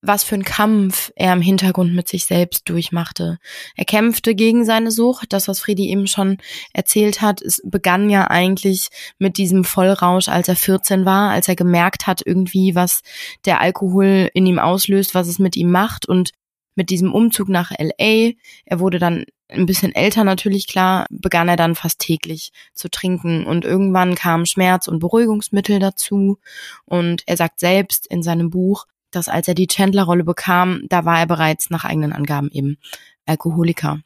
was 0.00 0.24
für 0.24 0.34
ein 0.34 0.44
Kampf 0.44 1.12
er 1.14 1.32
im 1.32 1.40
Hintergrund 1.40 1.94
mit 1.94 2.08
sich 2.08 2.24
selbst 2.24 2.68
durchmachte. 2.68 3.38
Er 3.76 3.84
kämpfte 3.84 4.34
gegen 4.34 4.64
seine 4.64 4.90
Sucht. 4.90 5.32
Das, 5.32 5.46
was 5.46 5.60
Friedi 5.60 5.90
eben 5.90 6.08
schon 6.08 6.38
erzählt 6.72 7.22
hat, 7.22 7.40
es 7.40 7.62
begann 7.64 8.10
ja 8.10 8.28
eigentlich 8.28 8.88
mit 9.18 9.38
diesem 9.38 9.64
Vollrausch, 9.64 10.28
als 10.28 10.48
er 10.48 10.56
14 10.56 11.04
war, 11.04 11.30
als 11.30 11.48
er 11.48 11.56
gemerkt 11.56 12.06
hat 12.06 12.20
irgendwie, 12.24 12.74
was 12.74 13.02
der 13.44 13.60
Alkohol 13.60 14.28
in 14.34 14.46
ihm 14.46 14.58
auslöst, 14.58 15.14
was 15.14 15.28
es 15.28 15.38
mit 15.38 15.56
ihm 15.56 15.70
macht 15.70 16.06
und 16.06 16.32
mit 16.74 16.90
diesem 16.90 17.12
Umzug 17.12 17.48
nach 17.48 17.70
LA, 17.70 18.32
er 18.64 18.80
wurde 18.80 18.98
dann 18.98 19.24
ein 19.52 19.66
bisschen 19.66 19.94
älter 19.94 20.24
natürlich 20.24 20.66
klar, 20.66 21.06
begann 21.10 21.48
er 21.48 21.56
dann 21.56 21.74
fast 21.74 21.98
täglich 21.98 22.52
zu 22.74 22.88
trinken 22.90 23.46
und 23.46 23.64
irgendwann 23.64 24.14
kamen 24.14 24.46
Schmerz- 24.46 24.88
und 24.88 24.98
Beruhigungsmittel 24.98 25.78
dazu 25.78 26.38
und 26.84 27.22
er 27.26 27.36
sagt 27.36 27.60
selbst 27.60 28.06
in 28.06 28.22
seinem 28.22 28.50
Buch, 28.50 28.86
dass 29.10 29.28
als 29.28 29.48
er 29.48 29.54
die 29.54 29.66
Chandler-Rolle 29.66 30.24
bekam, 30.24 30.82
da 30.88 31.04
war 31.04 31.20
er 31.20 31.26
bereits 31.26 31.70
nach 31.70 31.84
eigenen 31.84 32.12
Angaben 32.12 32.50
eben 32.50 32.78
Alkoholiker. 33.26 34.00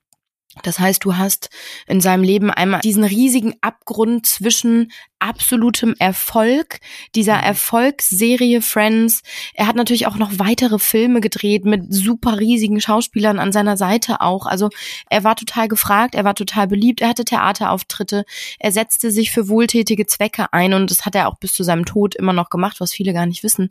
Das 0.62 0.78
heißt, 0.78 1.04
du 1.04 1.16
hast 1.16 1.50
in 1.86 2.00
seinem 2.00 2.22
Leben 2.22 2.50
einmal 2.50 2.80
diesen 2.80 3.04
riesigen 3.04 3.54
Abgrund 3.60 4.26
zwischen 4.26 4.90
absolutem 5.18 5.94
Erfolg, 5.98 6.80
dieser 7.14 7.38
mhm. 7.38 7.44
Erfolgsserie 7.44 8.62
Friends. 8.62 9.22
Er 9.54 9.66
hat 9.66 9.76
natürlich 9.76 10.06
auch 10.06 10.16
noch 10.16 10.38
weitere 10.38 10.78
Filme 10.78 11.20
gedreht 11.20 11.64
mit 11.64 11.92
super 11.92 12.38
riesigen 12.38 12.80
Schauspielern 12.80 13.38
an 13.38 13.52
seiner 13.52 13.76
Seite 13.76 14.20
auch. 14.20 14.46
Also 14.46 14.68
er 15.08 15.24
war 15.24 15.36
total 15.36 15.68
gefragt, 15.68 16.14
er 16.14 16.24
war 16.24 16.34
total 16.34 16.66
beliebt, 16.66 17.00
er 17.00 17.08
hatte 17.08 17.24
Theaterauftritte, 17.24 18.24
er 18.58 18.72
setzte 18.72 19.10
sich 19.10 19.30
für 19.30 19.48
wohltätige 19.48 20.06
Zwecke 20.06 20.52
ein 20.52 20.74
und 20.74 20.90
das 20.90 21.06
hat 21.06 21.14
er 21.14 21.28
auch 21.28 21.38
bis 21.38 21.54
zu 21.54 21.62
seinem 21.62 21.84
Tod 21.84 22.14
immer 22.14 22.32
noch 22.32 22.50
gemacht, 22.50 22.80
was 22.80 22.92
viele 22.92 23.12
gar 23.12 23.26
nicht 23.26 23.42
wissen. 23.42 23.70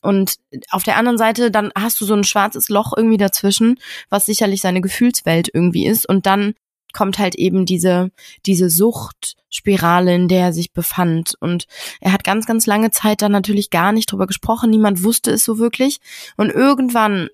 Und 0.00 0.36
auf 0.70 0.82
der 0.82 0.96
anderen 0.96 1.18
Seite, 1.18 1.50
dann 1.50 1.70
hast 1.74 2.00
du 2.00 2.04
so 2.04 2.14
ein 2.14 2.24
schwarzes 2.24 2.68
Loch 2.68 2.92
irgendwie 2.96 3.16
dazwischen, 3.16 3.78
was 4.10 4.26
sicherlich 4.26 4.60
seine 4.60 4.80
Gefühlswelt 4.80 5.50
irgendwie 5.52 5.86
ist 5.86 6.08
und 6.08 6.26
dann 6.26 6.54
kommt 6.92 7.18
halt 7.18 7.34
eben 7.34 7.66
diese, 7.66 8.10
diese 8.46 8.70
Suchtspirale, 8.70 10.14
in 10.14 10.28
der 10.28 10.46
er 10.46 10.52
sich 10.52 10.72
befand. 10.72 11.34
Und 11.40 11.66
er 12.00 12.12
hat 12.12 12.24
ganz, 12.24 12.46
ganz 12.46 12.66
lange 12.66 12.90
Zeit 12.90 13.22
dann 13.22 13.32
natürlich 13.32 13.70
gar 13.70 13.92
nicht 13.92 14.10
drüber 14.10 14.26
gesprochen. 14.26 14.70
Niemand 14.70 15.02
wusste 15.02 15.30
es 15.30 15.44
so 15.44 15.58
wirklich. 15.58 15.98
Und 16.36 16.50
irgendwann 16.50 17.28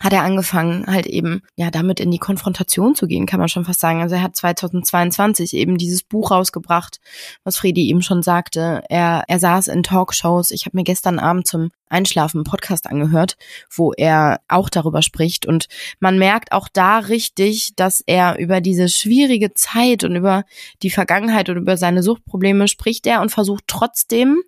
hat 0.00 0.12
er 0.12 0.22
angefangen, 0.22 0.86
halt 0.86 1.06
eben, 1.06 1.42
ja, 1.56 1.70
damit 1.70 2.00
in 2.00 2.10
die 2.10 2.18
Konfrontation 2.18 2.94
zu 2.94 3.06
gehen, 3.06 3.26
kann 3.26 3.40
man 3.40 3.48
schon 3.48 3.64
fast 3.64 3.80
sagen. 3.80 4.02
Also 4.02 4.16
er 4.16 4.22
hat 4.22 4.36
2022 4.36 5.54
eben 5.54 5.78
dieses 5.78 6.02
Buch 6.02 6.30
rausgebracht, 6.30 7.00
was 7.44 7.56
Fredi 7.56 7.88
eben 7.88 8.02
schon 8.02 8.22
sagte. 8.22 8.82
Er, 8.88 9.24
er 9.28 9.38
saß 9.38 9.68
in 9.68 9.82
Talkshows. 9.82 10.50
Ich 10.50 10.66
habe 10.66 10.76
mir 10.76 10.84
gestern 10.84 11.18
Abend 11.18 11.46
zum 11.46 11.70
Einschlafen 11.88 12.38
einen 12.38 12.44
Podcast 12.44 12.86
angehört, 12.86 13.36
wo 13.70 13.92
er 13.92 14.40
auch 14.48 14.68
darüber 14.68 15.02
spricht. 15.02 15.46
Und 15.46 15.66
man 16.00 16.18
merkt 16.18 16.52
auch 16.52 16.68
da 16.72 16.98
richtig, 16.98 17.74
dass 17.76 18.02
er 18.04 18.38
über 18.38 18.60
diese 18.60 18.88
schwierige 18.88 19.54
Zeit 19.54 20.04
und 20.04 20.16
über 20.16 20.44
die 20.82 20.90
Vergangenheit 20.90 21.48
und 21.48 21.56
über 21.56 21.76
seine 21.76 22.02
Suchtprobleme 22.02 22.68
spricht 22.68 23.06
er 23.06 23.20
und 23.20 23.30
versucht 23.30 23.64
trotzdem 23.66 24.42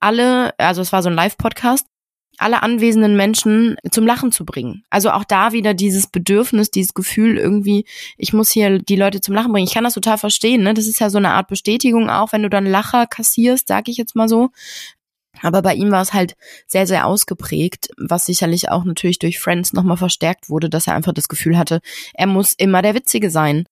alle, 0.00 0.58
also 0.58 0.80
es 0.80 0.92
war 0.92 1.02
so 1.02 1.10
ein 1.10 1.14
Live-Podcast, 1.14 1.86
alle 2.40 2.62
anwesenden 2.62 3.16
Menschen 3.16 3.76
zum 3.90 4.06
Lachen 4.06 4.32
zu 4.32 4.44
bringen. 4.44 4.84
Also 4.90 5.10
auch 5.10 5.24
da 5.24 5.52
wieder 5.52 5.74
dieses 5.74 6.06
Bedürfnis, 6.06 6.70
dieses 6.70 6.94
Gefühl 6.94 7.38
irgendwie, 7.38 7.84
ich 8.16 8.32
muss 8.32 8.50
hier 8.50 8.78
die 8.78 8.96
Leute 8.96 9.20
zum 9.20 9.34
Lachen 9.34 9.52
bringen. 9.52 9.66
Ich 9.66 9.74
kann 9.74 9.84
das 9.84 9.94
total 9.94 10.18
verstehen, 10.18 10.62
ne? 10.62 10.74
Das 10.74 10.86
ist 10.86 11.00
ja 11.00 11.10
so 11.10 11.18
eine 11.18 11.30
Art 11.30 11.48
Bestätigung 11.48 12.10
auch, 12.10 12.32
wenn 12.32 12.42
du 12.42 12.50
dann 12.50 12.66
Lacher 12.66 13.06
kassierst, 13.06 13.68
sag 13.68 13.88
ich 13.88 13.96
jetzt 13.96 14.16
mal 14.16 14.28
so. 14.28 14.50
Aber 15.42 15.62
bei 15.62 15.74
ihm 15.74 15.90
war 15.90 16.02
es 16.02 16.12
halt 16.12 16.34
sehr, 16.66 16.86
sehr 16.86 17.06
ausgeprägt, 17.06 17.90
was 17.96 18.26
sicherlich 18.26 18.70
auch 18.70 18.84
natürlich 18.84 19.18
durch 19.18 19.38
Friends 19.38 19.72
nochmal 19.72 19.96
verstärkt 19.96 20.50
wurde, 20.50 20.68
dass 20.68 20.86
er 20.86 20.94
einfach 20.94 21.12
das 21.12 21.28
Gefühl 21.28 21.56
hatte, 21.56 21.80
er 22.14 22.26
muss 22.26 22.54
immer 22.54 22.82
der 22.82 22.94
Witzige 22.94 23.30
sein. 23.30 23.64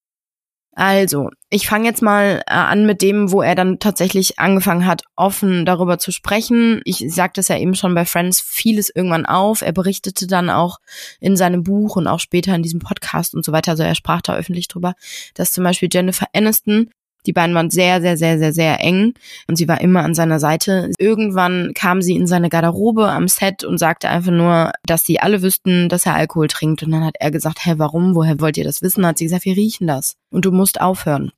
Also, 0.78 1.30
ich 1.50 1.66
fange 1.66 1.86
jetzt 1.86 2.02
mal 2.02 2.40
äh, 2.46 2.52
an 2.52 2.86
mit 2.86 3.02
dem, 3.02 3.32
wo 3.32 3.42
er 3.42 3.56
dann 3.56 3.80
tatsächlich 3.80 4.38
angefangen 4.38 4.86
hat, 4.86 5.02
offen 5.16 5.66
darüber 5.66 5.98
zu 5.98 6.12
sprechen. 6.12 6.82
Ich 6.84 7.04
sagte 7.12 7.40
es 7.40 7.48
ja 7.48 7.58
eben 7.58 7.74
schon 7.74 7.96
bei 7.96 8.04
Friends, 8.04 8.40
vieles 8.40 8.88
irgendwann 8.88 9.26
auf. 9.26 9.62
Er 9.62 9.72
berichtete 9.72 10.28
dann 10.28 10.50
auch 10.50 10.78
in 11.18 11.36
seinem 11.36 11.64
Buch 11.64 11.96
und 11.96 12.06
auch 12.06 12.20
später 12.20 12.54
in 12.54 12.62
diesem 12.62 12.78
Podcast 12.78 13.34
und 13.34 13.44
so 13.44 13.50
weiter. 13.50 13.72
Also 13.72 13.82
er 13.82 13.96
sprach 13.96 14.22
da 14.22 14.36
öffentlich 14.36 14.68
drüber, 14.68 14.94
dass 15.34 15.50
zum 15.50 15.64
Beispiel 15.64 15.88
Jennifer 15.92 16.26
Aniston 16.32 16.90
die 17.28 17.34
beiden 17.34 17.54
waren 17.54 17.68
sehr, 17.68 18.00
sehr, 18.00 18.16
sehr, 18.16 18.38
sehr, 18.38 18.54
sehr 18.54 18.80
eng 18.80 19.12
und 19.48 19.56
sie 19.56 19.68
war 19.68 19.82
immer 19.82 20.02
an 20.02 20.14
seiner 20.14 20.40
Seite. 20.40 20.90
Irgendwann 20.98 21.72
kam 21.74 22.00
sie 22.00 22.16
in 22.16 22.26
seine 22.26 22.48
Garderobe 22.48 23.06
am 23.06 23.28
Set 23.28 23.64
und 23.64 23.76
sagte 23.76 24.08
einfach 24.08 24.32
nur, 24.32 24.72
dass 24.86 25.02
sie 25.02 25.20
alle 25.20 25.42
wüssten, 25.42 25.90
dass 25.90 26.06
er 26.06 26.14
Alkohol 26.14 26.48
trinkt. 26.48 26.82
Und 26.82 26.90
dann 26.90 27.04
hat 27.04 27.16
er 27.20 27.30
gesagt, 27.30 27.66
hä, 27.66 27.74
warum? 27.76 28.14
Woher 28.14 28.40
wollt 28.40 28.56
ihr 28.56 28.64
das 28.64 28.80
wissen? 28.80 29.06
Hat 29.06 29.18
sie 29.18 29.26
gesagt, 29.26 29.44
wir 29.44 29.56
riechen 29.56 29.86
das. 29.86 30.14
Und 30.30 30.46
du 30.46 30.52
musst 30.52 30.80
aufhören 30.80 31.30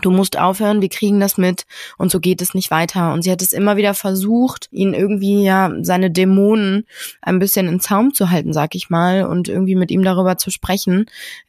du 0.00 0.10
musst 0.10 0.38
aufhören, 0.38 0.80
wir 0.80 0.88
kriegen 0.88 1.20
das 1.20 1.36
mit 1.36 1.64
und 1.98 2.10
so 2.10 2.18
geht 2.18 2.40
es 2.40 2.54
nicht 2.54 2.70
weiter. 2.70 3.12
Und 3.12 3.22
sie 3.22 3.30
hat 3.30 3.42
es 3.42 3.52
immer 3.52 3.76
wieder 3.76 3.94
versucht, 3.94 4.68
ihn 4.70 4.94
irgendwie 4.94 5.44
ja 5.44 5.70
seine 5.82 6.10
Dämonen 6.10 6.86
ein 7.20 7.38
bisschen 7.38 7.68
in 7.68 7.80
Zaum 7.80 8.14
zu 8.14 8.30
halten, 8.30 8.52
sag 8.52 8.74
ich 8.74 8.88
mal, 8.88 9.24
und 9.24 9.48
irgendwie 9.48 9.74
mit 9.74 9.90
ihm 9.90 10.02
darüber 10.02 10.38
zu 10.38 10.50
sprechen. 10.50 11.06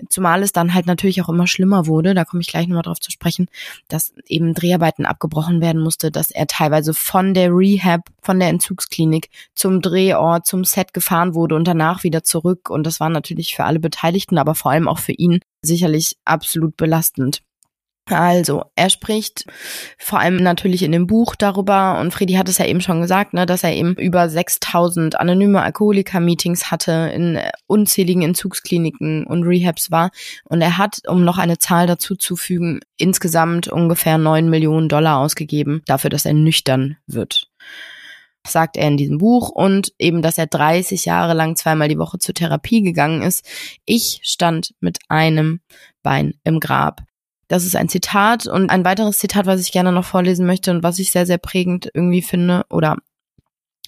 Zumal 0.10 0.44
es 0.44 0.52
dann 0.52 0.74
halt 0.74 0.86
natürlich 0.86 1.22
auch 1.22 1.30
immer 1.30 1.48
schlimmer 1.48 1.88
wurde, 1.88 2.14
da 2.14 2.26
komme 2.26 2.42
ich 2.42 2.48
gleich 2.48 2.68
nochmal 2.68 2.84
drauf 2.84 3.00
zu 3.00 3.12
sprechen, 3.12 3.48
dass 3.88 4.14
eben 4.28 4.54
Dreharbeiten 4.54 5.06
abgebrochen 5.06 5.62
werden 5.62 5.82
musste, 5.82 6.12
dass 6.12 6.32
er 6.32 6.48
teilweise 6.48 6.94
von 6.94 7.34
der 7.34 7.50
Rehab, 7.52 8.10
von 8.22 8.40
der 8.40 8.50
Entzugsklinik 8.50 9.30
zum 9.56 9.82
Drehort, 9.82 10.46
zum 10.46 10.66
Set 10.66 10.94
gefahren 10.94 11.34
wurde 11.34 11.56
und 11.56 11.68
danach 11.68 12.04
wieder 12.04 12.24
zurück. 12.24 12.70
Und 12.70 12.86
das 12.86 13.00
war 13.00 13.10
natürlich 13.10 13.56
für 13.56 13.64
alle 13.64 13.80
Beteiligten, 13.80 14.38
aber 14.38 14.56
vor 14.56 14.72
allem 14.72 14.88
auch 14.88 15.00
für 15.00 15.14
ihn 15.14 15.40
sicherlich 15.62 16.18
absolut 16.26 16.76
belastend. 16.78 17.42
Also, 18.10 18.66
er 18.76 18.90
spricht 18.90 19.46
vor 19.98 20.20
allem 20.20 20.36
natürlich 20.36 20.84
in 20.84 20.92
dem 20.92 21.08
Buch 21.08 21.36
darüber 21.36 22.00
und 22.02 22.12
Freddy 22.12 22.34
hat 22.34 22.50
es 22.50 22.58
ja 22.58 22.66
eben 22.66 22.82
schon 22.82 23.00
gesagt, 23.00 23.34
ne, 23.34 23.46
dass 23.46 23.64
er 23.64 23.74
eben 23.74 23.96
über 23.96 24.28
6000 24.28 25.18
anonyme 25.18 25.62
Alkoholiker-Meetings 25.62 26.70
hatte, 26.70 27.12
in 27.16 27.40
unzähligen 27.66 28.22
Entzugskliniken 28.22 29.26
und 29.26 29.44
Rehabs 29.44 29.90
war 29.90 30.12
und 30.44 30.62
er 30.62 30.78
hat, 30.78 30.98
um 31.08 31.24
noch 31.24 31.38
eine 31.38 31.60
Zahl 31.60 31.88
dazu 31.88 32.18
zu 32.18 32.36
fügen, 32.36 32.82
insgesamt 32.98 33.70
ungefähr 33.70 34.18
9 34.18 34.50
Millionen 34.50 34.90
Dollar 34.90 35.20
ausgegeben 35.20 35.82
dafür, 35.86 36.10
dass 36.10 36.26
er 36.26 36.34
nüchtern 36.34 36.98
wird 37.08 37.48
sagt 38.46 38.76
er 38.76 38.90
in 38.90 38.98
diesem 38.98 39.20
Buch 39.20 39.50
und 39.50 39.94
eben, 39.98 40.22
dass 40.22 40.38
er 40.38 40.48
30 40.48 41.06
Jahre 41.06 41.34
lang 41.34 41.56
zweimal 41.56 41.88
die 41.88 41.98
Woche 41.98 42.20
zur 42.20 42.36
Therapie 42.36 42.82
gegangen 42.82 43.22
ist. 43.22 43.48
Ich 43.86 44.20
stand 44.24 44.74
mit 44.82 45.00
einem 45.08 45.62
Bein 46.02 46.34
im 46.44 46.60
Grab. 46.60 47.04
Das 47.54 47.66
ist 47.66 47.76
ein 47.76 47.88
Zitat 47.88 48.48
und 48.48 48.72
ein 48.72 48.84
weiteres 48.84 49.20
Zitat, 49.20 49.46
was 49.46 49.62
ich 49.62 49.72
gerne 49.72 49.92
noch 49.92 50.06
vorlesen 50.06 50.48
möchte 50.48 50.72
und 50.72 50.82
was 50.82 50.98
ich 50.98 51.12
sehr, 51.12 51.28
sehr 51.28 51.38
prägend 51.38 51.88
irgendwie 51.94 52.24
finde 52.24 52.66
oder 52.72 52.98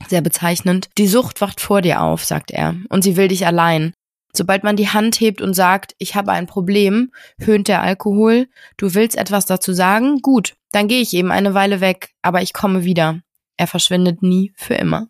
sehr 0.08 0.22
bezeichnend. 0.22 0.88
Die 1.00 1.08
Sucht 1.08 1.42
wacht 1.42 1.60
vor 1.60 1.82
dir 1.82 2.04
auf, 2.04 2.24
sagt 2.24 2.52
er, 2.52 2.76
und 2.90 3.02
sie 3.02 3.18
will 3.18 3.28
dich 3.28 3.48
allein. 3.48 3.96
Sobald 4.34 4.64
man 4.64 4.76
die 4.76 4.90
Hand 4.90 5.20
hebt 5.20 5.42
und 5.42 5.56
sagt, 5.56 5.96
ich 5.98 6.14
habe 6.14 6.32
ein 6.32 6.46
Problem, 6.46 7.12
höhnt 7.40 7.68
der 7.68 7.82
Alkohol, 7.82 8.50
du 8.78 8.94
willst 8.94 9.18
etwas 9.18 9.48
dazu 9.48 9.74
sagen, 9.74 10.20
gut, 10.22 10.54
dann 10.72 10.88
gehe 10.88 11.02
ich 11.02 11.16
eben 11.16 11.32
eine 11.32 11.56
Weile 11.56 11.82
weg, 11.82 12.12
aber 12.22 12.44
ich 12.44 12.54
komme 12.54 12.84
wieder. 12.84 13.22
Er 13.58 13.66
verschwindet 13.66 14.22
nie 14.22 14.54
für 14.56 14.76
immer. 14.76 15.08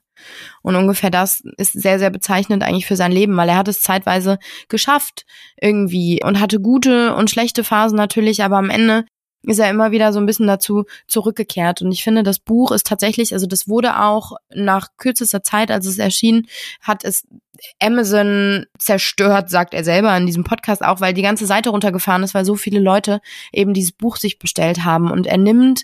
Und 0.62 0.76
ungefähr 0.76 1.10
das 1.10 1.44
ist 1.58 1.74
sehr, 1.74 2.00
sehr 2.00 2.10
bezeichnend 2.10 2.64
eigentlich 2.64 2.86
für 2.86 2.96
sein 2.96 3.12
Leben, 3.12 3.36
weil 3.38 3.50
er 3.50 3.58
hat 3.58 3.68
es 3.68 3.82
zeitweise 3.82 4.40
geschafft 4.70 5.26
irgendwie 5.60 6.22
und 6.24 6.40
hatte 6.40 6.60
gute 6.60 7.16
und 7.16 7.30
schlechte 7.30 7.64
Phasen 7.64 7.98
natürlich, 7.98 8.44
aber 8.44 8.58
am 8.58 8.70
Ende 8.70 9.06
ist 9.48 9.60
er 9.60 9.70
immer 9.70 9.92
wieder 9.92 10.12
so 10.14 10.20
ein 10.20 10.26
bisschen 10.26 10.48
dazu 10.48 10.86
zurückgekehrt. 11.08 11.82
Und 11.82 11.92
ich 11.92 12.04
finde, 12.04 12.24
das 12.24 12.40
Buch 12.40 12.72
ist 12.72 12.88
tatsächlich, 12.88 13.34
also 13.34 13.46
das 13.46 13.68
wurde 13.68 14.00
auch 14.00 14.34
nach 14.54 14.90
kürzester 14.98 15.44
Zeit, 15.44 15.72
als 15.72 15.86
es 15.86 15.98
erschien, 15.98 16.48
hat 16.82 17.04
es 17.04 17.28
Amazon 17.80 18.66
zerstört, 18.78 19.50
sagt 19.50 19.74
er 19.74 19.84
selber 19.84 20.16
in 20.18 20.26
diesem 20.26 20.44
Podcast 20.44 20.84
auch, 20.84 21.00
weil 21.00 21.14
die 21.14 21.22
ganze 21.22 21.46
Seite 21.46 21.70
runtergefahren 21.70 22.24
ist, 22.24 22.34
weil 22.34 22.46
so 22.46 22.56
viele 22.56 22.80
Leute 22.80 23.22
eben 23.54 23.74
dieses 23.74 23.92
Buch 23.92 24.18
sich 24.18 24.40
bestellt 24.40 24.84
haben. 24.84 25.12
Und 25.12 25.28
er 25.28 25.38
nimmt 25.38 25.84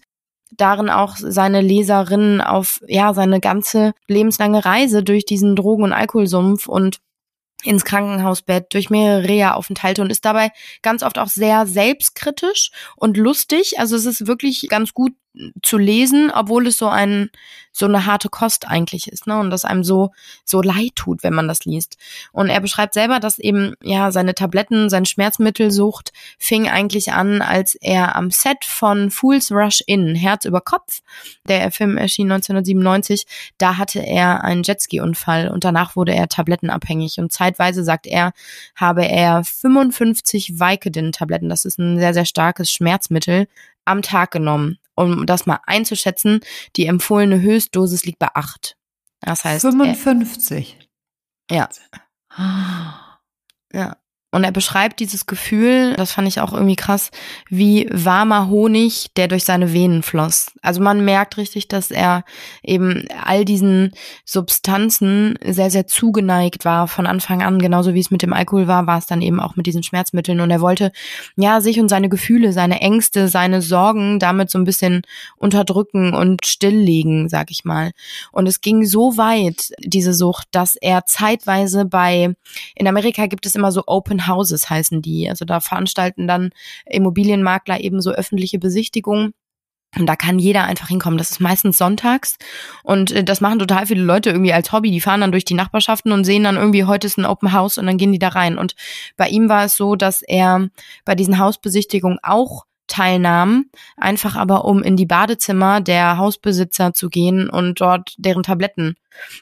darin 0.52 0.90
auch 0.90 1.16
seine 1.18 1.62
Leserinnen 1.62 2.42
auf 2.42 2.82
ja 2.88 3.14
seine 3.14 3.40
ganze 3.40 3.94
lebenslange 4.08 4.64
Reise 4.66 5.04
durch 5.04 5.26
diesen 5.26 5.56
Drogen- 5.56 5.84
und 5.84 5.94
Alkoholsumpf 5.94 6.68
und 6.68 7.00
ins 7.64 7.86
Krankenhausbett 7.86 8.74
durch 8.74 8.90
mehrere 8.90 9.28
Reha-Aufenthalte 9.28 10.02
und 10.02 10.10
ist 10.10 10.26
dabei 10.26 10.52
ganz 10.82 11.04
oft 11.04 11.20
auch 11.20 11.28
sehr 11.28 11.68
selbstkritisch 11.68 12.72
und 12.96 13.18
lustig. 13.18 13.80
Also 13.80 13.96
es 13.96 14.06
ist 14.06 14.28
wirklich 14.28 14.68
ganz 14.70 14.94
gut 14.94 15.14
zu 15.62 15.78
lesen, 15.78 16.32
obwohl 16.34 16.68
es 16.68 16.78
so 16.78 16.88
ein 16.88 17.30
so 17.74 17.86
eine 17.86 18.06
harte 18.06 18.28
Kost 18.28 18.68
eigentlich 18.68 19.08
ist, 19.08 19.28
ne? 19.28 19.40
Und 19.40 19.50
das 19.50 19.64
einem 19.64 19.86
so 19.86 20.12
so 20.44 20.62
leid 20.62 20.92
tut, 20.96 21.24
wenn 21.24 21.34
man 21.34 21.48
das 21.48 21.64
liest. 21.64 21.98
Und 22.34 22.50
er 22.50 22.60
beschreibt 22.60 22.94
selber, 22.94 23.22
dass 23.22 23.40
eben 23.40 23.76
ja 23.82 24.12
seine 24.12 24.36
Tabletten, 24.36 24.90
seine 24.90 25.06
Schmerzmittelsucht 25.06 26.12
fing 26.38 26.68
eigentlich 26.68 27.14
an, 27.14 27.42
als 27.42 27.76
er 27.76 28.16
am 28.18 28.30
Set 28.30 28.66
von 28.66 29.10
Fools 29.10 29.52
Rush 29.52 29.82
In 29.88 30.16
Herz 30.16 30.44
über 30.44 30.60
Kopf, 30.60 31.02
der 31.48 31.72
Film 31.72 31.98
erschien 31.98 32.30
1997, 32.30 33.26
da 33.58 33.78
hatte 33.78 34.06
er 34.06 34.44
einen 34.44 34.64
Jetski-Unfall 34.64 35.48
und 35.48 35.64
danach 35.64 35.96
wurde 35.96 36.14
er 36.14 36.28
tablettenabhängig 36.28 37.20
und 37.20 37.32
zeitweise 37.32 37.86
sagt 37.86 38.06
er, 38.06 38.34
habe 38.76 39.06
er 39.06 39.46
55 39.46 40.60
Vicodin-Tabletten, 40.60 41.48
das 41.48 41.64
ist 41.64 41.80
ein 41.80 41.98
sehr 42.00 42.14
sehr 42.14 42.26
starkes 42.26 42.70
Schmerzmittel, 42.70 43.48
am 43.86 44.02
Tag 44.02 44.32
genommen 44.32 44.78
um 44.96 45.26
das 45.26 45.46
mal 45.46 45.60
einzuschätzen, 45.66 46.42
die 46.76 46.86
empfohlene 46.86 47.42
Höchstdosis 47.42 48.06
liegt 48.06 48.20
bei 48.20 48.30
8. 48.34 48.78
Das 49.22 49.44
heißt 49.44 49.62
55. 49.62 50.78
Äh, 51.50 51.56
ja. 51.56 51.70
Ja. 53.74 53.98
Und 54.32 54.46
er 54.46 54.52
beschreibt 54.52 55.02
dieses 55.02 55.26
Gefühl, 55.26 55.94
das 55.98 56.14
fand 56.14 56.28
ich 56.28 56.40
auch 56.40 56.54
irgendwie 56.54 56.78
krass, 56.78 57.12
wie 57.50 57.88
warmer 57.92 58.48
Honig, 58.48 59.08
der 59.18 59.28
durch 59.28 59.44
seine 59.44 59.74
Venen 59.74 60.04
floss. 60.04 60.54
Also 60.62 60.82
man 60.82 61.04
merkt 61.04 61.36
richtig, 61.36 61.68
dass 61.68 61.92
er 61.92 62.24
eben 62.64 63.06
all 63.24 63.44
diesen 63.44 63.92
Substanzen 64.24 65.38
sehr, 65.44 65.70
sehr 65.70 65.86
zugeneigt 65.86 66.64
war 66.64 66.88
von 66.88 67.08
Anfang 67.08 67.44
an. 67.44 67.60
Genauso 67.60 67.94
wie 67.94 68.00
es 68.00 68.10
mit 68.10 68.22
dem 68.22 68.32
Alkohol 68.32 68.68
war, 68.68 68.88
war 68.88 68.98
es 68.98 69.06
dann 69.06 69.22
eben 69.22 69.42
auch 69.42 69.58
mit 69.58 69.66
diesen 69.66 69.84
Schmerzmitteln. 69.84 70.40
Und 70.40 70.50
er 70.50 70.62
wollte, 70.62 70.94
ja, 71.36 71.60
sich 71.60 71.82
und 71.82 71.90
seine 71.90 72.08
Gefühle, 72.08 72.54
seine 72.54 72.80
Ängste, 72.80 73.28
seine 73.28 73.62
Sorgen 73.62 74.18
damit 74.18 74.50
so 74.50 74.58
ein 74.58 74.64
bisschen 74.64 75.02
unterdrücken 75.36 76.14
und 76.14 76.46
stilllegen, 76.46 77.28
sag 77.28 77.52
ich 77.52 77.66
mal. 77.66 77.92
Und 78.32 78.48
es 78.48 78.62
ging 78.62 78.86
so 78.86 79.18
weit, 79.18 79.74
diese 79.80 80.14
Sucht, 80.14 80.48
dass 80.52 80.78
er 80.78 81.06
zeitweise 81.06 81.84
bei, 81.84 82.34
in 82.76 82.88
Amerika 82.88 83.26
gibt 83.26 83.46
es 83.46 83.56
immer 83.56 83.74
so 83.74 83.84
Open 83.88 84.21
Houses 84.28 84.70
heißen 84.70 85.02
die. 85.02 85.30
Also 85.30 85.46
da 85.46 85.60
veranstalten 85.60 86.28
dann 86.28 86.52
Immobilienmakler 86.86 87.80
eben 87.82 88.02
so 88.02 88.12
öffentliche 88.12 88.60
Besichtigungen. 88.60 89.34
Und 89.98 90.06
da 90.06 90.16
kann 90.16 90.40
jeder 90.40 90.64
einfach 90.64 90.88
hinkommen. 90.88 91.18
Das 91.18 91.32
ist 91.32 91.42
meistens 91.42 91.78
sonntags. 91.78 92.38
Und 92.84 93.12
äh, 93.12 93.24
das 93.26 93.42
machen 93.42 93.60
total 93.60 93.88
viele 93.88 94.04
Leute 94.04 94.30
irgendwie 94.30 94.54
als 94.54 94.72
Hobby. 94.72 94.90
Die 94.90 95.02
fahren 95.02 95.22
dann 95.22 95.34
durch 95.34 95.44
die 95.44 95.54
Nachbarschaften 95.54 96.14
und 96.14 96.24
sehen 96.24 96.44
dann 96.46 96.56
irgendwie, 96.56 96.86
heute 96.86 97.08
ist 97.08 97.18
ein 97.18 97.26
Open 97.26 97.52
House 97.52 97.78
und 97.78 97.88
dann 97.88 97.98
gehen 97.98 98.14
die 98.14 98.20
da 98.20 98.30
rein. 98.30 98.58
Und 98.58 98.76
bei 99.18 99.28
ihm 99.28 99.50
war 99.50 99.66
es 99.66 99.76
so, 99.76 99.96
dass 99.96 100.22
er 100.22 100.70
bei 101.04 101.16
diesen 101.16 101.40
Hausbesichtigungen 101.40 102.20
auch 102.24 102.66
teilnahm, 102.92 103.66
einfach 103.96 104.36
aber 104.36 104.66
um 104.66 104.84
in 104.84 104.98
die 104.98 105.06
Badezimmer 105.06 105.82
der 105.82 106.18
Hausbesitzer 106.18 106.94
zu 106.94 107.10
gehen 107.10 107.50
und 107.50 107.80
dort 107.80 108.16
deren 108.18 108.44
Tabletten 108.44 108.96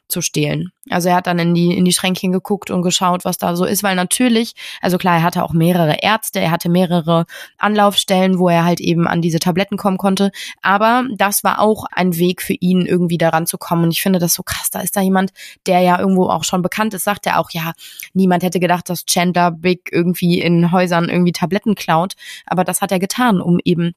zu 0.08 0.22
stehlen. 0.22 0.72
Also 0.90 1.10
er 1.10 1.16
hat 1.16 1.28
dann 1.28 1.40
in 1.40 1.54
die, 1.54 1.78
in 1.78 1.86
die 1.86 1.94
Schränkchen 1.94 2.32
geguckt 2.32 2.72
und 2.72 2.82
geschaut, 2.82 3.26
was 3.26 3.38
da 3.38 3.56
so 3.56 3.66
ist, 3.66 3.84
weil 3.84 3.96
natürlich, 3.96 4.54
also 4.82 4.98
klar, 4.98 5.18
er 5.18 5.24
hatte 5.24 5.44
auch 5.44 5.54
mehrere 5.54 5.98
Ärzte, 6.02 6.40
er 6.40 6.52
hatte 6.52 6.70
mehrere 6.70 7.26
Anlaufstellen, 7.58 8.40
wo 8.40 8.50
er 8.50 8.66
halt 8.66 8.80
eben 8.80 9.08
an 9.08 9.22
diese 9.22 9.40
Tabletten 9.40 9.78
kommen 9.78 9.98
konnte, 9.98 10.32
aber 10.62 11.06
das 11.16 11.44
war 11.44 11.60
auch 11.60 11.86
ein 11.92 12.18
Weg 12.18 12.42
für 12.42 12.54
ihn, 12.54 12.86
irgendwie 12.86 13.18
daran 13.18 13.46
zu 13.46 13.58
kommen. 13.58 13.84
Und 13.86 13.92
ich 13.92 14.02
finde 14.02 14.20
das 14.20 14.34
so 14.34 14.44
krass, 14.44 14.70
da 14.72 14.82
ist 14.82 14.96
da 14.96 15.02
jemand, 15.02 15.32
der 15.68 15.82
ja 15.82 16.00
irgendwo 16.00 16.30
auch 16.30 16.44
schon 16.44 16.62
bekannt 16.62 16.94
ist, 16.94 17.04
sagt 17.04 17.26
er 17.28 17.40
auch, 17.40 17.52
ja, 17.52 17.74
niemand 18.14 18.44
hätte 18.44 18.60
gedacht, 18.60 18.90
dass 18.90 19.06
Chandler 19.06 19.52
Big 19.52 19.90
irgendwie 19.92 20.40
in 20.40 20.72
Häusern 20.72 21.10
irgendwie 21.10 21.32
Tabletten 21.32 21.76
klaut, 21.76 22.14
aber 22.46 22.64
das 22.64 22.82
hat 22.82 22.92
er 22.92 23.00
getan, 23.00 23.42
um 23.42 23.60
eben 23.64 23.94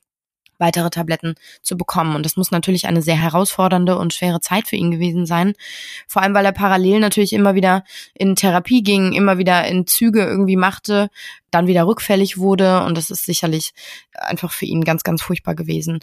weitere 0.63 0.89
Tabletten 0.89 1.35
zu 1.61 1.77
bekommen. 1.77 2.17
Und 2.17 2.25
das 2.25 2.37
muss 2.37 2.51
natürlich 2.51 2.87
eine 2.87 3.03
sehr 3.03 3.21
herausfordernde 3.21 3.99
und 3.99 4.15
schwere 4.15 4.41
Zeit 4.41 4.69
für 4.69 4.77
ihn 4.77 4.91
gewesen 4.91 5.27
sein. 5.27 5.53
Vor 6.09 6.23
allem, 6.23 6.33
weil 6.33 6.47
er 6.47 6.53
parallel 6.53 7.01
natürlich 7.01 7.35
immer 7.35 7.55
wieder 7.55 7.85
in 8.15 8.37
Therapie 8.37 8.83
ging, 8.83 9.13
immer 9.13 9.37
wieder 9.37 9.67
in 9.67 9.87
Züge 9.87 10.25
irgendwie 10.25 10.57
machte, 10.57 11.11
dann 11.51 11.67
wieder 11.67 11.87
rückfällig 11.87 12.39
wurde. 12.39 12.83
Und 12.85 12.97
das 12.97 13.11
ist 13.11 13.27
sicherlich 13.27 13.73
einfach 14.15 14.53
für 14.53 14.65
ihn 14.65 14.85
ganz, 14.85 15.03
ganz 15.03 15.21
furchtbar 15.21 15.55
gewesen 15.55 16.01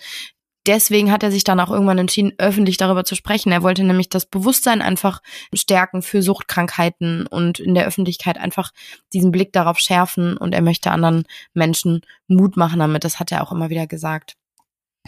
deswegen 0.69 1.11
hat 1.11 1.23
er 1.23 1.31
sich 1.31 1.43
dann 1.43 1.59
auch 1.59 1.71
irgendwann 1.71 1.97
entschieden, 1.97 2.33
öffentlich 2.37 2.77
darüber 2.77 3.03
zu 3.03 3.15
sprechen. 3.15 3.51
Er 3.51 3.63
wollte 3.63 3.83
nämlich 3.83 4.07
das 4.09 4.25
Bewusstsein 4.25 4.81
einfach 4.81 5.21
stärken 5.53 6.01
für 6.01 6.21
Suchtkrankheiten 6.21 7.25
und 7.27 7.59
in 7.59 7.73
der 7.73 7.87
Öffentlichkeit 7.87 8.37
einfach 8.37 8.71
diesen 9.11 9.31
Blick 9.31 9.51
darauf 9.51 9.79
schärfen 9.79 10.37
und 10.37 10.53
er 10.53 10.61
möchte 10.61 10.91
anderen 10.91 11.23
Menschen 11.53 12.01
Mut 12.27 12.55
machen 12.55 12.79
damit. 12.79 13.03
Das 13.03 13.19
hat 13.19 13.31
er 13.31 13.43
auch 13.43 13.51
immer 13.51 13.69
wieder 13.69 13.87
gesagt. 13.87 14.38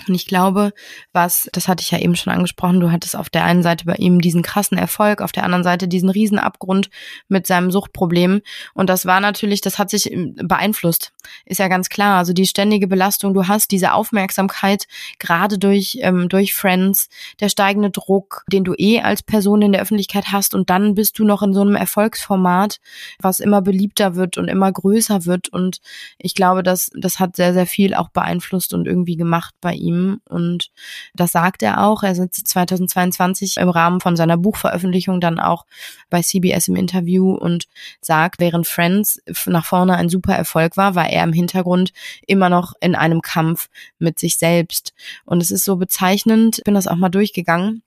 Und 0.08 0.16
ich 0.16 0.26
glaube, 0.26 0.74
was, 1.14 1.50
das 1.54 1.68
hatte 1.68 1.82
ich 1.82 1.92
ja 1.92 2.00
eben 2.00 2.16
schon 2.16 2.34
angesprochen, 2.34 2.80
du 2.80 2.92
hattest 2.92 3.16
auf 3.16 3.30
der 3.30 3.44
einen 3.44 3.64
Seite 3.64 3.86
bei 3.86 3.96
ihm 3.96 4.22
diesen 4.22 4.42
krassen 4.42 4.78
Erfolg, 4.78 5.22
auf 5.22 5.32
der 5.32 5.44
anderen 5.44 5.64
Seite 5.64 5.88
diesen 5.88 6.10
Riesenabgrund 6.10 6.90
mit 7.28 7.48
seinem 7.48 7.72
Suchtproblem. 7.72 8.42
Und 8.74 8.90
das 8.90 9.06
war 9.06 9.20
natürlich, 9.20 9.62
das 9.62 9.80
hat 9.80 9.90
sich 9.90 10.12
ähm, 10.12 10.36
beeinflusst. 10.36 11.14
Ist 11.46 11.60
ja 11.60 11.68
ganz 11.68 11.90
klar. 11.90 12.18
Also 12.18 12.34
die 12.34 12.48
ständige 12.48 12.88
Belastung, 12.88 13.34
du 13.34 13.48
hast 13.48 13.72
diese 13.72 13.94
Aufmerksamkeit, 13.94 14.88
gerade 15.20 15.58
durch, 15.58 16.00
ähm, 16.02 16.30
durch 16.30 16.54
Friends, 16.54 17.10
der 17.40 17.50
steigende 17.50 17.90
Druck, 17.90 18.44
den 18.52 18.64
du 18.64 18.74
eh 18.78 19.02
als 19.02 19.24
Person 19.24 19.62
in 19.62 19.72
der 19.72 19.82
Öffentlichkeit 19.82 20.26
hast. 20.32 20.56
Und 20.56 20.70
dann 20.70 20.96
bist 20.96 21.20
du 21.20 21.24
noch 21.24 21.44
in 21.44 21.54
so 21.54 21.62
einem 21.62 21.76
Erfolgsformat, 21.76 22.80
was 23.20 23.40
immer 23.40 23.62
beliebter 23.62 24.16
wird 24.16 24.38
und 24.38 24.48
immer 24.48 24.72
größer 24.72 25.26
wird. 25.26 25.50
Und 25.50 25.80
ich 26.18 26.36
glaube, 26.36 26.64
das, 26.64 26.92
das 26.96 27.20
hat 27.20 27.36
sehr, 27.36 27.54
sehr 27.54 27.68
viel 27.68 27.94
auch 27.94 28.10
beeinflusst 28.10 28.74
und 28.74 28.88
irgendwie 28.88 29.16
gemacht 29.16 29.54
bei 29.62 29.74
ihm 29.74 29.91
ihm. 29.92 30.22
Und 30.28 30.72
das 31.14 31.32
sagt 31.32 31.64
er 31.64 31.84
auch. 31.84 32.04
Er 32.04 32.16
sitzt 32.16 32.48
2022 32.48 33.58
im 33.58 33.70
Rahmen 33.70 34.00
von 34.00 34.16
seiner 34.16 34.38
Buchveröffentlichung 34.38 35.22
dann 35.22 35.40
auch 35.40 35.66
bei 36.10 36.22
CBS 36.22 36.68
im 36.68 36.76
Interview 36.76 37.34
und 37.34 37.66
sagt, 38.02 38.40
während 38.40 38.68
Friends 38.68 39.22
nach 39.46 39.66
vorne 39.66 39.96
ein 39.96 40.10
super 40.10 40.36
Erfolg 40.36 40.78
war, 40.78 40.96
war 40.96 41.10
er 41.10 41.24
im 41.24 41.34
Hintergrund 41.34 41.92
immer 42.26 42.50
noch 42.50 42.74
in 42.80 42.96
einem 42.96 43.22
Kampf 43.22 43.70
mit 44.00 44.20
sich 44.20 44.38
selbst. 44.38 44.94
Und 45.26 45.42
es 45.42 45.52
ist 45.52 45.66
so 45.66 45.76
bezeichnend, 45.76 46.60
ich 46.60 46.64
bin 46.64 46.74
das 46.74 46.88
auch 46.88 46.96
mal 46.96 47.10
durchgegangen, 47.10 47.84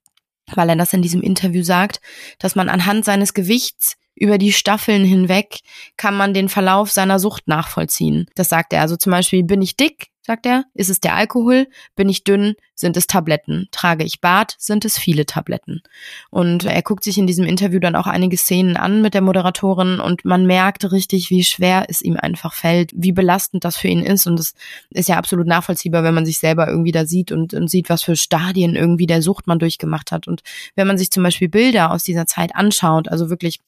weil 0.55 0.69
er 0.69 0.77
das 0.77 0.93
in 0.93 1.03
diesem 1.03 1.23
Interview 1.23 1.63
sagt, 1.63 2.01
dass 2.39 2.55
man 2.55 2.69
anhand 2.69 3.05
seines 3.05 3.35
Gewichts 3.35 3.97
über 4.15 4.39
die 4.39 4.53
Staffeln 4.53 5.05
hinweg 5.05 5.61
kann 5.97 6.17
man 6.17 6.35
den 6.35 6.49
Verlauf 6.49 6.91
seiner 6.91 7.19
Sucht 7.19 7.49
nachvollziehen. 7.49 8.27
Das 8.35 8.49
sagt 8.49 8.73
er. 8.73 8.81
Also 8.81 8.97
zum 8.97 9.11
Beispiel, 9.11 9.43
bin 9.43 9.63
ich 9.63 9.77
dick, 9.77 10.09
sagt 10.27 10.47
er. 10.47 10.65
Ist 10.75 10.89
es 10.89 11.01
der 11.01 11.15
Alkohol? 11.15 11.69
Bin 11.97 12.09
ich 12.09 12.25
dünn? 12.25 12.55
Sind 12.75 12.97
es 12.97 13.07
Tabletten? 13.07 13.69
Trage 13.71 14.05
ich 14.05 14.21
Bart? 14.21 14.57
Sind 14.59 14.85
es 14.85 14.99
viele 14.99 15.27
Tabletten? 15.27 15.83
Und 16.31 16.65
er 16.65 16.83
guckt 16.83 17.05
sich 17.05 17.19
in 17.19 17.27
diesem 17.27 17.45
Interview 17.45 17.79
dann 17.79 17.95
auch 17.95 18.07
einige 18.07 18.37
Szenen 18.37 18.77
an 18.77 19.03
mit 19.03 19.15
der 19.15 19.21
Moderatorin 19.21 20.01
und 20.01 20.25
man 20.25 20.47
merkt 20.47 20.91
richtig, 20.91 21.31
wie 21.31 21.45
schwer 21.45 21.85
es 21.89 22.01
ihm 22.01 22.17
einfach 22.17 22.55
fällt, 22.55 22.91
wie 22.95 23.13
belastend 23.13 23.65
das 23.65 23.77
für 23.77 23.89
ihn 23.89 24.03
ist. 24.03 24.27
Und 24.27 24.41
es 24.41 24.55
ist 24.91 25.09
ja 25.09 25.19
absolut 25.19 25.47
nachvollziehbar, 25.47 26.03
wenn 26.03 26.15
man 26.15 26.27
sich 26.27 26.39
selber 26.39 26.69
irgendwie 26.69 26.93
da 26.93 27.05
sieht 27.05 27.31
und, 27.31 27.53
und 27.53 27.69
sieht, 27.69 27.91
was 27.91 28.03
für 28.03 28.17
Stadien 28.17 28.77
irgendwie 28.77 29.07
der 29.07 29.23
Sucht 29.23 29.47
man 29.47 29.59
durchgemacht 29.59 30.11
hat. 30.11 30.27
Und 30.27 30.43
wenn 30.75 30.87
man 30.87 30.99
sich 30.99 31.11
zum 31.11 31.23
Beispiel 31.23 31.49
Bilder 31.49 31.93
aus 31.93 32.03
dieser 32.03 32.27
Zeit 32.27 32.57
anschaut, 32.57 33.09
also 33.09 33.29
wirklich 33.29 33.61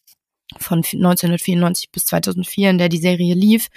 von 0.58 0.78
1994 0.78 1.90
bis 1.90 2.06
2004, 2.06 2.70
in 2.70 2.78
der 2.78 2.88
die 2.88 2.98
Serie 2.98 3.34
lief, 3.34 3.68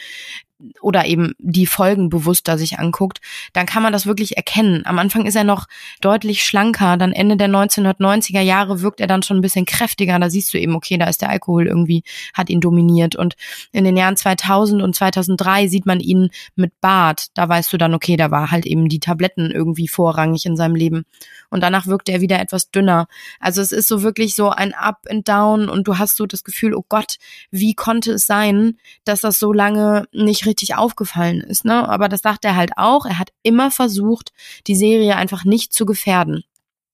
oder 0.81 1.05
eben 1.05 1.33
die 1.39 1.65
Folgen 1.65 2.09
bewusster 2.09 2.57
sich 2.57 2.79
anguckt, 2.79 3.21
dann 3.53 3.65
kann 3.65 3.83
man 3.83 3.93
das 3.93 4.05
wirklich 4.05 4.37
erkennen. 4.37 4.85
Am 4.85 4.99
Anfang 4.99 5.25
ist 5.25 5.35
er 5.35 5.43
noch 5.43 5.67
deutlich 6.01 6.43
schlanker, 6.43 6.97
dann 6.97 7.13
Ende 7.13 7.37
der 7.37 7.49
1990er 7.49 8.41
Jahre 8.41 8.81
wirkt 8.81 8.99
er 8.99 9.07
dann 9.07 9.23
schon 9.23 9.37
ein 9.37 9.41
bisschen 9.41 9.65
kräftiger, 9.65 10.19
da 10.19 10.29
siehst 10.29 10.53
du 10.53 10.59
eben, 10.59 10.75
okay, 10.75 10.97
da 10.97 11.05
ist 11.05 11.21
der 11.21 11.29
Alkohol 11.29 11.67
irgendwie, 11.67 12.03
hat 12.33 12.49
ihn 12.49 12.59
dominiert 12.59 13.15
und 13.15 13.35
in 13.71 13.85
den 13.85 13.95
Jahren 13.95 14.17
2000 14.17 14.81
und 14.81 14.95
2003 14.95 15.67
sieht 15.67 15.85
man 15.85 15.99
ihn 15.99 16.29
mit 16.55 16.79
Bart, 16.81 17.27
da 17.33 17.47
weißt 17.47 17.71
du 17.71 17.77
dann, 17.77 17.93
okay, 17.93 18.17
da 18.17 18.31
war 18.31 18.51
halt 18.51 18.65
eben 18.65 18.89
die 18.89 18.99
Tabletten 18.99 19.51
irgendwie 19.51 19.87
vorrangig 19.87 20.45
in 20.45 20.57
seinem 20.57 20.75
Leben 20.75 21.05
und 21.49 21.61
danach 21.61 21.87
wirkt 21.87 22.09
er 22.09 22.21
wieder 22.21 22.39
etwas 22.39 22.69
dünner. 22.69 23.07
Also 23.39 23.61
es 23.61 23.71
ist 23.71 23.87
so 23.87 24.03
wirklich 24.03 24.35
so 24.35 24.49
ein 24.49 24.73
Up 24.73 25.05
and 25.09 25.27
Down 25.27 25.69
und 25.69 25.87
du 25.87 25.97
hast 25.97 26.17
so 26.17 26.25
das 26.25 26.43
Gefühl, 26.43 26.73
oh 26.75 26.83
Gott, 26.89 27.15
wie 27.51 27.73
konnte 27.73 28.13
es 28.13 28.27
sein, 28.27 28.77
dass 29.05 29.21
das 29.21 29.39
so 29.39 29.53
lange 29.53 30.05
nicht 30.11 30.45
richtig 30.49 30.75
aufgefallen 30.75 31.41
ist, 31.41 31.63
ne? 31.65 31.87
Aber 31.87 32.09
das 32.09 32.21
sagt 32.21 32.43
er 32.45 32.55
halt 32.55 32.71
auch. 32.75 33.05
Er 33.05 33.19
hat 33.19 33.29
immer 33.43 33.71
versucht, 33.71 34.31
die 34.67 34.75
Serie 34.75 35.15
einfach 35.15 35.45
nicht 35.45 35.73
zu 35.73 35.85
gefährden. 35.85 36.43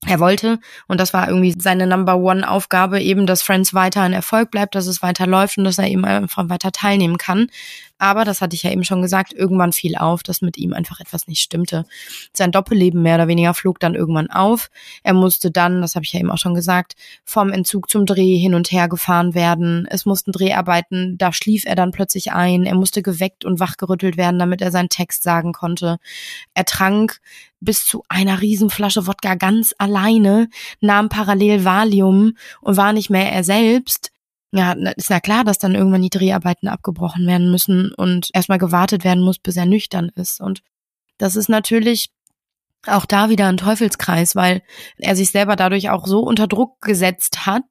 Er 0.08 0.20
wollte, 0.20 0.60
und 0.88 1.00
das 1.00 1.13
war 1.13 1.28
irgendwie 1.28 1.56
seine 1.58 1.88
Number 1.88 2.18
One 2.18 2.48
Aufgabe, 2.48 3.02
eben, 3.02 3.26
dass 3.26 3.41
Friends 3.41 3.74
weiter 3.74 4.02
ein 4.02 4.13
Erfolg 4.13 4.52
bleibt, 4.52 4.76
dass 4.76 4.86
es 4.86 5.02
weiter 5.02 5.26
läuft 5.26 5.58
und 5.58 5.63
dass 5.63 5.80
er 5.80 5.88
eben 5.88 6.06
einfach 6.06 6.48
weiter 6.50 6.72
teilnehmen 6.72 7.18
kann. 7.18 7.48
Aber, 7.98 8.26
das 8.26 8.42
hatte 8.42 8.56
ich 8.56 8.64
ja 8.64 8.72
eben 8.72 8.84
schon 8.84 9.02
gesagt, 9.02 9.32
irgendwann 9.32 9.72
fiel 9.72 9.96
auf, 9.96 10.22
dass 10.22 10.42
mit 10.42 10.58
ihm 10.58 10.74
einfach 10.74 11.00
etwas 11.00 11.28
nicht 11.28 11.42
stimmte. 11.42 11.86
Sein 12.34 12.52
Doppelleben 12.52 13.02
mehr 13.02 13.16
oder 13.16 13.30
weniger 13.30 13.54
flog 13.54 13.80
dann 13.80 13.96
irgendwann 13.96 14.30
auf. 14.30 14.70
Er 15.04 15.14
musste 15.14 15.50
dann, 15.50 15.82
das 15.82 15.96
habe 15.96 16.04
ich 16.04 16.12
ja 16.12 16.20
eben 16.20 16.30
auch 16.30 16.38
schon 16.38 16.56
gesagt, 16.56 16.96
vom 17.24 17.52
Entzug 17.52 17.90
zum 17.90 18.06
Dreh 18.06 18.38
hin 18.38 18.54
und 18.54 18.72
her 18.72 18.90
gefahren 18.90 19.34
werden. 19.34 19.88
Es 19.90 20.06
mussten 20.06 20.34
Dreharbeiten, 20.34 21.18
da 21.18 21.32
schlief 21.32 21.66
er 21.66 21.76
dann 21.76 21.92
plötzlich 21.92 22.34
ein. 22.34 22.66
Er 22.66 22.76
musste 22.76 23.02
geweckt 23.02 23.46
und 23.46 23.62
wachgerüttelt 23.62 24.18
werden, 24.18 24.40
damit 24.40 24.62
er 24.62 24.72
seinen 24.72 24.90
Text 24.90 25.24
sagen 25.24 25.54
konnte. 25.54 25.98
Er 26.54 26.66
trank 26.66 27.22
bis 27.62 27.86
zu 27.86 28.04
einer 28.10 28.42
Riesenflasche 28.42 29.08
Wodka 29.08 29.36
ganz 29.36 29.74
alleine, 29.78 30.50
nahm 30.82 31.08
parallel 31.08 31.64
Valium 31.64 32.34
und 32.62 32.76
war 32.76 32.92
nicht 32.92 33.10
mehr 33.10 33.32
er 33.32 33.44
selbst 33.46 34.12
ja, 34.56 34.74
ist 34.96 35.10
ja 35.10 35.20
klar, 35.20 35.44
dass 35.44 35.58
dann 35.58 35.76
irgendwann 35.76 36.02
die 36.02 36.10
Dreharbeiten 36.10 36.68
abgebrochen 36.68 37.28
werden 37.28 37.52
müssen 37.52 37.94
und 37.94 38.30
erstmal 38.34 38.58
gewartet 38.58 39.04
werden 39.04 39.24
muss, 39.24 39.38
bis 39.38 39.58
er 39.58 39.65
nüchtern 39.65 40.12
ist. 40.15 40.39
Und 40.39 40.62
das 41.18 41.36
ist 41.36 41.50
natürlich 41.50 42.10
auch 42.88 43.06
da 43.06 43.30
wieder 43.30 43.48
ein 43.48 43.58
Teufelskreis, 43.58 44.36
weil 44.36 44.62
er 44.98 45.15
sich 45.15 45.32
selber 45.32 45.56
dadurch 45.56 45.89
auch 45.89 46.06
so 46.06 46.20
unter 46.20 46.48
Druck 46.48 46.82
gesetzt 46.82 47.46
hat, 47.46 47.63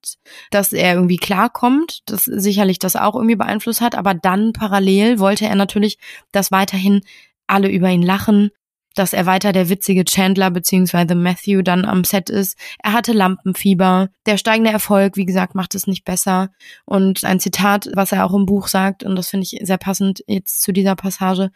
dass 0.51 0.73
er 0.73 0.95
irgendwie 0.95 1.17
klarkommt, 1.17 2.01
das 2.07 2.25
sicherlich 2.25 2.79
das 2.79 2.97
auch 2.97 3.15
irgendwie 3.15 3.37
beeinflusst 3.37 3.81
hat, 3.81 3.95
aber 3.95 4.15
dann 4.15 4.53
parallel 4.53 5.19
wollte 5.21 5.47
er 5.47 5.55
natürlich, 5.55 5.99
dass 6.33 6.51
weiterhin 6.51 7.03
alle 7.47 7.69
über 7.69 7.91
ihn 7.91 8.03
lachen, 8.03 8.51
dass 8.95 9.13
er 9.13 9.27
weiter 9.27 9.53
der 9.53 9.69
witzige 9.69 10.05
Chandler 10.05 10.51
beziehungsweise 10.51 11.15
Matthew 11.15 11.63
dann 11.63 11.85
am 11.85 12.05
Set 12.05 12.31
ist. 12.31 12.57
Er 12.83 12.93
hatte 12.93 13.13
Lampenfieber. 13.13 14.09
Der 14.27 14.39
steigende 14.39 14.71
Erfolg, 14.71 15.17
wie 15.17 15.27
gesagt, 15.27 15.55
macht 15.55 15.75
es 15.75 15.87
nicht 15.87 16.05
besser. 16.05 16.51
Und 16.85 17.25
ein 17.25 17.41
Zitat, 17.41 17.89
was 17.95 18.13
er 18.13 18.25
auch 18.25 18.35
im 18.35 18.47
Buch 18.47 18.69
sagt, 18.69 19.03
und 19.03 19.17
das 19.17 19.29
finde 19.29 19.45
ich 19.45 19.59
sehr 19.67 19.79
passend 19.79 20.25
jetzt 20.27 20.63
zu 20.63 20.73
dieser 20.73 20.97
Passage. 20.97 21.51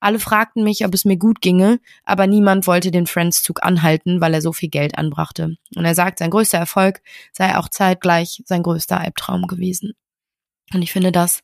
Alle 0.00 0.18
fragten 0.18 0.64
mich, 0.64 0.84
ob 0.84 0.94
es 0.94 1.04
mir 1.04 1.16
gut 1.16 1.40
ginge, 1.40 1.80
aber 2.04 2.26
niemand 2.26 2.66
wollte 2.66 2.90
den 2.90 3.06
Friends-Zug 3.06 3.62
anhalten, 3.62 4.20
weil 4.20 4.34
er 4.34 4.42
so 4.42 4.52
viel 4.52 4.68
Geld 4.68 4.98
anbrachte. 4.98 5.56
Und 5.74 5.84
er 5.84 5.94
sagt, 5.94 6.18
sein 6.18 6.30
größter 6.30 6.58
Erfolg 6.58 7.00
sei 7.32 7.56
auch 7.56 7.68
zeitgleich 7.68 8.42
sein 8.44 8.62
größter 8.62 9.00
Albtraum 9.00 9.46
gewesen. 9.46 9.94
Und 10.72 10.82
ich 10.82 10.92
finde 10.92 11.12
das, 11.12 11.42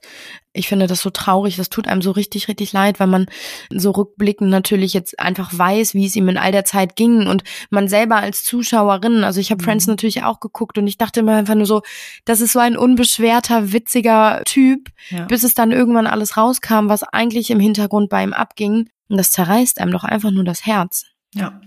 ich 0.53 0.67
finde 0.67 0.87
das 0.87 1.03
so 1.03 1.11
traurig, 1.11 1.57
das 1.57 1.69
tut 1.69 1.87
einem 1.87 2.03
so 2.03 2.11
richtig, 2.11 2.49
richtig 2.49 2.73
leid, 2.73 2.99
weil 2.99 3.07
man 3.07 3.27
so 3.71 3.91
rückblickend 3.91 4.51
natürlich 4.51 4.95
jetzt 4.95 5.21
einfach 5.21 5.57
weiß, 5.57 5.95
wie 5.95 6.07
es 6.07 6.17
ihm 6.17 6.29
in 6.29 6.39
all 6.39 6.53
der 6.53 6.65
Zeit 6.65 6.97
ging 6.97 7.27
und 7.27 7.45
man 7.69 7.87
selber 7.87 8.17
als 8.17 8.45
Zuschauerin, 8.45 9.23
also 9.23 9.39
ich 9.39 9.51
habe 9.51 9.63
mhm. 9.63 9.67
Friends 9.67 9.87
natürlich 9.87 10.25
auch 10.25 10.41
geguckt 10.41 10.79
und 10.79 10.87
ich 10.87 10.97
dachte 10.97 11.21
immer 11.21 11.37
einfach 11.37 11.55
nur 11.55 11.67
so, 11.67 11.83
das 12.25 12.41
ist 12.41 12.53
so 12.53 12.59
ein 12.59 12.77
unbeschwerter, 12.77 13.73
witziger 13.73 14.43
Typ, 14.47 14.89
ja. 15.11 15.27
bis 15.27 15.45
es 15.45 15.55
dann 15.55 15.71
irgendwann 15.71 16.07
alles 16.07 16.37
rauskam, 16.37 16.89
was 16.89 17.03
eigentlich 17.03 17.51
im 17.51 17.61
Hintergrund 17.61 18.09
bei 18.09 18.25
ihm 18.25 18.33
abging 18.33 18.89
und 19.09 19.19
das 19.19 19.31
zerreißt 19.31 19.81
einem 19.81 19.93
doch 19.93 20.05
einfach 20.05 20.31
nur 20.31 20.45
das 20.45 20.65
Herz. 20.65 21.05
Ja. 21.35 21.61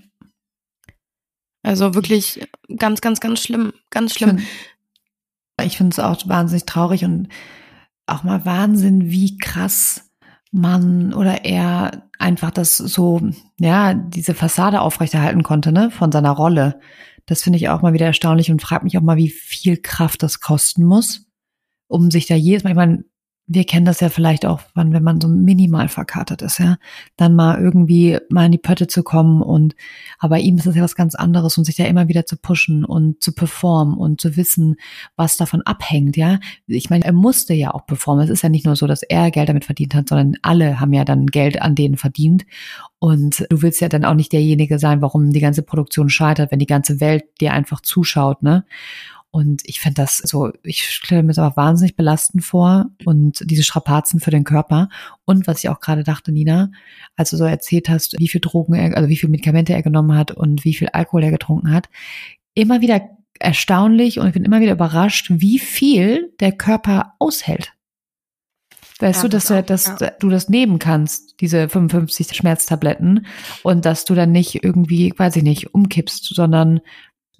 Also 1.62 1.96
wirklich 1.96 2.46
ganz, 2.78 3.00
ganz, 3.00 3.22
ganz 3.22 3.42
schlimm, 3.42 3.72
ganz 3.90 4.14
schlimm. 4.14 4.40
Ich 5.64 5.78
finde 5.78 5.92
es 5.92 6.00
auch 6.00 6.28
wahnsinnig 6.28 6.66
traurig 6.66 7.06
und 7.06 7.30
auch 8.06 8.24
mal 8.24 8.46
Wahnsinn, 8.46 9.10
wie 9.10 9.38
krass 9.38 10.10
man 10.52 11.14
oder 11.14 11.46
er 11.46 12.04
einfach 12.20 12.52
das 12.52 12.78
so, 12.78 13.22
ja, 13.60 13.94
diese 13.94 14.34
Fassade 14.34 14.82
aufrechterhalten 14.82 15.44
konnte, 15.44 15.72
ne, 15.72 15.90
von 15.90 16.12
seiner 16.12 16.32
Rolle. 16.32 16.80
Das 17.26 17.42
finde 17.42 17.58
ich 17.58 17.70
auch 17.70 17.82
mal 17.82 17.94
wieder 17.94 18.06
erstaunlich 18.06 18.52
und 18.52 18.62
frage 18.62 18.84
mich 18.84 18.98
auch 18.98 19.02
mal, 19.02 19.18
wie 19.18 19.30
viel 19.30 19.78
Kraft 19.78 20.24
das 20.24 20.40
kosten 20.40 20.84
muss, 20.84 21.26
um 21.88 22.12
sich 22.12 22.28
da 22.28 22.36
jedes 22.36 22.64
Mal, 22.64 22.72
ich 22.72 22.76
meine, 22.76 23.06
wir 23.46 23.66
kennen 23.66 23.86
das 23.86 24.00
ja 24.00 24.08
vielleicht 24.08 24.46
auch, 24.46 24.62
wenn 24.74 25.04
man 25.04 25.20
so 25.20 25.28
minimal 25.28 25.90
verkatert 25.90 26.42
ist, 26.42 26.60
ja, 26.60 26.78
dann 27.18 27.36
mal 27.36 27.60
irgendwie 27.60 28.18
mal 28.30 28.46
in 28.46 28.54
die 28.54 28.58
Pötte 28.58 28.88
zu 28.88 29.04
kommen 29.04 29.42
und, 29.42 29.76
aber 30.18 30.40
ihm 30.40 30.58
ist 30.58 30.66
das 30.66 30.76
ja 30.76 30.82
was 30.82 30.96
ganz 30.96 31.14
anderes 31.14 31.58
und 31.58 31.66
sich 31.66 31.76
da 31.76 31.84
immer 31.84 32.08
wieder 32.08 32.26
zu 32.26 32.38
pushen 32.38 32.86
und 32.86 33.22
zu 33.22 33.34
performen 33.34 33.98
und 33.98 34.22
zu 34.22 34.38
wissen, 34.38 34.78
was 35.18 35.36
davon 35.36 35.62
abhängt, 35.64 36.16
ja. 36.16 36.40
Ich 36.68 36.90
meine, 36.90 37.04
er 37.04 37.12
musste 37.12 37.54
ja 37.54 37.74
auch 37.74 37.86
performen. 37.86 38.24
Es 38.24 38.30
ist 38.30 38.44
ja 38.44 38.50
nicht 38.50 38.66
nur 38.66 38.78
so, 38.78 38.88
dass 38.88 39.04
er 39.04 39.30
Geld 39.30 39.50
damit 39.50 39.66
verdient 39.66 39.94
hat, 39.94 40.08
sondern 40.08 40.36
alle 40.42 40.80
haben 40.80 40.94
ja 40.94 41.04
dann 41.04 41.28
Geld 41.28 41.62
an 41.62 41.76
denen 41.76 41.98
verdient. 41.98 42.46
Und 43.00 43.46
du 43.50 43.62
willst 43.62 43.82
ja 43.82 43.90
dann 43.90 44.06
auch 44.06 44.14
nicht 44.14 44.32
derjenige 44.32 44.80
sein, 44.80 45.02
warum 45.02 45.32
die 45.32 45.42
ganze 45.42 45.64
Produktion 45.64 46.10
scheitert, 46.10 46.52
wenn 46.52 46.60
die 46.60 46.66
ganze 46.66 47.02
Welt 47.02 47.26
dir 47.42 47.52
einfach 47.52 47.82
zuschaut, 47.82 48.42
ne? 48.42 48.64
Und 49.36 49.64
ich 49.66 49.80
finde 49.80 49.96
das 49.96 50.20
so, 50.20 50.52
ich 50.62 50.86
stelle 50.86 51.24
mir 51.24 51.30
das 51.30 51.40
aber 51.40 51.58
wahnsinnig 51.58 51.96
belastend 51.96 52.46
vor 52.46 52.92
und 53.04 53.40
diese 53.50 53.64
Strapazen 53.64 54.20
für 54.20 54.30
den 54.30 54.44
Körper. 54.44 54.90
Und 55.26 55.48
was 55.48 55.64
ich 55.64 55.70
auch 55.70 55.80
gerade 55.80 56.04
dachte, 56.04 56.32
Nina, 56.32 56.70
als 57.16 57.32
du 57.32 57.38
so 57.38 57.44
erzählt 57.44 57.90
hast, 57.90 58.20
wie 58.20 58.28
viel 58.28 58.42
Drogen 58.42 58.76
er, 58.76 58.96
also 58.96 59.10
wie 59.10 59.18
viel 59.18 59.30
Medikamente 59.30 59.74
er 59.74 59.82
genommen 59.82 60.16
hat 60.16 60.30
und 60.30 60.64
wie 60.66 60.76
viel 60.76 60.90
Alkohol 60.90 61.24
er 61.24 61.32
getrunken 61.32 61.74
hat, 61.74 61.90
immer 62.54 62.82
wieder 62.82 63.02
erstaunlich 63.40 64.20
und 64.20 64.28
ich 64.28 64.34
bin 64.34 64.46
immer 64.46 64.62
wieder 64.62 64.74
überrascht, 64.74 65.32
wie 65.32 65.58
viel 65.58 66.32
der 66.40 66.52
Körper 66.52 67.14
aushält. 67.18 67.74
Weißt 69.00 69.24
ja, 69.24 69.24
du, 69.24 69.30
dass, 69.30 69.48
du, 69.48 69.64
dass 69.64 70.00
ja. 70.00 70.12
du 70.20 70.30
das 70.30 70.48
nehmen 70.48 70.78
kannst, 70.78 71.42
diese 71.42 71.68
55 71.68 72.38
Schmerztabletten, 72.38 73.26
und 73.64 73.86
dass 73.86 74.06
du 74.06 74.14
dann 74.14 74.32
nicht 74.32 74.64
irgendwie, 74.64 75.12
weiß 75.18 75.38
ich 75.38 75.44
nicht, 75.44 75.74
umkippst, 75.74 76.36
sondern 76.36 76.82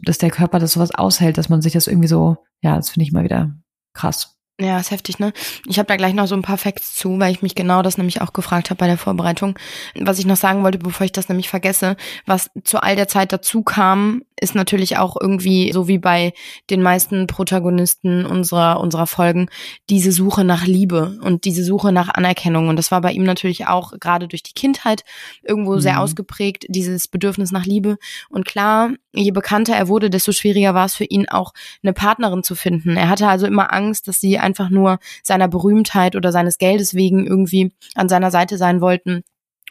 dass 0.06 0.18
der 0.18 0.32
Körper 0.32 0.60
das 0.60 0.74
sowas 0.74 0.94
aushält, 0.94 1.38
dass 1.38 1.50
man 1.50 1.62
sich 1.62 1.74
das 1.74 1.88
irgendwie 1.88 2.08
so, 2.08 2.38
ja, 2.62 2.76
das 2.76 2.90
finde 2.90 3.06
ich 3.06 3.12
mal 3.12 3.24
wieder 3.24 3.56
krass. 3.94 4.38
Ja, 4.60 4.80
ist 4.80 4.92
heftig, 4.92 5.18
ne? 5.18 5.34
Ich 5.68 5.80
habe 5.80 5.88
da 5.88 5.96
gleich 5.96 6.14
noch 6.14 6.28
so 6.28 6.36
ein 6.36 6.44
paar 6.44 6.60
Facts 6.60 6.94
zu, 6.94 7.20
weil 7.20 7.32
ich 7.32 7.42
mich 7.42 7.56
genau 7.56 7.82
das 7.82 7.98
nämlich 7.98 8.22
auch 8.22 8.34
gefragt 8.34 8.70
habe 8.70 8.78
bei 8.78 8.86
der 8.86 9.00
Vorbereitung. 9.00 9.58
Was 9.96 10.20
ich 10.20 10.28
noch 10.28 10.36
sagen 10.36 10.64
wollte, 10.64 10.78
bevor 10.78 11.06
ich 11.06 11.12
das 11.12 11.28
nämlich 11.28 11.50
vergesse, 11.50 11.98
was 12.28 12.52
zu 12.64 12.78
all 12.78 12.96
der 12.96 13.08
Zeit 13.08 13.34
dazu 13.34 13.64
kam, 13.64 14.22
ist 14.40 14.54
natürlich 14.54 14.98
auch 14.98 15.16
irgendwie, 15.20 15.72
so 15.72 15.88
wie 15.88 15.98
bei 15.98 16.34
den 16.70 16.84
meisten 16.84 17.26
Protagonisten 17.26 18.26
unserer, 18.26 18.80
unserer 18.80 19.08
Folgen, 19.08 19.50
diese 19.90 20.12
Suche 20.12 20.44
nach 20.44 20.68
Liebe 20.68 21.18
und 21.24 21.46
diese 21.46 21.64
Suche 21.64 21.92
nach 21.92 22.10
Anerkennung. 22.10 22.68
Und 22.68 22.76
das 22.76 22.92
war 22.92 23.02
bei 23.02 23.12
ihm 23.12 23.24
natürlich 23.24 23.68
auch 23.68 23.94
gerade 24.00 24.28
durch 24.28 24.44
die 24.44 24.54
Kindheit 24.54 25.04
irgendwo 25.42 25.76
mhm. 25.76 25.80
sehr 25.80 26.00
ausgeprägt, 26.00 26.66
dieses 26.68 27.08
Bedürfnis 27.08 27.52
nach 27.52 27.66
Liebe. 27.66 27.98
Und 28.30 28.46
klar, 28.46 28.92
je 29.14 29.32
bekannter 29.32 29.76
er 29.76 29.88
wurde, 29.88 30.10
desto 30.10 30.32
schwieriger 30.32 30.74
war 30.74 30.86
es 30.86 30.96
für 30.96 31.06
ihn 31.06 31.30
auch, 31.30 31.54
eine 31.82 31.94
Partnerin 31.94 32.44
zu 32.44 32.56
finden. 32.56 32.98
Er 32.98 33.10
hatte 33.10 33.28
also 33.28 33.48
immer 33.48 33.72
Angst, 33.74 34.08
dass 34.08 34.20
sie 34.20 34.40
einfach 34.44 34.70
nur 34.70 35.00
seiner 35.24 35.48
Berühmtheit 35.48 36.16
oder 36.16 36.32
seines 36.32 36.58
Geldes 36.58 36.94
wegen 36.94 37.26
irgendwie 37.26 37.72
an 37.96 38.10
seiner 38.10 38.32
Seite 38.32 38.58
sein 38.58 38.82
wollten 38.82 39.24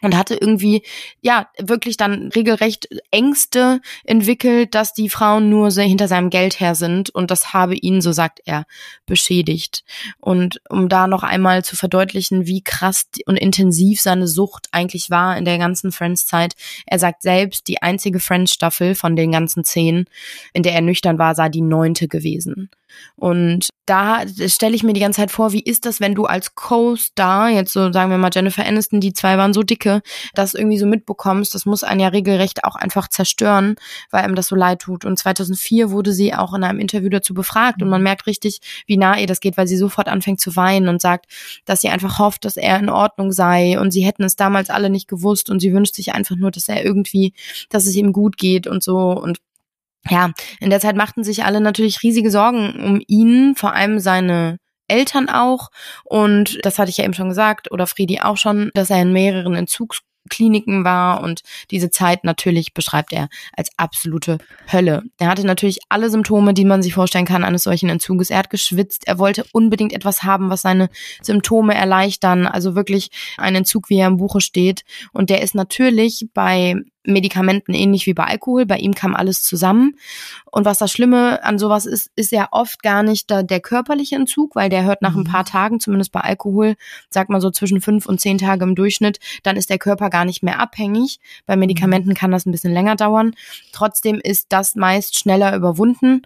und 0.03 0.17
hatte 0.17 0.35
irgendwie 0.35 0.83
ja 1.21 1.47
wirklich 1.59 1.97
dann 1.97 2.27
regelrecht 2.35 2.89
Ängste 3.09 3.79
entwickelt, 4.03 4.75
dass 4.75 4.93
die 4.93 5.09
Frauen 5.09 5.49
nur 5.49 5.71
hinter 5.71 6.07
seinem 6.07 6.29
Geld 6.29 6.59
her 6.59 6.75
sind 6.75 7.09
und 7.09 7.31
das 7.31 7.53
habe 7.53 7.75
ihn, 7.75 8.01
so 8.01 8.11
sagt 8.11 8.41
er, 8.45 8.65
beschädigt. 9.05 9.83
Und 10.19 10.61
um 10.69 10.89
da 10.89 11.07
noch 11.07 11.23
einmal 11.23 11.63
zu 11.63 11.75
verdeutlichen, 11.75 12.45
wie 12.45 12.61
krass 12.61 13.05
und 13.25 13.37
intensiv 13.37 14.01
seine 14.01 14.27
Sucht 14.27 14.67
eigentlich 14.71 15.09
war 15.09 15.37
in 15.37 15.45
der 15.45 15.57
ganzen 15.57 15.91
Friends-Zeit. 15.91 16.55
Er 16.85 16.99
sagt 16.99 17.21
selbst, 17.21 17.67
die 17.67 17.81
einzige 17.81 18.19
Friends-Staffel 18.19 18.95
von 18.95 19.15
den 19.15 19.31
ganzen 19.31 19.63
zehn, 19.63 20.05
in 20.51 20.63
der 20.63 20.73
er 20.73 20.81
nüchtern 20.81 21.17
war, 21.17 21.33
sei 21.33 21.47
die 21.47 21.61
neunte 21.61 22.07
gewesen. 22.07 22.69
Und 23.15 23.69
da 23.85 24.21
stelle 24.47 24.75
ich 24.75 24.83
mir 24.83 24.93
die 24.93 25.01
ganze 25.01 25.17
Zeit 25.17 25.31
vor, 25.31 25.51
wie 25.51 25.61
ist 25.61 25.85
das, 25.85 25.99
wenn 25.99 26.15
du 26.15 26.25
als 26.25 26.55
Co-Star, 26.55 27.49
jetzt 27.49 27.73
so 27.73 27.91
sagen 27.91 28.11
wir 28.11 28.17
mal 28.17 28.29
Jennifer 28.33 28.65
Aniston, 28.65 29.01
die 29.01 29.13
zwei 29.13 29.37
waren 29.37 29.53
so 29.53 29.61
dicke, 29.61 30.01
das 30.33 30.53
irgendwie 30.53 30.77
so 30.77 30.85
mitbekommst, 30.85 31.53
das 31.53 31.65
muss 31.65 31.83
einen 31.83 31.99
ja 31.99 32.07
regelrecht 32.07 32.63
auch 32.63 32.75
einfach 32.75 33.09
zerstören, 33.09 33.75
weil 34.09 34.23
einem 34.23 34.35
das 34.35 34.47
so 34.47 34.55
leid 34.55 34.79
tut. 34.79 35.03
Und 35.03 35.19
2004 35.19 35.91
wurde 35.91 36.13
sie 36.13 36.33
auch 36.33 36.53
in 36.53 36.63
einem 36.63 36.79
Interview 36.79 37.09
dazu 37.09 37.33
befragt 37.33 37.81
und 37.81 37.89
man 37.89 38.01
mhm. 38.01 38.05
merkt 38.05 38.27
richtig, 38.27 38.59
wie 38.85 38.97
nah 38.97 39.17
ihr 39.17 39.27
das 39.27 39.41
geht, 39.41 39.57
weil 39.57 39.67
sie 39.67 39.77
sofort 39.77 40.07
anfängt 40.07 40.39
zu 40.39 40.55
weinen 40.55 40.87
und 40.87 41.01
sagt, 41.01 41.25
dass 41.65 41.81
sie 41.81 41.89
einfach 41.89 42.19
hofft, 42.19 42.45
dass 42.45 42.55
er 42.55 42.79
in 42.79 42.89
Ordnung 42.89 43.31
sei 43.31 43.79
und 43.79 43.91
sie 43.91 44.05
hätten 44.05 44.23
es 44.23 44.35
damals 44.35 44.69
alle 44.69 44.89
nicht 44.89 45.07
gewusst 45.09 45.49
und 45.49 45.59
sie 45.59 45.73
wünscht 45.73 45.95
sich 45.95 46.13
einfach 46.13 46.35
nur, 46.37 46.51
dass 46.51 46.69
er 46.69 46.85
irgendwie, 46.85 47.33
dass 47.69 47.85
es 47.85 47.95
ihm 47.95 48.13
gut 48.13 48.37
geht 48.37 48.65
und 48.67 48.81
so 48.81 49.11
und 49.11 49.39
ja, 50.09 50.31
in 50.59 50.69
der 50.69 50.79
Zeit 50.79 50.95
machten 50.95 51.23
sich 51.23 51.45
alle 51.45 51.61
natürlich 51.61 52.03
riesige 52.03 52.31
Sorgen 52.31 52.75
um 52.83 53.01
ihn, 53.07 53.55
vor 53.55 53.73
allem 53.73 53.99
seine 53.99 54.57
Eltern 54.87 55.29
auch. 55.29 55.69
Und 56.03 56.59
das 56.63 56.77
hatte 56.79 56.89
ich 56.89 56.97
ja 56.97 57.05
eben 57.05 57.13
schon 57.13 57.29
gesagt, 57.29 57.71
oder 57.71 57.87
Friedi 57.87 58.19
auch 58.19 58.37
schon, 58.37 58.71
dass 58.73 58.89
er 58.89 59.01
in 59.01 59.13
mehreren 59.13 59.55
Entzugskliniken 59.55 60.83
war 60.83 61.21
und 61.21 61.41
diese 61.71 61.89
Zeit 61.89 62.25
natürlich 62.25 62.73
beschreibt 62.73 63.13
er 63.13 63.29
als 63.55 63.69
absolute 63.77 64.39
Hölle. 64.71 65.03
Er 65.19 65.27
hatte 65.27 65.45
natürlich 65.45 65.79
alle 65.89 66.09
Symptome, 66.09 66.53
die 66.53 66.65
man 66.65 66.83
sich 66.83 66.93
vorstellen 66.93 67.25
kann 67.25 67.43
eines 67.43 67.63
solchen 67.63 67.89
Entzuges. 67.89 68.29
Er 68.29 68.39
hat 68.39 68.49
geschwitzt, 68.49 69.07
er 69.07 69.19
wollte 69.19 69.45
unbedingt 69.53 69.93
etwas 69.93 70.23
haben, 70.23 70.49
was 70.49 70.61
seine 70.61 70.89
Symptome 71.21 71.73
erleichtern, 71.75 72.45
also 72.45 72.75
wirklich 72.75 73.09
ein 73.37 73.55
Entzug, 73.55 73.89
wie 73.89 73.99
er 73.99 74.07
im 74.07 74.17
Buche 74.17 74.41
steht. 74.41 74.83
Und 75.13 75.29
der 75.29 75.41
ist 75.41 75.55
natürlich 75.55 76.27
bei 76.33 76.75
Medikamenten 77.05 77.73
ähnlich 77.73 78.05
wie 78.05 78.13
bei 78.13 78.25
Alkohol. 78.25 78.65
Bei 78.65 78.77
ihm 78.77 78.93
kam 78.93 79.15
alles 79.15 79.43
zusammen. 79.43 79.97
Und 80.51 80.65
was 80.65 80.77
das 80.77 80.91
Schlimme 80.91 81.43
an 81.43 81.59
sowas 81.59 81.85
ist, 81.85 82.11
ist 82.15 82.31
ja 82.31 82.47
oft 82.51 82.81
gar 82.83 83.03
nicht 83.03 83.29
da 83.29 83.43
der 83.43 83.59
körperliche 83.59 84.15
Entzug, 84.15 84.55
weil 84.55 84.69
der 84.69 84.83
hört 84.83 85.01
nach 85.01 85.15
ein 85.15 85.21
mhm. 85.21 85.31
paar 85.31 85.45
Tagen, 85.45 85.79
zumindest 85.79 86.11
bei 86.11 86.21
Alkohol, 86.21 86.75
sagt 87.09 87.29
man 87.29 87.41
so 87.41 87.51
zwischen 87.51 87.81
fünf 87.81 88.05
und 88.05 88.21
zehn 88.21 88.37
Tage 88.37 88.63
im 88.63 88.75
Durchschnitt, 88.75 89.19
dann 89.43 89.57
ist 89.57 89.69
der 89.69 89.79
Körper 89.79 90.09
gar 90.09 90.25
nicht 90.25 90.43
mehr 90.43 90.59
abhängig. 90.59 91.19
Bei 91.45 91.55
Medikamenten 91.55 92.09
mhm. 92.09 92.15
kann 92.15 92.31
das 92.31 92.45
ein 92.45 92.51
bisschen 92.51 92.73
länger 92.73 92.95
dauern. 92.95 93.35
Trotzdem 93.71 94.19
ist 94.23 94.47
das 94.49 94.75
meist 94.75 95.17
schneller 95.17 95.55
überwunden 95.55 96.21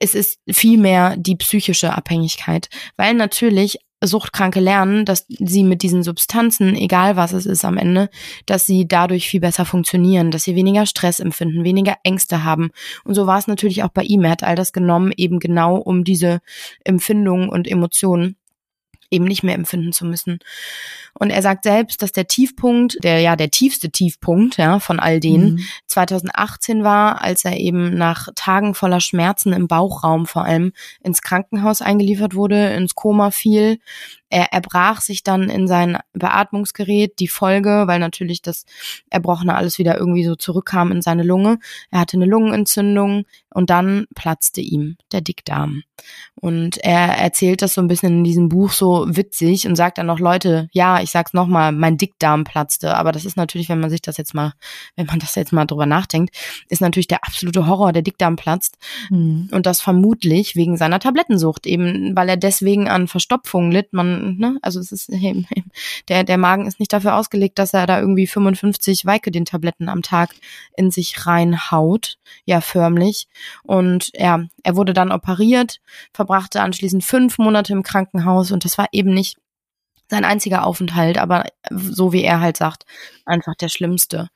es 0.00 0.14
ist 0.14 0.40
vielmehr 0.48 1.16
die 1.16 1.36
psychische 1.36 1.96
Abhängigkeit, 1.96 2.68
weil 2.96 3.14
natürlich 3.14 3.78
Suchtkranke 4.04 4.60
lernen, 4.60 5.04
dass 5.04 5.26
sie 5.28 5.64
mit 5.64 5.82
diesen 5.82 6.02
Substanzen, 6.02 6.76
egal 6.76 7.16
was 7.16 7.32
es 7.32 7.46
ist 7.46 7.64
am 7.64 7.76
Ende, 7.76 8.10
dass 8.46 8.66
sie 8.66 8.86
dadurch 8.86 9.28
viel 9.28 9.40
besser 9.40 9.64
funktionieren, 9.64 10.30
dass 10.30 10.44
sie 10.44 10.54
weniger 10.54 10.86
Stress 10.86 11.20
empfinden, 11.20 11.64
weniger 11.64 11.96
Ängste 12.04 12.44
haben. 12.44 12.70
Und 13.04 13.14
so 13.14 13.26
war 13.26 13.38
es 13.38 13.46
natürlich 13.46 13.82
auch 13.82 13.90
bei 13.90 14.02
ihm. 14.02 14.24
Er 14.24 14.30
hat 14.30 14.44
all 14.44 14.54
das 14.54 14.72
genommen, 14.72 15.12
eben 15.16 15.40
genau 15.40 15.76
um 15.76 16.04
diese 16.04 16.40
Empfindungen 16.84 17.48
und 17.48 17.66
Emotionen 17.66 18.36
eben 19.10 19.24
nicht 19.24 19.42
mehr 19.42 19.54
empfinden 19.54 19.92
zu 19.92 20.04
müssen. 20.04 20.38
Und 21.14 21.30
er 21.30 21.42
sagt 21.42 21.64
selbst, 21.64 22.02
dass 22.02 22.12
der 22.12 22.28
Tiefpunkt, 22.28 22.98
der 23.02 23.20
ja 23.20 23.36
der 23.36 23.50
tiefste 23.50 23.90
Tiefpunkt 23.90 24.56
ja 24.56 24.78
von 24.78 25.00
all 25.00 25.20
denen 25.20 25.54
mhm. 25.54 25.60
2018 25.86 26.84
war, 26.84 27.22
als 27.22 27.44
er 27.44 27.56
eben 27.56 27.96
nach 27.96 28.28
Tagen 28.34 28.74
voller 28.74 29.00
Schmerzen 29.00 29.52
im 29.52 29.68
Bauchraum 29.68 30.26
vor 30.26 30.44
allem 30.44 30.72
ins 31.02 31.22
Krankenhaus 31.22 31.82
eingeliefert 31.82 32.34
wurde, 32.34 32.68
ins 32.74 32.94
Koma 32.94 33.30
fiel 33.30 33.78
er 34.30 34.52
erbrach 34.52 35.00
sich 35.00 35.22
dann 35.22 35.48
in 35.48 35.66
sein 35.66 35.98
Beatmungsgerät, 36.12 37.18
die 37.18 37.28
Folge, 37.28 37.84
weil 37.86 37.98
natürlich 37.98 38.42
das 38.42 38.64
Erbrochene 39.10 39.54
alles 39.54 39.78
wieder 39.78 39.98
irgendwie 39.98 40.24
so 40.24 40.36
zurückkam 40.36 40.92
in 40.92 41.02
seine 41.02 41.22
Lunge. 41.22 41.58
Er 41.90 42.00
hatte 42.00 42.16
eine 42.16 42.26
Lungenentzündung 42.26 43.24
und 43.50 43.70
dann 43.70 44.06
platzte 44.14 44.60
ihm 44.60 44.96
der 45.12 45.20
Dickdarm. 45.20 45.82
Und 46.36 46.78
er 46.78 47.18
erzählt 47.18 47.62
das 47.62 47.74
so 47.74 47.80
ein 47.80 47.88
bisschen 47.88 48.18
in 48.18 48.24
diesem 48.24 48.48
Buch 48.48 48.70
so 48.70 49.06
witzig 49.08 49.66
und 49.66 49.74
sagt 49.74 49.98
dann 49.98 50.06
noch, 50.06 50.20
Leute, 50.20 50.68
ja, 50.72 51.00
ich 51.00 51.10
sag's 51.10 51.32
nochmal, 51.32 51.72
mein 51.72 51.96
Dickdarm 51.96 52.44
platzte. 52.44 52.96
Aber 52.96 53.10
das 53.10 53.24
ist 53.24 53.36
natürlich, 53.36 53.68
wenn 53.68 53.80
man 53.80 53.90
sich 53.90 54.02
das 54.02 54.16
jetzt 54.16 54.34
mal, 54.34 54.52
wenn 54.94 55.06
man 55.06 55.18
das 55.18 55.34
jetzt 55.34 55.52
mal 55.52 55.64
drüber 55.64 55.86
nachdenkt, 55.86 56.36
ist 56.68 56.80
natürlich 56.80 57.08
der 57.08 57.24
absolute 57.24 57.66
Horror, 57.66 57.92
der 57.92 58.02
Dickdarm 58.02 58.36
platzt. 58.36 58.78
Mhm. 59.10 59.48
Und 59.50 59.66
das 59.66 59.80
vermutlich 59.80 60.54
wegen 60.54 60.76
seiner 60.76 61.00
Tablettensucht, 61.00 61.66
eben 61.66 62.14
weil 62.14 62.28
er 62.28 62.36
deswegen 62.36 62.88
an 62.88 63.08
Verstopfung 63.08 63.72
litt. 63.72 63.92
Man 63.92 64.17
ne, 64.18 64.58
also 64.62 64.80
es 64.80 64.92
ist 64.92 65.10
der 66.08 66.24
der 66.24 66.38
Magen 66.38 66.66
ist 66.66 66.80
nicht 66.80 66.92
dafür 66.92 67.16
ausgelegt, 67.16 67.58
dass 67.58 67.74
er 67.74 67.86
da 67.86 68.00
irgendwie 68.00 68.26
55 68.26 69.06
Weike 69.06 69.30
den 69.30 69.44
Tabletten 69.44 69.88
am 69.88 70.02
Tag 70.02 70.34
in 70.76 70.90
sich 70.90 71.26
reinhaut, 71.26 72.18
ja 72.44 72.60
förmlich. 72.60 73.28
Und 73.62 74.10
ja, 74.14 74.44
er 74.62 74.76
wurde 74.76 74.92
dann 74.92 75.12
operiert, 75.12 75.80
verbrachte 76.12 76.62
anschließend 76.62 77.04
fünf 77.04 77.38
Monate 77.38 77.72
im 77.72 77.82
Krankenhaus 77.82 78.52
und 78.52 78.64
das 78.64 78.78
war 78.78 78.88
eben 78.92 79.12
nicht 79.14 79.38
sein 80.10 80.24
einziger 80.24 80.66
Aufenthalt, 80.66 81.18
aber 81.18 81.44
so 81.70 82.12
wie 82.12 82.22
er 82.22 82.40
halt 82.40 82.56
sagt, 82.56 82.84
einfach 83.26 83.54
der 83.54 83.68
schlimmste. 83.68 84.28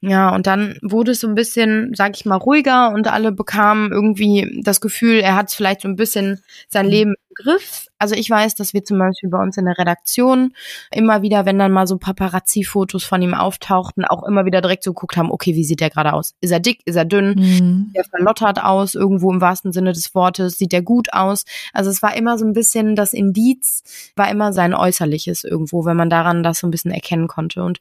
Ja, 0.00 0.34
und 0.34 0.46
dann 0.46 0.78
wurde 0.82 1.12
es 1.12 1.20
so 1.20 1.28
ein 1.28 1.34
bisschen, 1.34 1.92
sag 1.94 2.16
ich 2.16 2.24
mal, 2.24 2.36
ruhiger 2.36 2.90
und 2.90 3.08
alle 3.08 3.30
bekamen 3.30 3.92
irgendwie 3.92 4.62
das 4.64 4.80
Gefühl, 4.80 5.20
er 5.20 5.36
hat 5.36 5.52
vielleicht 5.52 5.82
so 5.82 5.88
ein 5.88 5.96
bisschen 5.96 6.40
sein. 6.68 6.86
Leben 6.86 7.14
Griff. 7.34 7.86
Also 7.98 8.14
ich 8.14 8.28
weiß, 8.28 8.54
dass 8.54 8.74
wir 8.74 8.84
zum 8.84 8.98
Beispiel 8.98 9.30
bei 9.30 9.42
uns 9.42 9.56
in 9.56 9.64
der 9.64 9.78
Redaktion 9.78 10.52
immer 10.90 11.22
wieder, 11.22 11.46
wenn 11.46 11.58
dann 11.58 11.72
mal 11.72 11.86
so 11.86 11.96
Paparazzi-Fotos 11.98 13.04
von 13.04 13.22
ihm 13.22 13.34
auftauchten, 13.34 14.04
auch 14.04 14.22
immer 14.24 14.44
wieder 14.44 14.60
direkt 14.60 14.84
so 14.84 14.92
geguckt 14.92 15.16
haben, 15.16 15.30
okay, 15.30 15.54
wie 15.54 15.64
sieht 15.64 15.80
der 15.80 15.90
gerade 15.90 16.12
aus? 16.12 16.34
Ist 16.40 16.50
er 16.50 16.60
dick? 16.60 16.80
Ist 16.84 16.96
er 16.96 17.04
dünn? 17.04 17.34
Mhm. 17.36 17.92
Der 17.94 18.04
verlottert 18.04 18.62
aus, 18.62 18.94
irgendwo 18.94 19.32
im 19.32 19.40
wahrsten 19.40 19.72
Sinne 19.72 19.92
des 19.92 20.14
Wortes. 20.14 20.58
Sieht 20.58 20.72
er 20.72 20.82
gut 20.82 21.12
aus? 21.12 21.44
Also 21.72 21.90
es 21.90 22.02
war 22.02 22.16
immer 22.16 22.38
so 22.38 22.44
ein 22.44 22.52
bisschen, 22.52 22.96
das 22.96 23.12
Indiz 23.12 23.82
war 24.16 24.30
immer 24.30 24.52
sein 24.52 24.74
Äußerliches 24.74 25.44
irgendwo, 25.44 25.84
wenn 25.84 25.96
man 25.96 26.10
daran 26.10 26.42
das 26.42 26.58
so 26.58 26.66
ein 26.66 26.70
bisschen 26.70 26.90
erkennen 26.90 27.28
konnte. 27.28 27.62
Und 27.62 27.80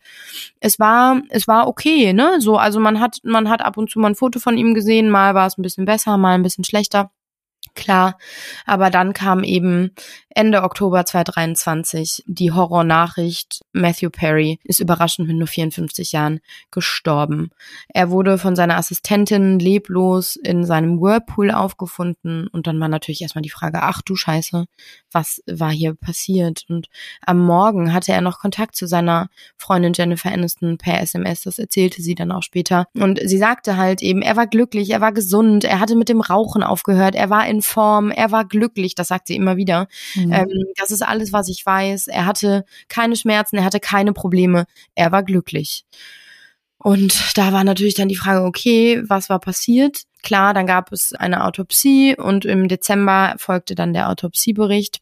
es 0.60 0.80
war, 0.80 1.22
es 1.30 1.48
war 1.48 1.68
okay, 1.68 2.14
ne? 2.14 2.40
So, 2.40 2.58
also 2.58 2.80
man 2.80 3.00
hat, 3.00 3.20
man 3.24 3.50
hat 3.50 3.62
ab 3.62 3.78
und 3.78 3.90
zu 3.90 4.00
mal 4.00 4.10
ein 4.10 4.16
Foto 4.16 4.40
von 4.40 4.58
ihm 4.58 4.74
gesehen, 4.74 5.10
mal 5.10 5.36
war 5.36 5.48
es 5.48 5.58
ein 5.58 5.62
bisschen 5.62 5.86
besser, 5.86 6.18
mal 6.18 6.36
ein 6.36 6.44
bisschen 6.44 6.64
schlechter. 6.64 7.12
Klar, 7.76 8.18
aber 8.66 8.92
dann 8.92 9.14
kam 9.14 9.44
eben 9.44 9.92
Ende 10.30 10.64
Oktober 10.64 11.06
2023 11.06 12.24
die 12.28 12.52
Horrornachricht, 12.52 13.62
Matthew 13.72 14.12
Perry 14.12 14.60
ist 14.64 14.80
überraschend 14.80 15.28
mit 15.28 15.38
nur 15.38 15.48
54 15.48 16.12
Jahren 16.12 16.40
gestorben. 16.70 17.50
Er 17.88 18.12
wurde 18.12 18.38
von 18.38 18.56
seiner 18.56 18.78
Assistentin 18.78 19.58
leblos 19.58 20.36
in 20.36 20.66
seinem 20.66 21.02
Whirlpool 21.02 21.50
aufgefunden 21.50 22.48
und 22.48 22.68
dann 22.68 22.80
war 22.80 22.90
natürlich 22.90 23.22
erstmal 23.22 23.42
die 23.42 23.50
Frage, 23.50 23.82
ach 23.82 24.04
du 24.04 24.16
Scheiße, 24.16 24.66
was 25.12 25.42
war 25.48 25.72
hier 25.72 25.96
passiert? 25.96 26.66
Und 26.70 26.90
am 27.26 27.40
Morgen 27.40 27.92
hatte 27.92 28.12
er 28.12 28.22
noch 28.22 28.40
Kontakt 28.40 28.76
zu 28.76 28.88
seiner 28.88 29.30
Freundin 29.58 29.94
Jennifer 29.94 30.32
Aniston 30.32 30.78
per 30.78 31.02
SMS, 31.02 31.44
das 31.44 31.58
erzählte 31.58 32.04
sie 32.04 32.14
dann 32.14 32.32
auch 32.32 32.44
später. 32.44 32.86
Und 32.94 33.20
sie 33.24 33.38
sagte 33.40 33.78
halt 33.78 34.04
eben, 34.04 34.22
er 34.22 34.36
war 34.36 34.46
glücklich, 34.46 34.92
er 34.92 35.02
war 35.02 35.12
gesund, 35.12 35.64
er 35.64 35.80
hatte 35.80 35.96
mit 35.96 36.10
dem 36.10 36.22
Rauchen 36.22 36.62
aufgehört, 36.62 37.16
er 37.16 37.32
war 37.32 37.48
in 37.48 37.63
Form, 37.64 38.12
er 38.12 38.32
war 38.32 38.46
glücklich, 38.46 38.96
das 38.96 39.08
sagt 39.08 39.28
sie 39.28 39.36
immer 39.36 39.58
wieder. 39.58 39.88
Mhm. 40.16 40.32
Ähm, 40.32 40.48
das 40.76 40.92
ist 40.92 41.02
alles, 41.02 41.34
was 41.34 41.50
ich 41.50 41.66
weiß. 41.66 42.08
Er 42.08 42.26
hatte 42.26 42.66
keine 42.88 43.16
Schmerzen, 43.16 43.58
er 43.58 43.64
hatte 43.64 43.80
keine 43.80 44.14
Probleme, 44.14 44.66
er 44.96 45.12
war 45.12 45.24
glücklich. 45.24 45.86
Und 46.78 47.38
da 47.38 47.54
war 47.54 47.64
natürlich 47.64 47.96
dann 47.96 48.10
die 48.10 48.18
Frage, 48.18 48.44
okay, 48.44 49.02
was 49.08 49.30
war 49.30 49.40
passiert? 49.40 50.04
Klar, 50.22 50.54
dann 50.54 50.68
gab 50.68 50.92
es 50.92 51.14
eine 51.14 51.46
Autopsie 51.46 52.16
und 52.18 52.46
im 52.46 52.68
Dezember 52.68 53.36
folgte 53.38 53.74
dann 53.74 53.94
der 53.94 54.10
Autopsiebericht 54.10 55.00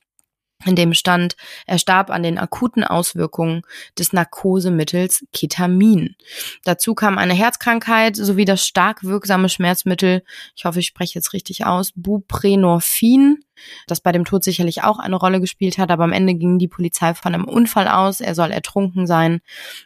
in 0.66 0.76
dem 0.76 0.94
stand, 0.94 1.36
er 1.66 1.78
starb 1.78 2.10
an 2.10 2.24
den 2.24 2.38
akuten 2.38 2.84
Auswirkungen 2.84 3.62
des 3.98 4.14
Narkosemittels 4.14 5.26
Ketamin. 5.34 6.16
Dazu 6.64 6.94
kam 6.96 7.18
eine 7.18 7.34
Herzkrankheit 7.34 8.16
sowie 8.16 8.46
das 8.46 8.66
stark 8.66 9.04
wirksame 9.04 9.50
Schmerzmittel, 9.50 10.24
ich 10.56 10.66
hoffe, 10.66 10.80
ich 10.80 10.88
spreche 10.88 11.16
jetzt 11.16 11.34
richtig 11.34 11.66
aus, 11.66 11.92
Buprenorphin, 11.96 13.40
das 13.88 14.02
bei 14.02 14.12
dem 14.12 14.26
Tod 14.26 14.44
sicherlich 14.44 14.84
auch 14.84 15.00
eine 15.00 15.16
Rolle 15.16 15.40
gespielt 15.40 15.78
hat, 15.78 15.92
aber 15.92 16.04
am 16.04 16.14
Ende 16.14 16.36
ging 16.36 16.58
die 16.58 16.68
Polizei 16.68 17.14
von 17.14 17.34
einem 17.34 17.46
Unfall 17.46 17.88
aus, 17.88 18.22
er 18.22 18.36
soll 18.36 18.52
ertrunken 18.52 19.08
sein 19.08 19.42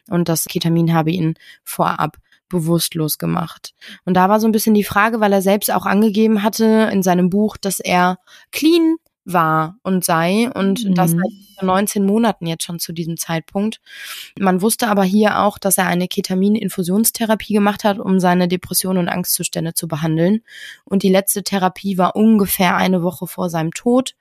und 0.09 0.29
das 0.29 0.45
Ketamin 0.45 0.93
habe 0.93 1.11
ihn 1.11 1.35
vorab 1.63 2.17
bewusstlos 2.49 3.17
gemacht. 3.17 3.73
Und 4.05 4.15
da 4.15 4.29
war 4.29 4.39
so 4.39 4.47
ein 4.47 4.51
bisschen 4.51 4.75
die 4.75 4.83
Frage, 4.83 5.19
weil 5.19 5.33
er 5.33 5.41
selbst 5.41 5.73
auch 5.73 5.85
angegeben 5.85 6.43
hatte 6.43 6.89
in 6.91 7.03
seinem 7.03 7.29
Buch, 7.29 7.57
dass 7.57 7.79
er 7.79 8.19
clean 8.51 8.97
war 9.25 9.77
und 9.83 10.05
sei 10.05 10.49
und 10.53 10.85
Mhm. 10.85 10.95
das 10.95 11.11
seit 11.11 11.63
19 11.63 12.05
Monaten 12.05 12.45
jetzt 12.47 12.63
schon 12.63 12.79
zu 12.79 12.93
diesem 12.93 13.17
Zeitpunkt. 13.17 13.81
Man 14.39 14.61
wusste 14.61 14.87
aber 14.87 15.03
hier 15.03 15.39
auch, 15.39 15.57
dass 15.57 15.77
er 15.77 15.87
eine 15.87 16.07
Ketamin-Infusionstherapie 16.07 17.53
gemacht 17.53 17.83
hat, 17.83 17.97
um 17.97 18.19
seine 18.19 18.47
Depressionen 18.47 18.99
und 18.99 19.09
Angstzustände 19.09 19.73
zu 19.73 19.87
behandeln. 19.87 20.41
Und 20.83 21.03
die 21.03 21.09
letzte 21.09 21.43
Therapie 21.43 21.97
war 21.97 22.15
ungefähr 22.15 22.75
eine 22.77 23.03
Woche 23.03 23.27
vor 23.27 23.49
seinem 23.49 23.71
Tod. 23.71 24.15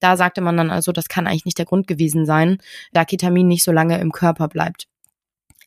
Da 0.00 0.16
sagte 0.16 0.40
man 0.40 0.56
dann 0.56 0.70
also, 0.70 0.92
das 0.92 1.08
kann 1.08 1.26
eigentlich 1.26 1.44
nicht 1.44 1.58
der 1.58 1.66
Grund 1.66 1.86
gewesen 1.86 2.26
sein, 2.26 2.58
da 2.92 3.04
Ketamin 3.04 3.48
nicht 3.48 3.62
so 3.64 3.72
lange 3.72 3.98
im 4.00 4.12
Körper 4.12 4.48
bleibt. 4.48 4.88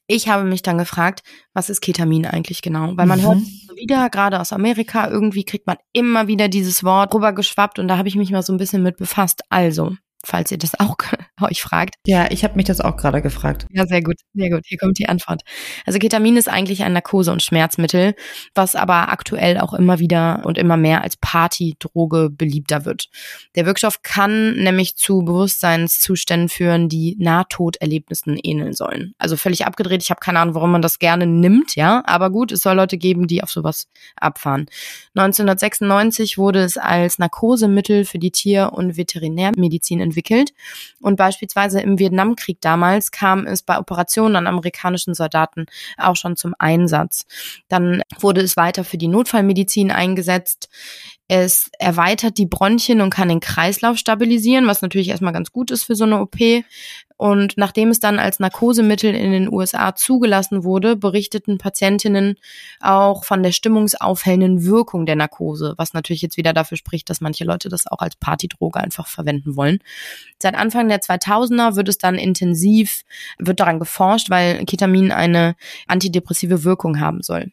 Ich 0.07 0.27
habe 0.27 0.43
mich 0.43 0.61
dann 0.61 0.77
gefragt, 0.77 1.21
was 1.53 1.69
ist 1.69 1.81
Ketamin 1.81 2.25
eigentlich 2.25 2.61
genau? 2.61 2.91
Weil 2.95 3.07
man 3.07 3.19
Mhm. 3.19 3.23
hört 3.23 3.37
wieder, 3.75 4.09
gerade 4.09 4.39
aus 4.39 4.53
Amerika, 4.53 5.09
irgendwie 5.09 5.43
kriegt 5.43 5.67
man 5.67 5.77
immer 5.93 6.27
wieder 6.27 6.47
dieses 6.47 6.83
Wort 6.83 7.13
rübergeschwappt 7.13 7.79
und 7.79 7.87
da 7.87 7.97
habe 7.97 8.07
ich 8.07 8.15
mich 8.15 8.31
mal 8.31 8.43
so 8.43 8.53
ein 8.53 8.57
bisschen 8.57 8.83
mit 8.83 8.97
befasst. 8.97 9.41
Also, 9.49 9.95
falls 10.25 10.51
ihr 10.51 10.57
das 10.57 10.79
auch 10.79 10.97
euch 11.41 11.61
fragt. 11.61 11.95
Ja, 12.05 12.29
ich 12.31 12.43
habe 12.43 12.55
mich 12.55 12.65
das 12.65 12.81
auch 12.81 12.97
gerade 12.97 13.21
gefragt. 13.21 13.65
Ja, 13.71 13.85
sehr 13.85 14.01
gut, 14.01 14.17
sehr 14.33 14.49
gut. 14.49 14.63
Hier 14.65 14.77
kommt 14.77 14.97
die 14.97 15.07
Antwort. 15.07 15.41
Also 15.85 15.99
Ketamin 15.99 16.37
ist 16.37 16.49
eigentlich 16.49 16.83
ein 16.83 16.93
Narkose- 16.93 17.31
und 17.31 17.43
Schmerzmittel, 17.43 18.15
was 18.53 18.75
aber 18.75 19.09
aktuell 19.09 19.59
auch 19.59 19.73
immer 19.73 19.99
wieder 19.99 20.41
und 20.45 20.57
immer 20.57 20.77
mehr 20.77 21.03
als 21.03 21.17
Partydroge 21.17 22.29
beliebter 22.29 22.85
wird. 22.85 23.09
Der 23.55 23.65
Wirkstoff 23.65 24.01
kann 24.01 24.55
nämlich 24.55 24.95
zu 24.95 25.23
Bewusstseinszuständen 25.23 26.49
führen, 26.49 26.89
die 26.89 27.15
Nahtoderlebnissen 27.19 28.37
ähneln 28.41 28.73
sollen. 28.73 29.13
Also 29.17 29.37
völlig 29.37 29.65
abgedreht. 29.65 30.03
Ich 30.03 30.09
habe 30.09 30.19
keine 30.19 30.39
Ahnung, 30.39 30.55
warum 30.55 30.71
man 30.71 30.81
das 30.81 30.99
gerne 30.99 31.27
nimmt, 31.27 31.75
ja. 31.75 32.03
Aber 32.05 32.29
gut, 32.29 32.51
es 32.51 32.61
soll 32.61 32.75
Leute 32.75 32.97
geben, 32.97 33.27
die 33.27 33.43
auf 33.43 33.51
sowas 33.51 33.87
abfahren. 34.15 34.65
1996 35.15 36.37
wurde 36.37 36.63
es 36.63 36.77
als 36.77 37.19
Narkosemittel 37.19 38.05
für 38.05 38.19
die 38.19 38.31
Tier- 38.31 38.73
und 38.73 38.97
Veterinärmedizin 38.97 39.99
entwickelt. 39.99 40.14
Und 41.01 41.15
beispielsweise 41.15 41.81
im 41.81 41.99
Vietnamkrieg 41.99 42.61
damals 42.61 43.11
kam 43.11 43.45
es 43.45 43.61
bei 43.61 43.77
Operationen 43.77 44.35
an 44.35 44.47
amerikanischen 44.47 45.13
Soldaten 45.13 45.65
auch 45.97 46.15
schon 46.15 46.35
zum 46.35 46.53
Einsatz. 46.59 47.25
Dann 47.67 48.01
wurde 48.19 48.41
es 48.41 48.57
weiter 48.57 48.83
für 48.83 48.97
die 48.97 49.07
Notfallmedizin 49.07 49.91
eingesetzt. 49.91 50.69
Es 51.27 51.71
erweitert 51.79 52.37
die 52.37 52.45
Bronchien 52.45 53.01
und 53.01 53.09
kann 53.09 53.29
den 53.29 53.39
Kreislauf 53.39 53.97
stabilisieren, 53.97 54.67
was 54.67 54.83
natürlich 54.83 55.09
erstmal 55.09 55.33
ganz 55.33 55.51
gut 55.51 55.71
ist 55.71 55.83
für 55.83 55.95
so 55.95 56.03
eine 56.03 56.21
OP. 56.21 56.37
Und 57.17 57.57
nachdem 57.57 57.89
es 57.89 57.99
dann 57.99 58.19
als 58.19 58.39
Narkosemittel 58.39 59.15
in 59.15 59.31
den 59.31 59.51
USA 59.51 59.95
zugelassen 59.95 60.63
wurde, 60.63 60.95
berichteten 60.97 61.57
Patientinnen 61.57 62.35
auch 62.79 63.23
von 63.23 63.41
der 63.41 63.53
stimmungsaufhellenden 63.53 64.65
Wirkung 64.65 65.05
der 65.05 65.15
Narkose, 65.15 65.73
was 65.77 65.93
natürlich 65.93 66.21
jetzt 66.21 66.37
wieder 66.37 66.53
dafür 66.53 66.77
spricht, 66.77 67.09
dass 67.09 67.21
manche 67.21 67.45
Leute 67.45 67.69
das 67.69 67.87
auch 67.87 67.99
als 67.99 68.17
Partydroge 68.17 68.79
einfach 68.79 69.07
verwenden 69.07 69.55
wollen. 69.55 69.79
Seit 70.39 70.55
Anfang 70.55 70.89
der 70.89 70.99
2000er 70.99 71.75
wird 71.75 71.89
es 71.89 71.97
dann 71.97 72.15
intensiv, 72.15 73.03
wird 73.39 73.61
daran 73.61 73.79
geforscht, 73.79 74.29
weil 74.29 74.63
Ketamin 74.65 75.11
eine 75.11 75.55
antidepressive 75.87 76.65
Wirkung 76.65 76.99
haben 76.99 77.23
soll. 77.23 77.51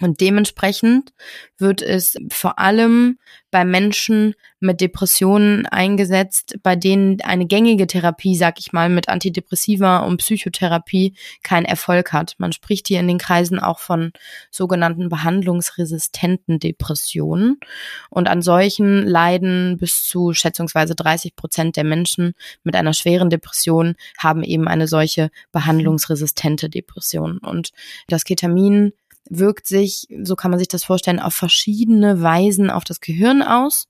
Und 0.00 0.20
dementsprechend 0.20 1.12
wird 1.58 1.80
es 1.82 2.16
vor 2.30 2.58
allem 2.58 3.18
bei 3.50 3.64
Menschen 3.64 4.34
mit 4.60 4.80
Depressionen 4.80 5.66
eingesetzt, 5.66 6.56
bei 6.62 6.76
denen 6.76 7.20
eine 7.22 7.46
gängige 7.46 7.86
Therapie, 7.86 8.36
sag 8.36 8.58
ich 8.58 8.72
mal, 8.72 8.88
mit 8.88 9.08
Antidepressiva 9.08 9.98
und 10.00 10.18
Psychotherapie 10.18 11.14
keinen 11.42 11.64
Erfolg 11.64 12.12
hat. 12.12 12.34
Man 12.38 12.52
spricht 12.52 12.88
hier 12.88 13.00
in 13.00 13.08
den 13.08 13.18
Kreisen 13.18 13.58
auch 13.58 13.78
von 13.78 14.12
sogenannten 14.50 15.08
behandlungsresistenten 15.08 16.58
Depressionen. 16.58 17.58
Und 18.10 18.28
an 18.28 18.42
solchen 18.42 19.06
leiden 19.06 19.78
bis 19.78 20.02
zu 20.04 20.32
schätzungsweise 20.32 20.94
30 20.94 21.36
Prozent 21.36 21.76
der 21.76 21.84
Menschen 21.84 22.34
mit 22.62 22.76
einer 22.76 22.92
schweren 22.92 23.30
Depression 23.30 23.94
haben 24.18 24.42
eben 24.42 24.68
eine 24.68 24.88
solche 24.88 25.30
behandlungsresistente 25.52 26.68
Depression. 26.68 27.38
Und 27.38 27.70
das 28.08 28.24
Ketamin 28.24 28.92
wirkt 29.30 29.66
sich, 29.66 30.06
so 30.22 30.36
kann 30.36 30.50
man 30.50 30.58
sich 30.58 30.68
das 30.68 30.84
vorstellen, 30.84 31.20
auf 31.20 31.34
verschiedene 31.34 32.22
Weisen 32.22 32.70
auf 32.70 32.84
das 32.84 33.00
Gehirn 33.00 33.42
aus. 33.42 33.88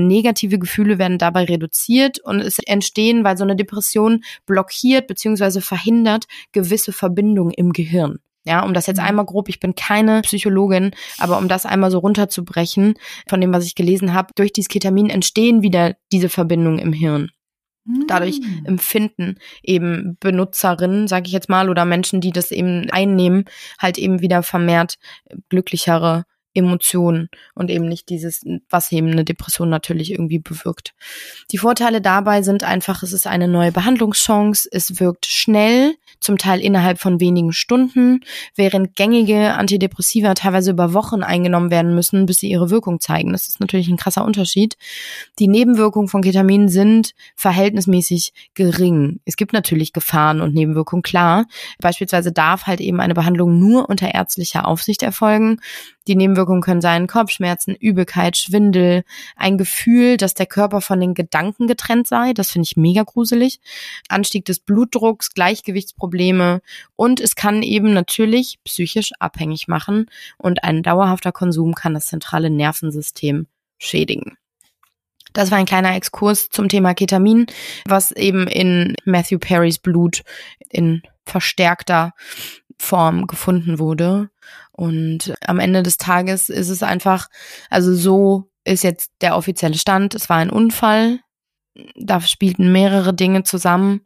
Negative 0.00 0.58
Gefühle 0.58 0.98
werden 0.98 1.18
dabei 1.18 1.44
reduziert 1.44 2.18
und 2.20 2.40
es 2.40 2.58
entstehen, 2.58 3.24
weil 3.24 3.36
so 3.36 3.44
eine 3.44 3.56
Depression 3.56 4.24
blockiert 4.46 5.06
bzw. 5.06 5.60
verhindert 5.60 6.26
gewisse 6.52 6.92
Verbindungen 6.92 7.52
im 7.52 7.72
Gehirn. 7.72 8.20
Ja, 8.46 8.64
um 8.64 8.74
das 8.74 8.86
jetzt 8.86 9.00
einmal 9.00 9.24
grob, 9.24 9.48
ich 9.48 9.58
bin 9.58 9.74
keine 9.74 10.22
Psychologin, 10.22 10.92
aber 11.18 11.38
um 11.38 11.48
das 11.48 11.66
einmal 11.66 11.90
so 11.90 11.98
runterzubrechen, 11.98 12.94
von 13.28 13.40
dem, 13.40 13.52
was 13.52 13.66
ich 13.66 13.74
gelesen 13.74 14.14
habe, 14.14 14.32
durch 14.36 14.52
dieses 14.52 14.68
Ketamin 14.68 15.10
entstehen 15.10 15.62
wieder 15.62 15.96
diese 16.12 16.28
Verbindungen 16.28 16.78
im 16.78 16.92
Hirn. 16.92 17.32
Dadurch 18.08 18.40
Mhm. 18.40 18.66
empfinden 18.66 19.38
eben 19.62 20.16
Benutzerinnen, 20.20 21.08
sage 21.08 21.26
ich 21.26 21.32
jetzt 21.32 21.48
mal, 21.48 21.70
oder 21.70 21.84
Menschen, 21.84 22.20
die 22.20 22.32
das 22.32 22.50
eben 22.50 22.90
einnehmen, 22.90 23.44
halt 23.78 23.98
eben 23.98 24.20
wieder 24.20 24.42
vermehrt 24.42 24.96
glücklichere 25.48 26.24
Emotionen 26.54 27.28
und 27.54 27.70
eben 27.70 27.86
nicht 27.86 28.08
dieses, 28.08 28.42
was 28.70 28.90
eben 28.90 29.10
eine 29.10 29.24
Depression 29.24 29.68
natürlich 29.68 30.10
irgendwie 30.10 30.38
bewirkt. 30.38 30.94
Die 31.52 31.58
Vorteile 31.58 32.00
dabei 32.00 32.42
sind 32.42 32.64
einfach, 32.64 33.02
es 33.02 33.12
ist 33.12 33.26
eine 33.26 33.46
neue 33.46 33.72
Behandlungschance, 33.72 34.68
es 34.72 34.98
wirkt 34.98 35.26
schnell, 35.26 35.94
zum 36.20 36.38
Teil 36.38 36.60
innerhalb 36.60 36.98
von 36.98 37.20
wenigen 37.20 37.52
Stunden, 37.52 38.20
während 38.54 38.96
gängige 38.96 39.54
Antidepressiva 39.54 40.34
teilweise 40.34 40.72
über 40.72 40.92
Wochen 40.92 41.22
eingenommen 41.22 41.70
werden 41.70 41.94
müssen, 41.94 42.26
bis 42.26 42.38
sie 42.38 42.50
ihre 42.50 42.70
Wirkung 42.70 43.00
zeigen. 43.00 43.32
Das 43.32 43.48
ist 43.48 43.60
natürlich 43.60 43.88
ein 43.88 43.96
krasser 43.96 44.24
Unterschied. 44.24 44.76
Die 45.38 45.48
Nebenwirkungen 45.48 46.08
von 46.08 46.22
Ketamin 46.22 46.68
sind 46.68 47.12
verhältnismäßig 47.36 48.32
gering. 48.54 49.20
Es 49.24 49.36
gibt 49.36 49.52
natürlich 49.52 49.92
Gefahren 49.92 50.40
und 50.40 50.54
Nebenwirkungen, 50.54 51.02
klar. 51.02 51.46
Beispielsweise 51.80 52.32
darf 52.32 52.66
halt 52.66 52.80
eben 52.80 53.00
eine 53.00 53.14
Behandlung 53.14 53.58
nur 53.58 53.88
unter 53.88 54.12
ärztlicher 54.14 54.66
Aufsicht 54.66 55.02
erfolgen. 55.02 55.60
Die 56.08 56.14
Nebenwirkungen 56.14 56.62
können 56.62 56.80
sein 56.80 57.08
Kopfschmerzen, 57.08 57.74
Übelkeit, 57.74 58.36
Schwindel, 58.36 59.02
ein 59.34 59.58
Gefühl, 59.58 60.16
dass 60.16 60.34
der 60.34 60.46
Körper 60.46 60.80
von 60.80 61.00
den 61.00 61.14
Gedanken 61.14 61.66
getrennt 61.66 62.06
sei. 62.06 62.32
Das 62.32 62.52
finde 62.52 62.66
ich 62.66 62.76
mega 62.76 63.02
gruselig. 63.02 63.60
Anstieg 64.08 64.44
des 64.44 64.60
Blutdrucks, 64.60 65.34
Gleichgewichtsprobleme 65.34 66.05
und 66.96 67.20
es 67.20 67.34
kann 67.36 67.62
eben 67.62 67.92
natürlich 67.92 68.58
psychisch 68.64 69.10
abhängig 69.18 69.68
machen 69.68 70.10
und 70.38 70.64
ein 70.64 70.82
dauerhafter 70.82 71.32
Konsum 71.32 71.74
kann 71.74 71.94
das 71.94 72.06
zentrale 72.06 72.50
Nervensystem 72.50 73.46
schädigen. 73.78 74.36
Das 75.32 75.50
war 75.50 75.58
ein 75.58 75.66
kleiner 75.66 75.94
Exkurs 75.94 76.48
zum 76.48 76.68
Thema 76.68 76.94
Ketamin, 76.94 77.46
was 77.86 78.10
eben 78.10 78.46
in 78.46 78.94
Matthew 79.04 79.38
Perrys 79.38 79.78
Blut 79.78 80.22
in 80.70 81.02
verstärkter 81.26 82.14
Form 82.78 83.26
gefunden 83.26 83.78
wurde. 83.78 84.30
Und 84.72 85.34
am 85.46 85.58
Ende 85.58 85.82
des 85.82 85.98
Tages 85.98 86.48
ist 86.48 86.70
es 86.70 86.82
einfach, 86.82 87.28
also 87.68 87.94
so 87.94 88.50
ist 88.64 88.82
jetzt 88.82 89.10
der 89.20 89.36
offizielle 89.36 89.78
Stand. 89.78 90.14
Es 90.14 90.28
war 90.28 90.38
ein 90.38 90.50
Unfall. 90.50 91.20
Da 91.94 92.20
spielten 92.20 92.72
mehrere 92.72 93.12
Dinge 93.12 93.42
zusammen. 93.42 94.00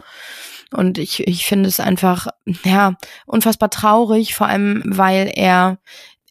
Und 0.73 0.99
ich, 0.99 1.27
ich 1.27 1.47
finde 1.47 1.69
es 1.69 1.81
einfach, 1.81 2.29
ja, 2.65 2.95
unfassbar 3.27 3.71
traurig, 3.71 4.35
vor 4.35 4.47
allem, 4.47 4.83
weil 4.87 5.31
er 5.35 5.79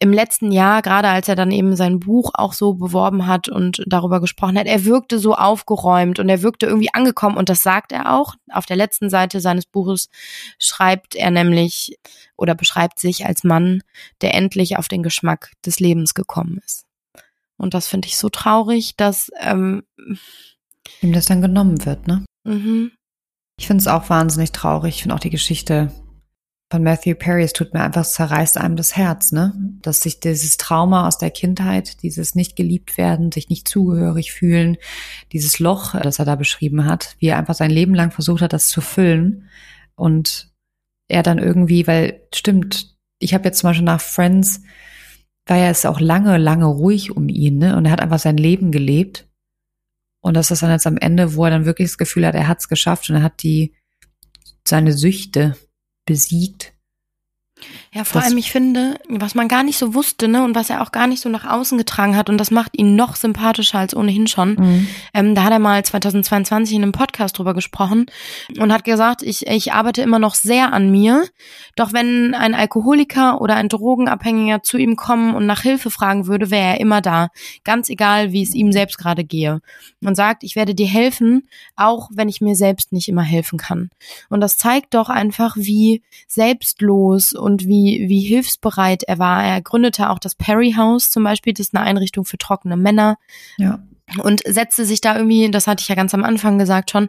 im 0.02 0.14
letzten 0.14 0.50
Jahr, 0.50 0.80
gerade 0.80 1.08
als 1.08 1.28
er 1.28 1.36
dann 1.36 1.50
eben 1.50 1.76
sein 1.76 2.00
Buch 2.00 2.30
auch 2.32 2.54
so 2.54 2.72
beworben 2.72 3.26
hat 3.26 3.50
und 3.50 3.82
darüber 3.86 4.18
gesprochen 4.18 4.58
hat, 4.58 4.66
er 4.66 4.86
wirkte 4.86 5.18
so 5.18 5.34
aufgeräumt 5.34 6.18
und 6.18 6.30
er 6.30 6.40
wirkte 6.40 6.64
irgendwie 6.64 6.92
angekommen 6.94 7.36
und 7.36 7.50
das 7.50 7.62
sagt 7.62 7.92
er 7.92 8.14
auch. 8.14 8.34
Auf 8.50 8.64
der 8.64 8.76
letzten 8.76 9.10
Seite 9.10 9.40
seines 9.40 9.66
Buches 9.66 10.08
schreibt 10.58 11.14
er 11.16 11.30
nämlich 11.30 11.98
oder 12.38 12.54
beschreibt 12.54 12.98
sich 12.98 13.26
als 13.26 13.44
Mann, 13.44 13.82
der 14.22 14.32
endlich 14.34 14.78
auf 14.78 14.88
den 14.88 15.02
Geschmack 15.02 15.52
des 15.66 15.80
Lebens 15.80 16.14
gekommen 16.14 16.58
ist. 16.64 16.86
Und 17.58 17.74
das 17.74 17.86
finde 17.86 18.08
ich 18.08 18.16
so 18.16 18.30
traurig, 18.30 18.96
dass 18.96 19.30
ähm, 19.38 19.82
ihm 21.02 21.12
das 21.12 21.26
dann 21.26 21.42
genommen 21.42 21.84
wird, 21.84 22.08
ne? 22.08 22.24
mhm. 22.44 22.92
Ich 23.60 23.66
finde 23.66 23.82
es 23.82 23.88
auch 23.88 24.08
wahnsinnig 24.08 24.52
traurig. 24.52 24.96
Ich 24.96 25.02
finde 25.02 25.14
auch 25.14 25.20
die 25.20 25.28
Geschichte 25.28 25.92
von 26.72 26.82
Matthew 26.82 27.14
Perry, 27.16 27.42
es 27.42 27.52
tut 27.52 27.74
mir 27.74 27.82
einfach, 27.82 28.00
es 28.00 28.14
zerreißt 28.14 28.56
einem 28.56 28.74
das 28.74 28.96
Herz, 28.96 29.32
ne? 29.32 29.52
Dass 29.82 30.00
sich 30.00 30.18
dieses 30.18 30.56
Trauma 30.56 31.06
aus 31.06 31.18
der 31.18 31.30
Kindheit, 31.30 32.02
dieses 32.02 32.34
nicht 32.34 32.56
geliebt 32.56 32.96
werden, 32.96 33.30
sich 33.30 33.50
nicht 33.50 33.68
zugehörig 33.68 34.32
fühlen, 34.32 34.78
dieses 35.32 35.58
Loch, 35.58 35.94
das 35.94 36.18
er 36.18 36.24
da 36.24 36.36
beschrieben 36.36 36.86
hat, 36.86 37.16
wie 37.18 37.26
er 37.26 37.36
einfach 37.36 37.52
sein 37.52 37.70
Leben 37.70 37.94
lang 37.94 38.12
versucht 38.12 38.40
hat, 38.40 38.54
das 38.54 38.68
zu 38.68 38.80
füllen 38.80 39.50
und 39.94 40.50
er 41.08 41.22
dann 41.22 41.38
irgendwie, 41.38 41.86
weil 41.86 42.22
stimmt, 42.34 42.96
ich 43.18 43.34
habe 43.34 43.44
jetzt 43.44 43.58
zum 43.58 43.68
Beispiel 43.68 43.84
nach 43.84 44.00
Friends, 44.00 44.62
war 45.44 45.58
ja 45.58 45.68
es 45.68 45.84
auch 45.84 46.00
lange, 46.00 46.38
lange 46.38 46.64
ruhig 46.64 47.14
um 47.14 47.28
ihn, 47.28 47.58
ne? 47.58 47.76
Und 47.76 47.84
er 47.84 47.92
hat 47.92 48.00
einfach 48.00 48.20
sein 48.20 48.38
Leben 48.38 48.72
gelebt. 48.72 49.29
Und 50.20 50.34
das 50.34 50.50
ist 50.50 50.62
dann 50.62 50.70
jetzt 50.70 50.86
am 50.86 50.98
Ende, 50.98 51.34
wo 51.34 51.44
er 51.44 51.50
dann 51.50 51.64
wirklich 51.64 51.88
das 51.88 51.98
Gefühl 51.98 52.26
hat, 52.26 52.34
er 52.34 52.48
hat 52.48 52.60
es 52.60 52.68
geschafft 52.68 53.08
und 53.08 53.16
er 53.16 53.22
hat 53.22 53.42
die 53.42 53.74
seine 54.66 54.92
Süchte 54.92 55.56
besiegt. 56.04 56.74
Ja, 57.92 58.04
vor 58.04 58.20
das 58.20 58.30
allem, 58.30 58.38
ich 58.38 58.50
finde, 58.50 59.00
was 59.08 59.34
man 59.34 59.48
gar 59.48 59.62
nicht 59.62 59.78
so 59.78 59.94
wusste, 59.94 60.28
ne, 60.28 60.44
und 60.44 60.54
was 60.54 60.70
er 60.70 60.82
auch 60.82 60.92
gar 60.92 61.06
nicht 61.06 61.20
so 61.20 61.28
nach 61.28 61.44
außen 61.44 61.76
getragen 61.76 62.16
hat, 62.16 62.28
und 62.28 62.38
das 62.38 62.50
macht 62.50 62.78
ihn 62.78 62.96
noch 62.96 63.16
sympathischer 63.16 63.78
als 63.78 63.94
ohnehin 63.94 64.26
schon. 64.26 64.54
Mhm. 64.54 64.88
Ähm, 65.12 65.34
da 65.34 65.44
hat 65.44 65.52
er 65.52 65.58
mal 65.58 65.84
2022 65.84 66.76
in 66.76 66.82
einem 66.82 66.92
Podcast 66.92 67.38
drüber 67.38 67.54
gesprochen 67.54 68.06
und 68.58 68.72
hat 68.72 68.84
gesagt, 68.84 69.22
ich, 69.22 69.46
ich 69.46 69.72
arbeite 69.72 70.02
immer 70.02 70.18
noch 70.18 70.34
sehr 70.34 70.72
an 70.72 70.90
mir. 70.90 71.24
Doch 71.76 71.92
wenn 71.92 72.34
ein 72.34 72.54
Alkoholiker 72.54 73.40
oder 73.40 73.56
ein 73.56 73.68
Drogenabhängiger 73.68 74.62
zu 74.62 74.78
ihm 74.78 74.96
kommen 74.96 75.34
und 75.34 75.46
nach 75.46 75.62
Hilfe 75.62 75.90
fragen 75.90 76.26
würde, 76.26 76.50
wäre 76.50 76.74
er 76.74 76.80
immer 76.80 77.00
da. 77.00 77.28
Ganz 77.64 77.88
egal, 77.88 78.32
wie 78.32 78.42
es 78.42 78.54
ihm 78.54 78.72
selbst 78.72 78.98
gerade 78.98 79.24
gehe. 79.24 79.60
Und 80.02 80.14
sagt, 80.14 80.44
ich 80.44 80.56
werde 80.56 80.74
dir 80.74 80.88
helfen, 80.88 81.48
auch 81.76 82.08
wenn 82.12 82.28
ich 82.28 82.40
mir 82.40 82.54
selbst 82.54 82.92
nicht 82.92 83.08
immer 83.08 83.22
helfen 83.22 83.58
kann. 83.58 83.90
Und 84.28 84.40
das 84.40 84.56
zeigt 84.56 84.94
doch 84.94 85.08
einfach, 85.08 85.56
wie 85.56 86.02
selbstlos 86.28 87.32
und 87.32 87.50
und 87.50 87.66
wie, 87.80 88.08
wie 88.08 88.20
hilfsbereit 88.20 89.02
er 89.04 89.18
war. 89.18 89.44
Er 89.44 89.60
gründete 89.60 90.10
auch 90.10 90.18
das 90.18 90.34
Perry 90.34 90.74
House 90.76 91.10
zum 91.10 91.24
Beispiel, 91.24 91.52
das 91.52 91.68
ist 91.68 91.74
eine 91.74 91.84
Einrichtung 91.84 92.24
für 92.24 92.38
trockene 92.38 92.76
Männer. 92.76 93.16
Ja. 93.56 93.80
Und 94.18 94.42
setzte 94.46 94.84
sich 94.84 95.00
da 95.00 95.16
irgendwie, 95.16 95.50
das 95.50 95.66
hatte 95.66 95.82
ich 95.82 95.88
ja 95.88 95.94
ganz 95.94 96.14
am 96.14 96.24
Anfang 96.24 96.58
gesagt 96.58 96.90
schon, 96.90 97.08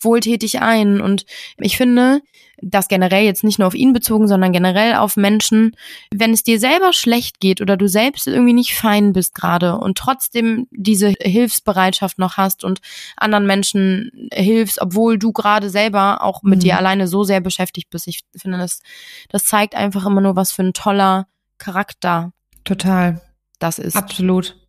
wohltätig 0.00 0.60
ein. 0.60 1.00
Und 1.00 1.24
ich 1.58 1.76
finde, 1.76 2.20
das 2.62 2.88
generell 2.88 3.24
jetzt 3.24 3.42
nicht 3.42 3.58
nur 3.58 3.66
auf 3.66 3.74
ihn 3.74 3.92
bezogen, 3.92 4.28
sondern 4.28 4.52
generell 4.52 4.94
auf 4.94 5.16
Menschen, 5.16 5.76
wenn 6.10 6.32
es 6.32 6.44
dir 6.44 6.60
selber 6.60 6.92
schlecht 6.92 7.40
geht 7.40 7.60
oder 7.60 7.76
du 7.76 7.88
selbst 7.88 8.26
irgendwie 8.28 8.52
nicht 8.52 8.74
fein 8.74 9.12
bist 9.12 9.34
gerade 9.34 9.76
und 9.78 9.98
trotzdem 9.98 10.68
diese 10.70 11.12
Hilfsbereitschaft 11.20 12.18
noch 12.18 12.36
hast 12.36 12.62
und 12.62 12.80
anderen 13.16 13.46
Menschen 13.46 14.28
hilfst, 14.32 14.80
obwohl 14.80 15.18
du 15.18 15.32
gerade 15.32 15.70
selber 15.70 16.22
auch 16.22 16.42
mit 16.42 16.60
mhm. 16.60 16.62
dir 16.62 16.78
alleine 16.78 17.08
so 17.08 17.24
sehr 17.24 17.40
beschäftigt 17.40 17.90
bist. 17.90 18.06
Ich 18.06 18.20
finde, 18.36 18.58
das, 18.58 18.80
das 19.28 19.44
zeigt 19.44 19.74
einfach 19.74 20.06
immer 20.06 20.20
nur, 20.20 20.36
was 20.36 20.52
für 20.52 20.62
ein 20.62 20.72
toller 20.72 21.26
Charakter. 21.58 22.32
Total. 22.64 23.20
Das 23.58 23.78
ist. 23.78 23.96
Absolut. 23.96 24.61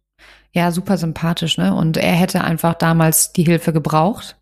Ja, 0.54 0.72
super 0.72 0.97
sympathisch, 0.97 1.58
ne? 1.58 1.74
Und 1.74 1.97
er 1.97 2.14
hätte 2.14 2.43
einfach 2.43 2.76
damals 2.76 3.34
die 3.34 3.43
Hilfe 3.43 3.74
gebraucht 3.74 4.38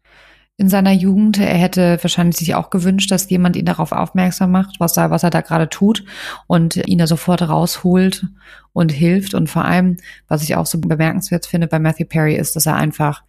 in 0.58 0.68
seiner 0.68 0.92
Jugend. 0.92 1.40
Er 1.40 1.56
hätte 1.56 1.98
wahrscheinlich 2.02 2.36
sich 2.36 2.54
auch 2.54 2.70
gewünscht, 2.70 3.10
dass 3.12 3.30
jemand 3.30 3.56
ihn 3.56 3.66
darauf 3.66 3.94
aufmerksam 3.94 4.52
macht, 4.52 4.80
was 4.80 4.98
er, 4.98 5.10
was 5.10 5.24
er 5.24 5.30
da 5.30 5.40
gerade 5.40 5.70
tut 5.70 6.04
und 6.48 6.76
ihn 6.76 6.98
da 6.98 7.08
sofort 7.08 7.42
rausholt 7.42 8.28
und 8.74 8.92
hilft. 8.92 9.34
Und 9.34 9.50
vor 9.50 9.64
allem, 9.64 9.98
was 10.28 10.44
ich 10.44 10.56
auch 10.58 10.66
so 10.66 10.80
bemerkenswert 10.80 11.46
finde 11.46 11.68
bei 11.68 11.80
Matthew 11.80 12.06
Perry, 12.06 12.36
ist, 12.36 12.58
dass 12.58 12.66
er 12.66 12.76
einfach 12.76 13.24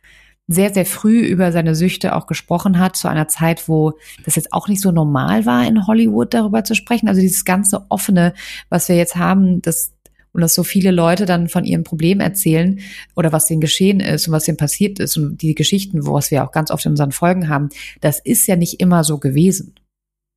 sehr, 0.49 0.75
sehr 0.75 0.85
früh 0.85 1.21
über 1.21 1.53
seine 1.53 1.77
Süchte 1.77 2.17
auch 2.17 2.27
gesprochen 2.27 2.81
hat, 2.81 2.97
zu 2.97 3.07
einer 3.07 3.29
Zeit, 3.29 3.69
wo 3.69 3.93
das 4.25 4.35
jetzt 4.35 4.53
auch 4.53 4.67
nicht 4.67 4.83
so 4.83 4.91
normal 4.91 5.47
war, 5.47 5.65
in 5.65 5.87
Hollywood 5.87 6.35
darüber 6.35 6.65
zu 6.65 6.75
sprechen. 6.75 7.09
Also 7.09 7.21
dieses 7.21 7.45
ganze 7.45 7.87
Offene, 7.91 8.35
was 8.69 8.89
wir 8.89 8.97
jetzt 8.97 9.15
haben, 9.15 9.63
das, 9.63 9.93
und 10.33 10.41
dass 10.41 10.55
so 10.55 10.65
viele 10.65 10.91
Leute 10.91 11.27
dann 11.27 11.49
von 11.49 11.65
ihren 11.65 11.85
Problemen 11.85 12.21
erzählen 12.21 12.81
oder 13.15 13.33
was 13.33 13.47
denen 13.47 13.61
geschehen 13.61 14.01
ist 14.01 14.29
und 14.29 14.33
was 14.33 14.45
denen 14.45 14.57
passiert 14.57 14.99
ist 14.99 15.17
und 15.17 15.43
die 15.43 15.55
Geschichten, 15.55 16.07
was 16.07 16.31
wir 16.31 16.45
auch 16.45 16.53
ganz 16.53 16.71
oft 16.71 16.85
in 16.87 16.93
unseren 16.93 17.13
Folgen 17.13 17.49
haben, 17.49 17.69
das 18.01 18.19
ist 18.19 18.47
ja 18.47 18.57
nicht 18.57 18.81
immer 18.81 19.05
so 19.05 19.19
gewesen. 19.19 19.75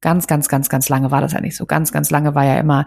Ganz, 0.02 0.28
ganz, 0.28 0.50
ganz, 0.50 0.70
ganz 0.70 0.88
lange 0.88 1.10
war 1.10 1.22
das 1.22 1.32
ja 1.32 1.42
nicht 1.42 1.56
so. 1.56 1.66
Ganz, 1.66 1.92
ganz 1.92 2.12
lange 2.12 2.36
war 2.36 2.46
ja 2.46 2.60
immer 2.60 2.86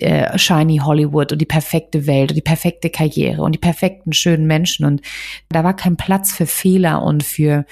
äh, 0.00 0.36
shiny 0.36 0.78
Hollywood 0.84 1.32
und 1.32 1.38
die 1.38 1.46
perfekte 1.46 2.06
Welt 2.06 2.30
und 2.30 2.34
die 2.34 2.42
perfekte 2.42 2.90
Karriere 2.90 3.42
und 3.42 3.52
die 3.54 3.58
perfekten 3.58 4.12
schönen 4.12 4.46
Menschen 4.46 4.84
und 4.84 5.00
da 5.48 5.64
war 5.64 5.74
kein 5.74 5.96
Platz 5.96 6.32
für 6.32 6.46
Fehler 6.46 7.02
und 7.02 7.22
für 7.22 7.64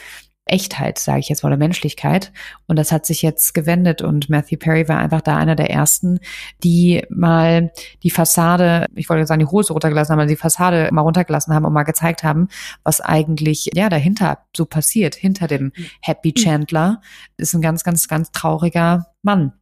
Echtheit, 0.47 0.99
sage 0.99 1.19
ich 1.19 1.29
jetzt 1.29 1.43
mal, 1.43 1.49
oder 1.49 1.57
Menschlichkeit. 1.57 2.33
Und 2.67 2.79
das 2.79 2.93
hat 2.93 3.05
sich 3.05 3.21
jetzt 3.21 3.53
gewendet 3.53 4.01
und 4.01 4.31
Matthew 4.31 4.59
Perry 4.59 4.89
war 4.89 4.99
einfach 4.99 5.21
da 5.21 5.37
einer 5.37 5.57
der 5.57 5.71
ersten, 5.71 6.21
die 6.63 7.05
mal 7.11 7.73
die 8.05 8.11
Fassade, 8.11 8.87
ich 8.95 9.09
wollte 9.09 9.27
sagen, 9.27 9.41
die 9.41 9.51
Hose 9.51 9.73
runtergelassen 9.73 10.13
haben, 10.13 10.21
also 10.21 10.33
die 10.33 10.41
Fassade 10.41 10.89
mal 10.93 11.03
runtergelassen 11.03 11.53
haben 11.53 11.65
und 11.65 11.73
mal 11.73 11.83
gezeigt 11.83 12.23
haben, 12.23 12.49
was 12.85 13.01
eigentlich 13.01 13.71
ja 13.75 13.89
dahinter 13.89 14.39
so 14.57 14.67
passiert. 14.67 15.17
Hinter 15.17 15.49
dem 15.49 15.73
Happy 16.01 16.33
Chandler 16.33 17.01
ist 17.37 17.53
ein 17.55 17.63
ganz, 17.63 17.83
ganz, 17.83 18.07
ganz 18.07 18.31
trauriger 18.31 19.07
Mann. 19.23 19.53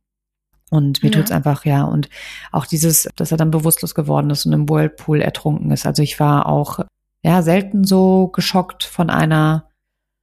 Und 0.71 1.03
mir 1.03 1.11
ja. 1.11 1.19
tut's 1.19 1.31
einfach, 1.31 1.65
ja. 1.65 1.85
Und 1.85 2.11
auch 2.53 2.67
dieses, 2.67 3.09
dass 3.17 3.31
er 3.31 3.39
dann 3.39 3.51
bewusstlos 3.51 3.95
geworden 3.95 4.29
ist 4.31 4.45
und 4.45 4.53
im 4.53 4.69
Whirlpool 4.69 5.21
ertrunken 5.23 5.71
ist. 5.71 5.87
Also 5.87 6.03
ich 6.03 6.21
war 6.21 6.47
auch, 6.47 6.81
ja, 7.23 7.41
selten 7.41 7.85
so 7.85 8.29
geschockt 8.29 8.85
von 8.85 9.09
einer 9.09 9.69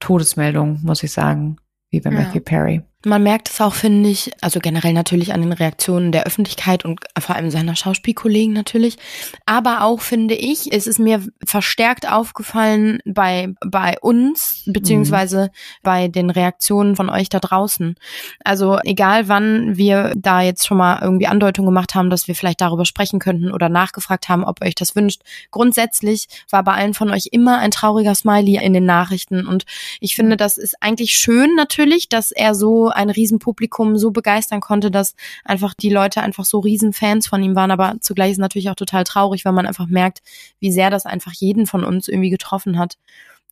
Todesmeldung, 0.02 0.80
muss 0.84 1.04
ich 1.04 1.14
sagen, 1.14 1.56
wie 1.90 2.02
bei 2.02 2.12
ja. 2.12 2.20
Matthew 2.20 2.42
Perry. 2.42 2.82
Man 3.04 3.24
merkt 3.24 3.50
es 3.50 3.60
auch, 3.62 3.74
finde 3.74 4.10
ich, 4.10 4.32
also 4.42 4.60
generell 4.60 4.94
natürlich 4.94 5.34
an 5.34 5.42
den 5.42 5.54
Reaktionen 5.54 6.12
der 6.12 6.26
Öffentlichkeit 6.26 6.86
und 6.86 7.00
vor 7.20 7.36
allem 7.36 7.50
seiner 7.50 7.76
Schauspielkollegen 7.76 8.54
natürlich. 8.54 8.98
Aber 9.46 9.84
auch, 9.84 10.02
finde 10.02 10.36
ich, 10.36 10.72
ist 10.72 10.88
es 10.88 11.00
mir 11.00 11.26
verstärkt 11.44 12.12
aufgefallen 12.12 13.00
bei, 13.06 13.54
bei 13.66 13.98
uns, 14.02 14.64
beziehungsweise 14.68 15.46
mhm. 15.46 15.50
bei 15.82 16.08
den 16.10 16.30
Reaktionen 16.30 16.96
von 16.96 17.10
euch 17.10 17.30
da 17.30 17.40
draußen. 17.40 17.96
Also 18.44 18.78
egal 18.84 19.28
wann 19.28 19.78
wir 19.78 20.14
da 20.16 20.42
jetzt 20.42 20.68
schon 20.68 20.78
mal 20.78 21.00
irgendwie 21.02 21.28
Andeutungen 21.28 21.68
gemacht 21.68 21.96
haben, 21.96 22.12
dass 22.12 22.28
wir 22.28 22.36
vielleicht 22.36 22.62
darüber 22.62 22.86
sprechen 22.86 23.20
könnten 23.20 23.52
oder 23.52 23.68
nachgefragt 23.68 24.30
haben, 24.30 24.44
ob 24.44 24.62
ihr 24.62 24.68
euch 24.68 24.76
das 24.76 24.96
wünscht. 24.96 25.22
Grundsätzlich 25.50 26.28
war 26.52 26.64
bei 26.64 26.74
allen 26.74 26.94
von 26.94 27.10
euch 27.10 27.30
immer 27.32 27.58
ein 27.58 27.72
trauriger 27.72 28.14
Smiley 28.14 28.64
in 28.64 28.74
den 28.74 28.86
Nachrichten. 28.86 29.48
Und 29.48 29.66
ich 30.00 30.16
finde, 30.16 30.38
das 30.38 30.60
ist 30.60 30.76
eigentlich 30.82 31.16
schön 31.16 31.56
natürlich, 31.56 32.08
dass 32.08 32.32
er 32.32 32.54
so 32.54 32.91
ein 32.92 33.10
Riesenpublikum 33.10 33.98
so 33.98 34.12
begeistern 34.12 34.62
konnte, 34.62 34.92
dass 34.92 35.16
einfach 35.44 35.74
die 35.74 35.90
Leute 35.90 36.22
einfach 36.22 36.46
so 36.46 36.60
Riesenfans 36.60 37.28
von 37.28 37.42
ihm 37.44 37.56
waren. 37.56 37.72
Aber 37.72 37.96
zugleich 38.00 38.32
ist 38.32 38.38
es 38.38 38.42
natürlich 38.42 38.70
auch 38.70 38.76
total 38.76 39.04
traurig, 39.04 39.46
weil 39.46 39.54
man 39.54 39.66
einfach 39.66 39.88
merkt, 39.88 40.22
wie 40.60 40.72
sehr 40.72 40.90
das 40.90 41.06
einfach 41.06 41.34
jeden 41.34 41.66
von 41.66 41.84
uns 41.84 42.08
irgendwie 42.08 42.30
getroffen 42.30 42.78
hat, 42.78 42.98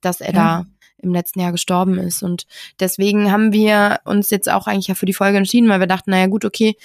dass 0.02 0.22
er 0.22 0.34
ja. 0.34 0.34
da 0.34 0.66
im 1.02 1.14
letzten 1.14 1.40
Jahr 1.40 1.52
gestorben 1.52 1.98
ist. 1.98 2.24
Und 2.24 2.46
deswegen 2.80 3.32
haben 3.32 3.54
wir 3.54 4.00
uns 4.06 4.30
jetzt 4.30 4.50
auch 4.50 4.68
eigentlich 4.68 4.88
ja 4.88 4.96
für 4.96 5.06
die 5.06 5.14
Folge 5.14 5.38
entschieden, 5.38 5.70
weil 5.70 5.80
wir 5.80 5.88
dachten, 5.88 6.12
naja 6.12 6.28
gut, 6.28 6.46
okay, 6.46 6.76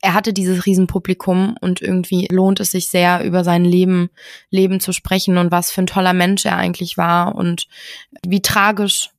er 0.00 0.14
hatte 0.14 0.32
dieses 0.32 0.66
Riesenpublikum 0.66 1.56
und 1.60 1.80
irgendwie 1.80 2.26
lohnt 2.30 2.60
es 2.60 2.72
sich 2.72 2.88
sehr, 2.88 3.24
über 3.24 3.44
sein 3.44 3.64
Leben, 3.64 4.10
Leben 4.50 4.80
zu 4.80 4.92
sprechen 4.92 5.38
und 5.38 5.50
was 5.50 5.70
für 5.70 5.82
ein 5.82 5.86
toller 5.86 6.12
Mensch 6.12 6.44
er 6.44 6.56
eigentlich 6.56 6.96
war 6.96 7.34
und 7.34 7.68
wie 8.26 8.42
tragisch 8.42 9.10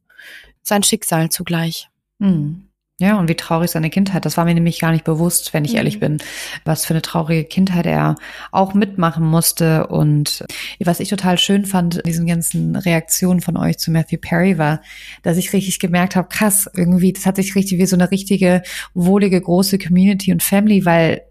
sein 0.62 0.84
Schicksal 0.84 1.30
zugleich. 1.30 1.90
Mhm. 2.20 2.70
Ja, 2.98 3.20
und 3.20 3.28
wie 3.28 3.36
traurig 3.36 3.72
seine 3.72 3.90
Kindheit. 3.90 4.24
Das 4.24 4.38
war 4.38 4.46
mir 4.46 4.54
nämlich 4.54 4.80
gar 4.80 4.94
nicht 4.94 5.04
bewusst, 5.04 5.54
wenn 5.54 5.66
ich 5.66 5.72
mhm. 5.72 5.78
ehrlich 5.78 6.00
bin, 6.00 6.20
was 6.64 6.86
für 6.86 6.94
eine 6.94 7.02
traurige 7.02 7.44
Kindheit 7.44 7.86
er 7.86 8.16
auch 8.54 8.74
mitmachen 8.74 9.26
musste. 9.26 9.88
Und 9.88 10.46
was 10.80 11.02
ich 11.02 11.10
total 11.10 11.38
schön 11.38 11.66
fand, 11.66 11.96
in 11.98 12.04
diesen 12.04 12.26
ganzen 12.26 12.78
Reaktionen 12.78 13.42
von 13.42 13.58
euch 13.58 13.80
zu 13.80 13.92
Matthew 13.92 14.20
Perry 14.22 14.58
war, 14.58 14.82
dass 15.24 15.36
ich 15.36 15.52
richtig 15.52 15.80
gemerkt 15.80 16.16
habe, 16.16 16.30
krass, 16.30 16.70
irgendwie, 16.74 17.12
das 17.12 17.26
hat 17.26 17.36
sich 17.36 17.54
richtig 17.56 17.80
wie 17.80 17.86
so 17.86 17.98
eine 17.98 18.12
richtige, 18.12 18.64
wohlige, 18.94 19.42
große 19.42 19.78
Community 19.78 20.32
und 20.32 20.42
Family, 20.42 20.86
weil 20.86 21.22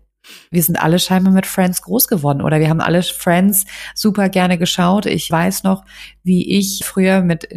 wir 0.50 0.62
sind 0.62 0.76
alle 0.76 0.98
scheinbar 0.98 1.32
mit 1.32 1.46
Friends 1.46 1.82
groß 1.82 2.08
geworden 2.08 2.42
oder 2.42 2.60
wir 2.60 2.68
haben 2.68 2.80
alle 2.80 3.02
Friends 3.02 3.64
super 3.94 4.28
gerne 4.28 4.58
geschaut. 4.58 5.06
Ich 5.06 5.30
weiß 5.30 5.62
noch, 5.64 5.84
wie 6.22 6.56
ich 6.58 6.82
früher 6.84 7.22
mit 7.22 7.48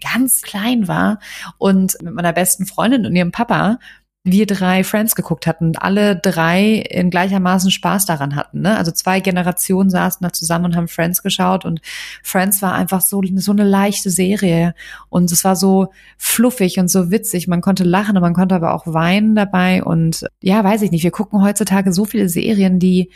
ganz 0.00 0.42
klein 0.42 0.88
war 0.88 1.18
und 1.58 1.96
mit 2.02 2.14
meiner 2.14 2.32
besten 2.32 2.66
Freundin 2.66 3.06
und 3.06 3.14
ihrem 3.14 3.32
Papa 3.32 3.78
wir 4.26 4.46
drei 4.46 4.82
Friends 4.82 5.14
geguckt 5.14 5.46
hatten 5.46 5.76
alle 5.76 6.16
drei 6.16 6.74
in 6.90 7.10
gleichermaßen 7.10 7.70
Spaß 7.70 8.06
daran 8.06 8.34
hatten. 8.34 8.60
Ne? 8.62 8.76
Also 8.76 8.90
zwei 8.90 9.20
Generationen 9.20 9.88
saßen 9.88 10.18
da 10.22 10.32
zusammen 10.32 10.66
und 10.66 10.76
haben 10.76 10.88
Friends 10.88 11.22
geschaut 11.22 11.64
und 11.64 11.80
Friends 12.24 12.60
war 12.60 12.74
einfach 12.74 13.00
so, 13.00 13.22
so 13.36 13.52
eine 13.52 13.62
leichte 13.62 14.10
Serie 14.10 14.74
und 15.08 15.30
es 15.30 15.44
war 15.44 15.54
so 15.54 15.92
fluffig 16.18 16.78
und 16.80 16.90
so 16.90 17.12
witzig. 17.12 17.46
Man 17.46 17.60
konnte 17.60 17.84
lachen 17.84 18.16
und 18.16 18.22
man 18.22 18.34
konnte 18.34 18.56
aber 18.56 18.74
auch 18.74 18.86
weinen 18.86 19.36
dabei 19.36 19.84
und 19.84 20.26
ja, 20.42 20.62
weiß 20.62 20.82
ich 20.82 20.90
nicht. 20.90 21.04
Wir 21.04 21.12
gucken 21.12 21.42
heutzutage 21.42 21.92
so 21.92 22.04
viele 22.04 22.28
Serien, 22.28 22.80
die 22.80 23.10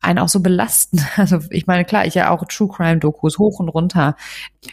einen 0.00 0.18
auch 0.18 0.28
so 0.28 0.40
belasten. 0.40 1.00
Also 1.16 1.40
ich 1.50 1.66
meine, 1.66 1.84
klar, 1.84 2.06
ich 2.06 2.14
ja 2.14 2.30
auch 2.30 2.44
True 2.46 2.68
Crime 2.68 2.98
Dokus 2.98 3.38
hoch 3.38 3.60
und 3.60 3.68
runter, 3.68 4.16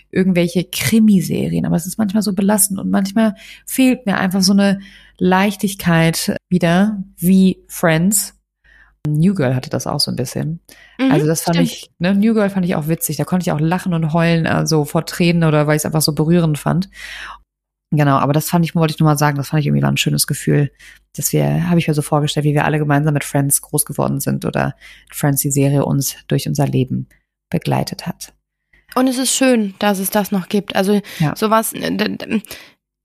irgendwelche 0.10 0.64
Krimiserien, 0.64 1.66
aber 1.66 1.76
es 1.76 1.86
ist 1.86 1.98
manchmal 1.98 2.24
so 2.24 2.34
belastend 2.34 2.80
und 2.80 2.90
manchmal 2.90 3.36
fehlt 3.66 4.06
mir 4.06 4.18
einfach 4.18 4.42
so 4.42 4.54
eine 4.54 4.80
Leichtigkeit 5.18 6.36
wieder, 6.50 7.04
wie 7.18 7.64
Friends. 7.68 8.36
New 9.08 9.34
Girl 9.34 9.56
hatte 9.56 9.70
das 9.70 9.88
auch 9.88 10.00
so 10.00 10.12
ein 10.12 10.16
bisschen. 10.16 10.60
Mhm, 11.00 11.12
also 11.12 11.26
das 11.26 11.42
fand 11.42 11.56
stimmt. 11.56 11.72
ich, 11.72 11.92
ne, 11.98 12.14
New 12.14 12.34
Girl 12.34 12.50
fand 12.50 12.66
ich 12.66 12.76
auch 12.76 12.88
witzig. 12.88 13.18
Da 13.18 13.24
konnte 13.24 13.44
ich 13.44 13.52
auch 13.52 13.60
lachen 13.60 13.94
und 13.94 14.14
heulen, 14.14 14.46
also 14.46 14.86
vor 14.86 15.06
Tränen 15.06 15.44
oder 15.44 15.66
weil 15.66 15.76
ich 15.76 15.82
es 15.82 15.86
einfach 15.86 16.02
so 16.02 16.14
berührend 16.14 16.60
fand. 16.60 16.90
Genau, 17.94 18.18
aber 18.18 18.32
das 18.32 18.50
fand 18.50 18.64
ich, 18.64 18.74
wollte 18.74 18.94
ich 18.94 19.00
nur 19.00 19.10
mal 19.10 19.18
sagen, 19.18 19.36
das 19.36 19.50
fand 19.50 19.60
ich 19.60 19.68
irgendwie 19.68 19.84
war 19.84 19.92
ein 19.92 19.98
schönes 19.98 20.26
Gefühl, 20.26 20.72
dass 21.14 21.34
wir, 21.34 21.70
habe 21.70 21.78
ich 21.78 21.90
mir 21.90 21.94
so 21.94 22.02
vorgestellt, 22.02 22.46
wie 22.46 22.54
wir 22.54 22.64
alle 22.64 22.80
gemeinsam 22.80 23.14
mit 23.14 23.26
Friends 23.26 23.62
groß 23.62 23.86
geworden 23.86 24.22
sind 24.22 24.46
oder 24.46 24.76
Friends 25.12 25.42
die 25.42 25.52
Serie 25.52 25.84
uns 25.84 26.16
durch 26.28 26.48
unser 26.48 26.68
Leben 26.68 27.08
begleitet 27.50 28.08
hat. 28.08 28.34
Und 28.96 29.08
es 29.08 29.18
ist 29.18 29.36
schön, 29.36 29.74
dass 29.80 30.00
es 30.00 30.10
das 30.10 30.32
noch 30.32 30.48
gibt. 30.48 30.76
Also 30.76 31.02
ja. 31.20 31.36
sowas, 31.36 31.74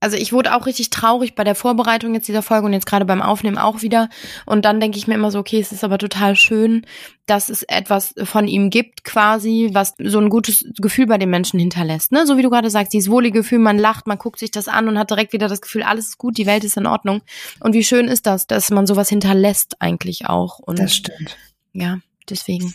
also 0.00 0.16
ich 0.16 0.32
wurde 0.32 0.54
auch 0.54 0.66
richtig 0.66 0.90
traurig 0.90 1.34
bei 1.34 1.42
der 1.42 1.54
Vorbereitung 1.54 2.14
jetzt 2.14 2.28
dieser 2.28 2.42
Folge 2.42 2.66
und 2.66 2.72
jetzt 2.74 2.86
gerade 2.86 3.06
beim 3.06 3.22
Aufnehmen 3.22 3.56
auch 3.56 3.80
wieder. 3.80 4.08
Und 4.44 4.64
dann 4.64 4.78
denke 4.78 4.98
ich 4.98 5.06
mir 5.06 5.14
immer 5.14 5.30
so, 5.30 5.38
okay, 5.38 5.58
es 5.58 5.72
ist 5.72 5.84
aber 5.84 5.96
total 5.96 6.36
schön, 6.36 6.84
dass 7.24 7.48
es 7.48 7.62
etwas 7.62 8.14
von 8.24 8.46
ihm 8.46 8.68
gibt 8.68 9.04
quasi, 9.04 9.70
was 9.72 9.94
so 9.98 10.18
ein 10.18 10.28
gutes 10.28 10.66
Gefühl 10.76 11.06
bei 11.06 11.16
den 11.16 11.30
Menschen 11.30 11.58
hinterlässt. 11.58 12.12
Ne? 12.12 12.26
So 12.26 12.36
wie 12.36 12.42
du 12.42 12.50
gerade 12.50 12.70
sagst, 12.70 12.92
dieses 12.92 13.10
wohlige 13.10 13.40
Gefühl, 13.40 13.58
man 13.58 13.78
lacht, 13.78 14.06
man 14.06 14.18
guckt 14.18 14.38
sich 14.38 14.50
das 14.50 14.68
an 14.68 14.88
und 14.88 14.98
hat 14.98 15.10
direkt 15.10 15.32
wieder 15.32 15.48
das 15.48 15.62
Gefühl, 15.62 15.82
alles 15.82 16.08
ist 16.08 16.18
gut, 16.18 16.36
die 16.36 16.46
Welt 16.46 16.64
ist 16.64 16.76
in 16.76 16.86
Ordnung. 16.86 17.22
Und 17.60 17.72
wie 17.72 17.84
schön 17.84 18.08
ist 18.08 18.26
das, 18.26 18.46
dass 18.46 18.70
man 18.70 18.86
sowas 18.86 19.08
hinterlässt 19.08 19.80
eigentlich 19.80 20.26
auch. 20.26 20.58
Und 20.58 20.78
das 20.78 20.94
stimmt. 20.94 21.36
Ja, 21.72 21.98
deswegen 22.28 22.74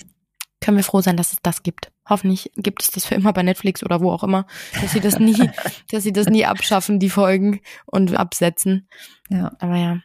können 0.61 0.77
wir 0.77 0.83
froh 0.83 1.01
sein, 1.01 1.17
dass 1.17 1.33
es 1.33 1.39
das 1.41 1.63
gibt. 1.63 1.91
Hoffentlich 2.07 2.51
gibt 2.55 2.83
es 2.83 2.91
das 2.91 3.05
für 3.05 3.15
immer 3.15 3.33
bei 3.33 3.43
Netflix 3.43 3.83
oder 3.83 3.99
wo 3.99 4.11
auch 4.11 4.23
immer, 4.23 4.45
dass 4.79 4.91
sie 4.91 4.99
das 4.99 5.19
nie, 5.19 5.49
dass 5.91 6.03
sie 6.03 6.13
das 6.13 6.27
nie 6.27 6.45
abschaffen, 6.45 6.99
die 6.99 7.09
Folgen 7.09 7.61
und 7.85 8.15
absetzen. 8.15 8.87
Ja. 9.29 9.51
Aber 9.59 9.75
ja. 9.75 9.99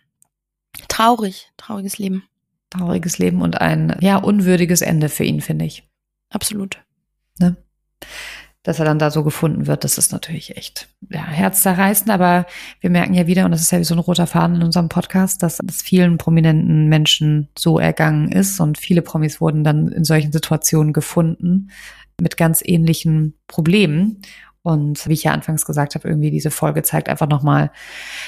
Traurig, 0.88 1.52
trauriges 1.56 1.98
Leben. 1.98 2.24
Trauriges 2.70 3.18
Leben 3.18 3.42
und 3.42 3.60
ein, 3.60 3.96
ja, 4.00 4.16
unwürdiges 4.16 4.80
Ende 4.80 5.08
für 5.08 5.24
ihn, 5.24 5.40
finde 5.40 5.64
ich. 5.66 5.88
Absolut. 6.30 6.82
Ne? 7.38 7.56
Dass 8.66 8.80
er 8.80 8.84
dann 8.84 8.98
da 8.98 9.12
so 9.12 9.22
gefunden 9.22 9.68
wird, 9.68 9.84
das 9.84 9.96
ist 9.96 10.10
natürlich 10.10 10.56
echt 10.56 10.88
ja, 11.08 11.24
herzzerreißend, 11.24 12.10
aber 12.10 12.46
wir 12.80 12.90
merken 12.90 13.14
ja 13.14 13.28
wieder, 13.28 13.44
und 13.44 13.52
das 13.52 13.60
ist 13.60 13.70
ja 13.70 13.78
wie 13.78 13.84
so 13.84 13.94
ein 13.94 14.00
roter 14.00 14.26
Faden 14.26 14.56
in 14.56 14.64
unserem 14.64 14.88
Podcast, 14.88 15.40
dass 15.44 15.60
es 15.60 15.82
vielen 15.82 16.18
prominenten 16.18 16.88
Menschen 16.88 17.48
so 17.56 17.78
ergangen 17.78 18.32
ist 18.32 18.58
und 18.58 18.76
viele 18.76 19.02
Promis 19.02 19.40
wurden 19.40 19.62
dann 19.62 19.86
in 19.86 20.02
solchen 20.02 20.32
Situationen 20.32 20.92
gefunden 20.92 21.70
mit 22.20 22.36
ganz 22.36 22.60
ähnlichen 22.64 23.38
Problemen. 23.46 24.20
Und 24.62 25.06
wie 25.06 25.12
ich 25.12 25.22
ja 25.22 25.30
anfangs 25.30 25.64
gesagt 25.64 25.94
habe, 25.94 26.08
irgendwie 26.08 26.32
diese 26.32 26.50
Folge 26.50 26.82
zeigt 26.82 27.08
einfach 27.08 27.28
nochmal 27.28 27.70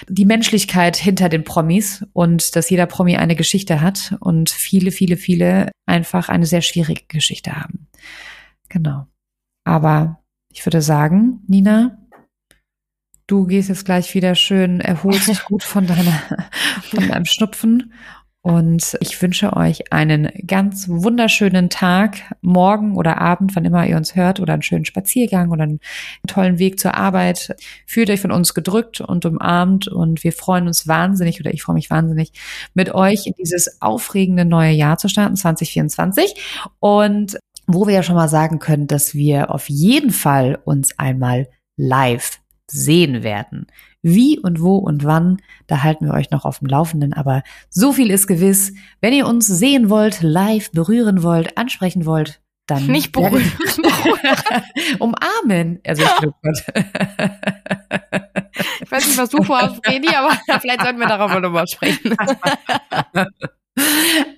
die 0.09 0.25
Menschlichkeit 0.25 0.97
hinter 0.97 1.29
den 1.29 1.43
Promis 1.43 2.07
und 2.13 2.55
dass 2.55 2.71
jeder 2.71 2.87
Promi 2.87 3.17
eine 3.17 3.35
Geschichte 3.35 3.81
hat 3.81 4.15
und 4.21 4.51
viele, 4.51 4.93
viele, 4.93 5.17
viele 5.17 5.73
einfach 5.85 6.29
eine 6.29 6.47
sehr 6.47 6.63
schwierige 6.63 7.03
Geschichte 7.09 7.57
haben. 7.57 7.89
Genau. 8.69 9.09
Aber 9.65 10.21
ich 10.59 10.67
würde 10.67 10.83
sagen, 10.83 11.39
Nina, 11.47 11.99
du 13.29 13.47
gehst 13.47 13.69
jetzt 13.69 13.85
gleich 13.85 14.13
wieder 14.13 14.35
schön, 14.35 14.81
erholst 14.81 15.29
dich 15.29 15.45
gut 15.45 15.63
von 15.63 15.87
deiner, 15.87 16.21
von 16.83 17.07
deinem 17.07 17.27
Schnupfen. 17.27 17.93
Und 18.41 18.97
ich 19.01 19.21
wünsche 19.23 19.55
euch 19.55 19.93
einen 19.93 20.31
ganz 20.47 20.89
wunderschönen 20.89 21.71
Tag, 21.71 22.35
morgen 22.41 22.97
oder 22.97 23.21
Abend, 23.21 23.55
wann 23.55 23.65
immer 23.65 23.87
ihr 23.87 23.97
uns 23.97 24.17
hört, 24.17 24.41
oder 24.41 24.55
einen 24.55 24.63
schönen 24.63 24.85
Spaziergang 24.85 25.53
oder 25.53 25.63
einen 25.63 25.81
tollen 26.27 26.59
Weg 26.59 26.81
zur 26.81 26.95
Arbeit. 26.95 27.55
Fühlt 27.87 28.11
euch 28.11 28.21
von 28.21 28.33
uns 28.33 28.53
gedrückt 28.53 29.01
und 29.01 29.25
umarmt 29.27 29.87
und 29.87 30.25
wir 30.25 30.33
freuen 30.33 30.67
uns 30.67 30.89
wahnsinnig, 30.89 31.39
oder 31.39 31.55
ich 31.55 31.63
freue 31.63 31.75
mich 31.75 31.91
wahnsinnig, 31.91 32.33
mit 32.75 32.93
euch 32.95 33.27
in 33.27 33.35
dieses 33.39 33.81
aufregende 33.81 34.45
neue 34.45 34.73
Jahr 34.73 34.99
zu 34.99 35.09
starten, 35.09 35.37
2024. 35.37 36.35
Und 36.81 37.39
wo 37.69 37.87
wir 37.87 37.95
ja 37.95 38.03
schon 38.03 38.17
mal 38.17 38.29
sagen 38.29 38.59
können, 38.59 38.87
dass 38.87 39.15
wir 39.15 39.55
auf 39.55 39.69
jeden 39.69 40.11
Fall 40.11 40.59
uns 40.65 40.99
einmal 40.99 41.49
live 41.77 42.41
sehen 42.67 43.23
werden. 43.23 43.67
Wie 44.03 44.39
und 44.39 44.61
wo 44.61 44.77
und 44.77 45.05
wann, 45.05 45.39
da 45.67 45.83
halten 45.83 46.07
wir 46.07 46.15
euch 46.15 46.31
noch 46.31 46.45
auf 46.45 46.61
dem 46.61 46.69
Laufenden, 46.69 47.13
aber 47.13 47.43
so 47.69 47.93
viel 47.93 48.11
ist 48.11 48.27
gewiss. 48.27 48.73
Wenn 49.01 49.13
ihr 49.13 49.27
uns 49.27 49.47
sehen 49.47 49.91
wollt, 49.91 50.23
live 50.23 50.71
berühren 50.73 51.23
wollt, 51.23 51.59
ansprechen 51.59 52.07
wollt, 52.07 52.41
dann 52.67 52.87
nicht 52.87 53.13
berühren, 53.13 53.51
umarmen. 54.99 55.81
Also 55.87 56.03
ich, 56.03 56.09
oh 56.27 56.33
Gott. 56.43 56.65
ich 58.81 58.91
weiß 58.91 59.07
nicht, 59.09 59.19
was 59.19 59.31
du 59.31 59.43
vorhast, 59.43 59.87
Redi, 59.87 60.09
aber 60.15 60.39
vielleicht 60.61 60.83
sollten 60.83 61.01
wir 61.01 61.07
darüber 61.07 61.41
nochmal 61.41 61.67
sprechen. 61.67 62.17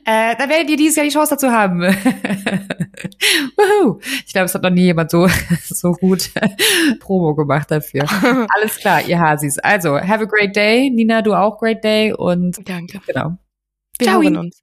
Äh, 0.04 0.36
dann 0.36 0.48
werdet 0.48 0.70
ihr 0.70 0.76
dieses 0.76 0.96
Jahr 0.96 1.06
die 1.06 1.12
Chance 1.12 1.34
dazu 1.34 1.50
haben. 1.50 1.82
ich 4.26 4.32
glaube, 4.32 4.46
es 4.46 4.54
hat 4.54 4.62
noch 4.62 4.70
nie 4.70 4.84
jemand 4.84 5.10
so, 5.10 5.28
so 5.64 5.92
gut 5.92 6.30
Promo 7.00 7.34
gemacht 7.34 7.70
dafür. 7.70 8.04
Alles 8.56 8.76
klar, 8.76 9.02
ihr 9.06 9.18
Hasis. 9.20 9.58
Also, 9.58 9.98
have 10.00 10.22
a 10.22 10.26
great 10.26 10.56
day. 10.56 10.90
Nina, 10.90 11.22
du 11.22 11.34
auch 11.34 11.58
great 11.58 11.84
day 11.84 12.12
und 12.12 12.56
Danke. 12.68 13.00
Genau. 13.06 13.36
Wir 13.98 14.06
Ciao. 14.06 14.22
hören 14.22 14.36
uns. 14.36 14.62